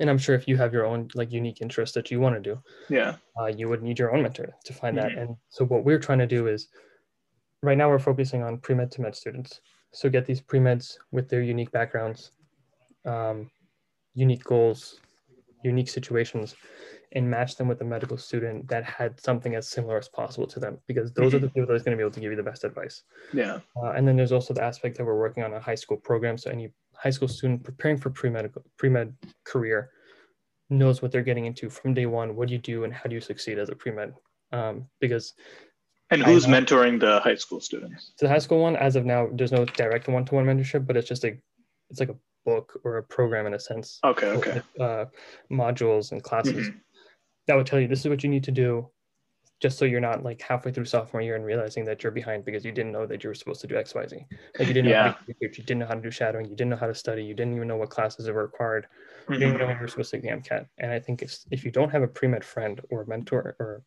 [0.00, 2.40] And I'm sure if you have your own like unique interest that you want to
[2.40, 3.16] do, Yeah.
[3.38, 5.12] uh, you would need your own mentor to find that.
[5.12, 5.20] Mhm.
[5.20, 6.68] And so what we're trying to do is,
[7.62, 9.60] right now we're focusing on pre med to med students.
[9.92, 12.32] So get these pre meds with their unique backgrounds,
[13.04, 13.50] um,
[14.14, 15.00] unique goals,
[15.62, 16.56] unique situations,
[17.14, 20.58] and match them with a medical student that had something as similar as possible to
[20.58, 22.42] them, because those are the people that's going to be able to give you the
[22.42, 23.02] best advice.
[23.32, 23.60] Yeah.
[23.76, 26.38] Uh, and then there's also the aspect that we're working on a high school program.
[26.38, 29.14] So any high school student preparing for pre-medical pre-med
[29.44, 29.90] career
[30.70, 32.34] knows what they're getting into from day one.
[32.34, 34.14] What do you do and how do you succeed as a pre-med?
[34.52, 35.34] Um, because
[36.10, 36.58] And who's know.
[36.60, 38.12] mentoring the high school students?
[38.16, 41.08] so the high school one, as of now, there's no direct one-to-one mentorship, but it's
[41.08, 41.36] just a
[41.90, 42.16] it's like a
[42.46, 43.98] book or a program in a sense.
[44.02, 44.28] Okay.
[44.28, 44.62] Okay.
[44.80, 45.04] uh,
[45.50, 46.80] modules and classes Mhm.
[47.46, 48.88] That would tell you this is what you need to do
[49.60, 52.64] just so you're not like halfway through sophomore year and realizing that you're behind because
[52.64, 54.16] you didn't know that you were supposed to do X, Y, Z.
[54.58, 55.02] Like you didn't know Yeah.
[55.04, 56.94] how to research, you didn't know how to do shadowing, you didn't know how to
[56.94, 58.88] study, you didn't even know what classes were required,
[59.30, 60.66] you didn't know you were supposed to take the MCAT.
[60.78, 63.84] And I think if if you don't have a pre-med friend or mentor or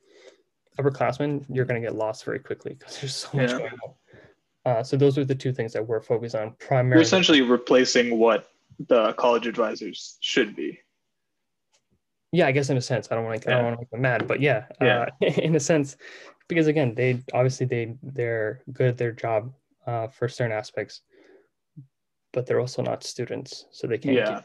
[0.79, 3.57] upperclassman, you're gonna get lost very quickly because there's so much Yeah.
[3.57, 3.93] going on.
[4.65, 6.95] Uh, so those are the two things that we're focused on primarily.
[6.95, 8.47] You're essentially replacing what
[8.87, 10.79] the college advisors should be.
[12.35, 13.89] Yeah, I guess in a sense, I don't want to, I don't want to make
[13.91, 15.07] them mad, but yeah, Yeah.
[15.21, 15.97] Uh, in a sense,
[16.49, 19.53] because again, they obviously they they're good at their job
[19.87, 21.01] uh, for certain aspects,
[22.33, 24.15] but they're also not students, so they can't.
[24.15, 24.41] Yeah.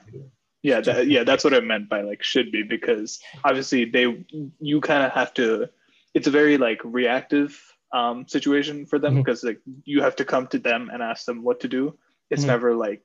[0.63, 4.25] Yeah, that, yeah, that's what I meant by like should be because obviously they
[4.61, 5.69] you kind of have to.
[6.13, 7.59] It's a very like reactive
[7.95, 9.25] um, situation for them Mhm.
[9.25, 11.97] because like you have to come to them and ask them what to do.
[12.31, 12.53] It's Mhm.
[12.55, 13.03] never like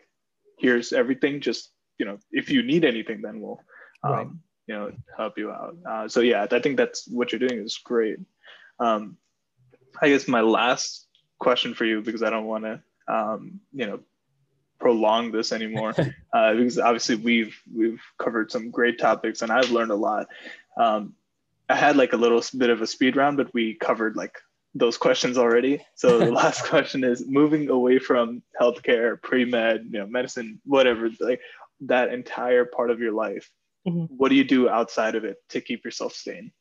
[0.59, 1.39] here's everything.
[1.39, 3.59] Just you know, if you need anything, then we'll
[4.03, 4.27] um, Right.
[4.67, 5.77] You know help you out.
[5.87, 8.19] Uh, so yeah, I think that's what you're doing is great.
[8.79, 9.17] Um,
[10.01, 11.07] I guess my last
[11.39, 13.99] question for you because I don't want to um, you know
[14.79, 15.93] prolong this anymore
[16.33, 20.27] uh, because obviously we've we've covered some great topics and I've learned a lot.
[20.77, 21.15] Um,
[21.69, 24.37] I had like a little bit of a speed round, but we covered like
[24.75, 25.83] those questions already.
[25.95, 31.09] So the last question is moving away from healthcare, pre med, you know, medicine, whatever,
[31.19, 31.41] like
[31.81, 33.49] that entire part of your life.
[33.87, 34.07] Mhm.
[34.09, 36.51] What do you do outside of it to keep yourself sane?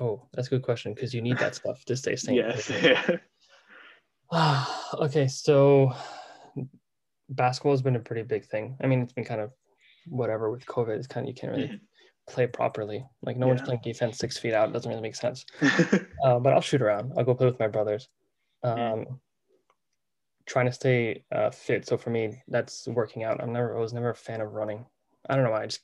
[0.00, 2.36] Oh, that's a good question because you need that stuff to stay sane.
[2.36, 2.70] Yes.
[4.32, 4.64] Yeah.
[4.94, 5.92] okay, so
[7.28, 8.76] basketball has been a pretty big thing.
[8.82, 9.52] I mean, it's been kind of
[10.06, 10.96] whatever with COVID.
[10.96, 11.80] It's kind of you can't really
[12.28, 13.04] play properly.
[13.22, 14.70] Like no one's playing defense six feet out.
[14.70, 15.44] It doesn't really make sense.
[16.24, 17.12] Uh, but I'll shoot around.
[17.18, 18.08] I'll go play with my brothers.
[18.62, 19.20] Um, Mm.
[20.46, 21.86] Trying to stay uh, fit.
[21.86, 23.42] So for me, that's working out.
[23.42, 23.76] I'm never.
[23.76, 24.86] I was never a fan of running.
[25.28, 25.62] I don't know why.
[25.62, 25.80] I just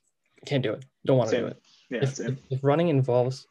[0.47, 0.85] can't do it.
[1.05, 1.63] Don't want to do it.
[1.91, 1.99] yeah.
[2.03, 3.47] If, if, if running involves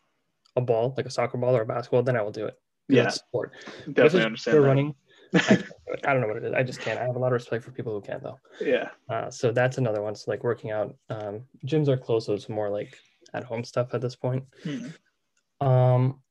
[0.56, 2.56] a ball, like a soccer ball or a basketball, then I will do it.
[2.88, 3.06] Yeah.
[3.06, 3.54] it's sport.
[3.86, 4.62] Definitely understand that.
[4.62, 4.96] running.
[5.34, 5.64] I, do
[6.06, 6.54] I, don't know what it is.
[6.54, 7.00] I just can't.
[7.00, 8.40] I have a lot of respect for people who can though.
[8.60, 8.90] Yeah.
[9.08, 10.16] Uh, so that's another one.
[10.16, 10.96] So like working out.
[11.10, 12.98] Um, gyms are closed, so it's more like
[13.34, 14.44] at home stuff at this point.
[14.64, 15.68] Hmm.
[15.68, 16.22] Um,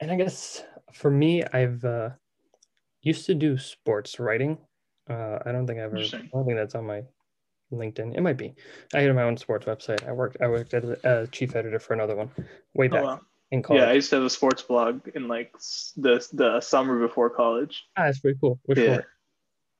[0.00, 2.10] and I guess for me, I've uh,
[3.02, 4.58] used to do sports writing.
[5.08, 5.98] Uh, I don't think I've ever.
[5.98, 7.02] I don't think that's on my
[7.72, 8.16] LinkedIn.
[8.16, 8.54] It might be.
[8.94, 10.06] I had my own sports website.
[10.08, 10.38] I worked.
[10.40, 12.30] I worked as a chief editor for another one
[12.74, 13.20] way Oh, back wow.
[13.50, 13.80] in college.
[13.82, 15.52] Yeah, I used to have a sports blog in like
[15.96, 17.84] the the summer before college.
[17.96, 18.58] ah, that's pretty cool.
[18.64, 18.90] Which Yeah.
[18.90, 19.02] one?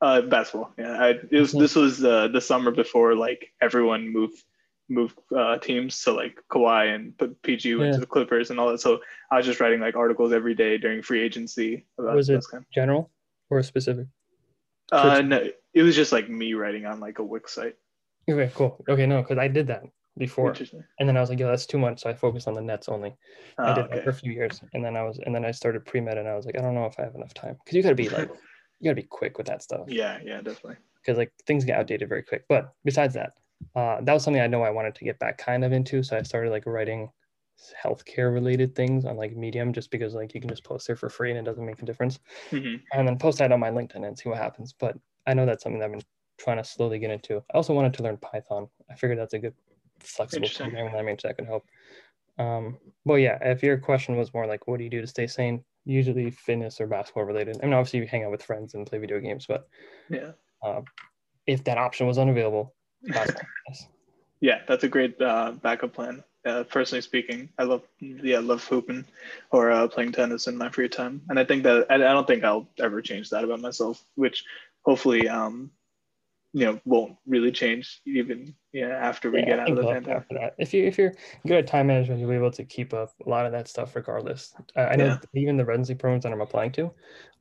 [0.00, 0.72] Uh, basketball.
[0.78, 1.52] Yeah, I, it was.
[1.52, 4.44] This was uh, the summer before like everyone moved
[4.90, 5.94] moved uh, teams.
[5.96, 7.94] So like Kawhi and PG went Yeah.
[7.94, 8.80] to the Clippers and all that.
[8.80, 9.00] So
[9.30, 12.64] I was just writing like articles every day during free agency about Was it- kind.
[12.72, 13.10] General
[13.50, 14.06] or specific?
[14.92, 15.48] Uh, no,
[15.78, 17.76] it was just like me writing on like a Wix site.
[18.30, 18.84] Okay, cool.
[18.88, 19.82] Okay, no, because I did that
[20.18, 20.54] before,
[20.98, 22.00] and then I was like, yo, that's too much.
[22.00, 23.16] So I focused on the nets only.
[23.64, 25.50] I Oh, did that for a few years, and then I was, and then I
[25.50, 27.56] started pre med, and I was like, I don't know if I have enough time
[27.64, 28.28] because you got to be like,
[28.80, 30.76] you got to be quick with that stuff Yeah, yeah, definitely.
[31.02, 32.44] because like things get outdated very quick.
[32.48, 33.32] But besides that,
[33.74, 36.02] uh, that was something I know I wanted to get back kind of into.
[36.02, 37.10] So I started like writing
[37.82, 41.08] healthcare related things on like Medium just because like you can just post there for
[41.10, 42.20] free and it doesn't make a difference.
[42.50, 44.72] hmm And then post that on my LinkedIn and see what happens.
[44.72, 44.96] But
[45.28, 46.02] I know that's something that I've been
[46.38, 47.36] trying to slowly get into.
[47.36, 48.68] I also wanted to learn Python.
[48.90, 49.54] I figured that's a good
[50.00, 51.64] flexible programming language that could help.
[52.38, 55.26] Um, but yeah, if your question was more like, what do you do to stay
[55.26, 55.62] sane?
[55.84, 57.58] Usually fitness or basketball related.
[57.62, 59.68] I mean, obviously you hang out with friends and play video games, but
[60.08, 60.32] Yeah.
[60.64, 60.80] uh,
[61.46, 62.74] if that option was unavailable,
[64.40, 66.22] Yeah, that's a great uh, backup plan.
[66.46, 69.04] Uh, personally speaking, I love yeah, I love hooping
[69.50, 72.26] or uh, playing tennis in my free time, and I think that I, I don't
[72.26, 74.44] think I'll ever change that about myself, which
[74.88, 75.70] hopefully um,
[76.52, 80.16] you know won't really change even yeah after we Yeah, get out of the pandemic.
[80.16, 81.14] after that, if you if you're
[81.46, 83.94] good at time management, you'll be able to keep up a lot of that stuff
[83.94, 84.54] regardless.
[84.76, 85.18] I, I know Yeah.
[85.34, 86.92] even the residency programs that I'm applying to,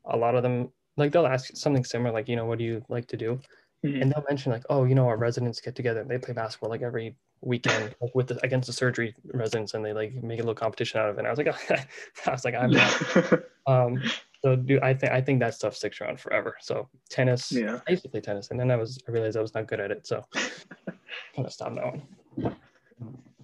[0.06, 2.84] a lot of them like they'll ask something similar, like you know, what do you
[2.90, 3.40] like to do?
[3.86, 4.02] Mhm.
[4.02, 6.70] And they'll mention like, oh, you know, our residents get together and they play basketball
[6.70, 10.44] like every weekend like with the, against the surgery residents, and they like make a
[10.44, 11.20] little competition out of it.
[11.20, 11.48] And I was like,
[12.28, 13.02] I was like, I'm not.
[13.68, 14.06] Um,
[14.42, 16.58] so do I think I think that stuff sticks around forever.
[16.60, 19.42] So tennis, yeah, I used to play tennis, and then I was I realized I
[19.42, 22.56] was not good at it, so kind of stop that one.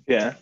[0.08, 0.34] yeah.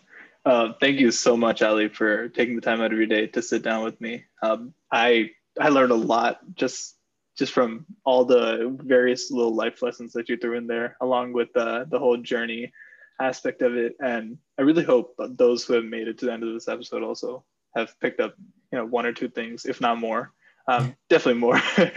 [0.44, 3.40] Uh, thank you so much, Ali, for taking the time out of your day to
[3.40, 4.24] sit down with me.
[4.42, 5.30] Um, I
[5.60, 6.96] I learned a lot just
[7.38, 11.48] just from all the various little life lessons that you threw in there, along with
[11.56, 12.72] uh, the whole journey
[13.20, 13.94] aspect of it.
[14.00, 17.02] And I really hope those who have made it to the end of this episode
[17.02, 18.34] also have picked up,
[18.70, 20.32] you know, one or two things, if not more.
[20.68, 21.60] Um, definitely more.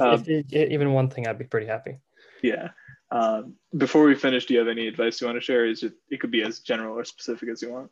[0.00, 1.98] Um, if even one thing, I'd be pretty happy.
[2.42, 2.70] yeah.
[3.10, 5.66] Um, before we finish, do you have any advice you want to share?
[5.66, 7.90] Is it, it could be as general or specific as you want.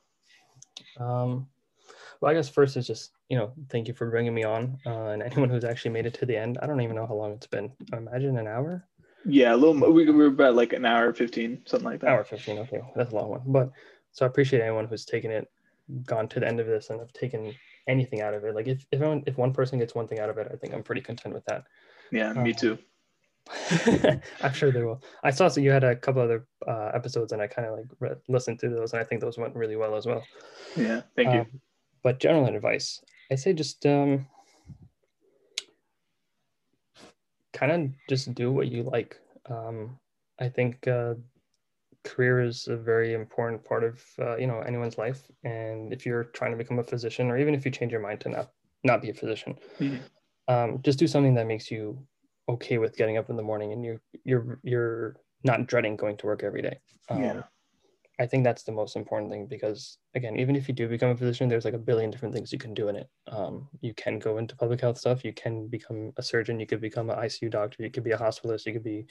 [0.98, 1.46] Um,
[2.20, 5.08] Well, I guess first is just you know thank you for bringing me on, uh,
[5.12, 6.58] and anyone who's actually made it to the end.
[6.62, 7.70] I don't even know how long it's been.
[7.92, 8.86] I imagine an hour.
[9.26, 9.74] Yeah, a little.
[9.92, 12.08] We, we were about like an hour fifteen, something like that.
[12.10, 12.58] Hour fifteen.
[12.58, 13.42] Okay, that's a long one.
[13.46, 13.70] But
[14.12, 15.50] so I appreciate anyone who's taken it,
[16.06, 17.54] gone to the end of this, and have taken
[17.90, 18.54] anything out of it.
[18.54, 20.72] Like if if anyone, if one person gets one thing out of it, I think
[20.72, 21.64] I'm pretty content with that.
[22.12, 22.78] Yeah, me um, too.
[24.42, 25.02] I'm sure they will.
[25.24, 27.86] I saw so you had a couple other uh, episodes, and I kind of like
[27.98, 30.22] re- listened to those, and I think those went really well as well.
[30.76, 31.46] Yeah, thank um, you.
[32.02, 34.26] But general advice, I say just um,
[37.52, 39.18] kind of just do what you like.
[39.48, 39.98] Um,
[40.38, 41.14] I think uh,
[42.04, 46.24] career is a very important part of uh, you know anyone's life, and if you're
[46.24, 48.50] trying to become a physician, or even if you change your mind to not
[48.84, 50.52] not be a physician, mm-hmm.
[50.52, 51.98] um, just do something that makes you
[52.48, 56.26] okay with getting up in the morning and you you're you're not dreading going to
[56.26, 56.78] work every day.
[57.08, 57.42] Um, yeah.
[58.18, 61.16] I think that's the most important thing because again, even if you do become a
[61.16, 63.08] physician, there's like a billion different things you can do in it.
[63.28, 65.24] Um, you can go into public health stuff.
[65.24, 66.60] You can become a surgeon.
[66.60, 67.82] You could become an ICU doctor.
[67.82, 68.66] You could be a hospitalist.
[68.66, 69.06] You could be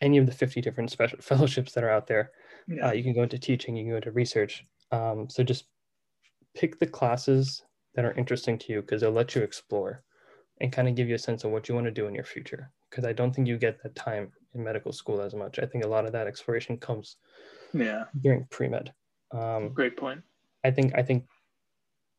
[0.00, 2.30] any of the 50 different special fellowships that are out there.
[2.68, 2.88] Yeah.
[2.88, 3.76] Uh, you can go into teaching.
[3.76, 4.64] You can go into research.
[4.90, 5.66] Um, so just
[6.54, 7.62] pick the classes
[7.94, 10.02] that are interesting to you because they'll let you explore
[10.60, 12.24] and kind of give you a sense of what you want to do in your
[12.24, 12.70] future.
[12.90, 15.58] Because I don't think you get that time in medical school as much.
[15.58, 17.16] I think a lot of that exploration comes
[17.72, 18.92] yeah during pre-med.
[19.32, 20.22] Um, Great point.
[20.64, 21.24] I think I think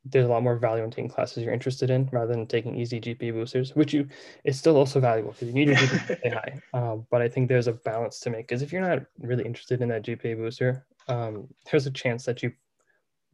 [0.05, 3.01] there's a lot more value in taking classes you're interested in rather than taking easy
[3.01, 4.07] GPA boosters, which you
[4.43, 6.61] is still also valuable because you need your GPA to stay high.
[6.73, 9.81] Um, but I think there's a balance to make because if you're not really interested
[9.81, 12.51] in that GPA booster, um, there's a chance that you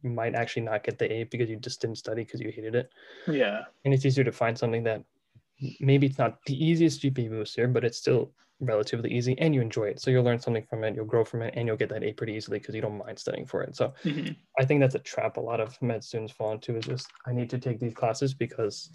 [0.02, 2.90] might actually not get the A because you just didn't study because you hated it.
[3.26, 3.62] Yeah.
[3.84, 5.04] And it's easier to find something that
[5.80, 8.32] maybe it's not the easiest GPA booster, but it's still
[8.62, 10.00] relatively easy and you enjoy it.
[10.00, 12.12] So you'll learn something from it, you'll grow from it, and you'll get that A
[12.12, 13.76] pretty easily because you don't mind studying for it.
[13.76, 14.32] So mm-hmm.
[14.58, 17.32] I think that's a trap a lot of med students fall into is just I
[17.32, 18.90] need to take these classes because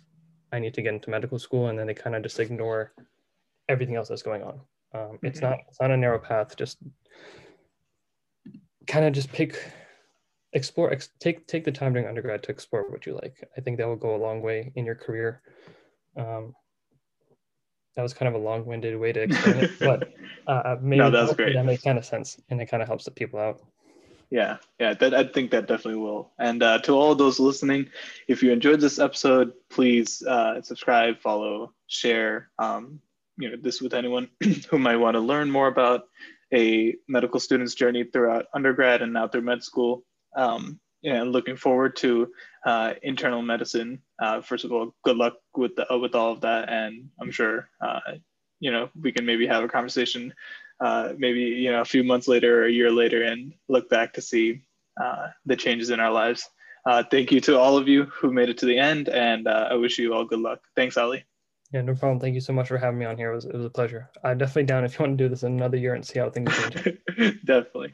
[0.51, 2.93] I need to get into medical school, and then they kind of just ignore
[3.69, 4.61] everything else that's going on.
[4.93, 5.25] Um, mm-hmm.
[5.25, 6.55] It's not it's not a narrow path.
[6.55, 6.77] Just
[8.87, 9.59] kind of just pick
[10.53, 13.77] explore ex- take take the time during undergrad to explore what you like i think
[13.77, 15.41] that will go a long way in your career
[16.15, 16.55] um,
[17.97, 20.13] that was kind of a long-winded way to explain it but
[20.47, 21.53] uh, maybe no, that's great.
[21.53, 23.59] that makes kind of sense and it kind of helps the people out.
[24.29, 26.31] Yeah yeah that, i think that definitely will.
[26.37, 27.89] And uh, to all those listening
[28.27, 33.01] if you enjoyed this episode please uh, subscribe follow share um,
[33.37, 34.29] you know this with anyone
[34.69, 36.03] who might want to learn more about
[36.53, 40.05] a medical student's journey throughout undergrad and now through med school.
[40.35, 42.31] Um, and looking forward to
[42.65, 44.01] uh, internal medicine.
[44.21, 47.69] Uh, first of all, good luck with the, with all of that, and I'm sure
[47.81, 47.99] uh,
[48.59, 50.33] you know we can maybe have a conversation,
[50.79, 54.13] uh, maybe you know a few months later or a year later, and look back
[54.13, 54.61] to see
[55.01, 56.49] uh, the changes in our lives.
[56.85, 59.75] Uh, thank you to all of you who made it to the end, and I
[59.75, 60.59] wish you all good luck.
[60.75, 61.25] Thanks, Ali.
[61.71, 62.19] Yeah, no problem.
[62.19, 63.31] Thank you so much for having me on here.
[63.31, 64.09] It was, it was a pleasure.
[64.23, 66.29] I'm definitely down if you want to do this in another year and see how
[66.29, 66.97] things change.
[67.45, 67.93] definitely.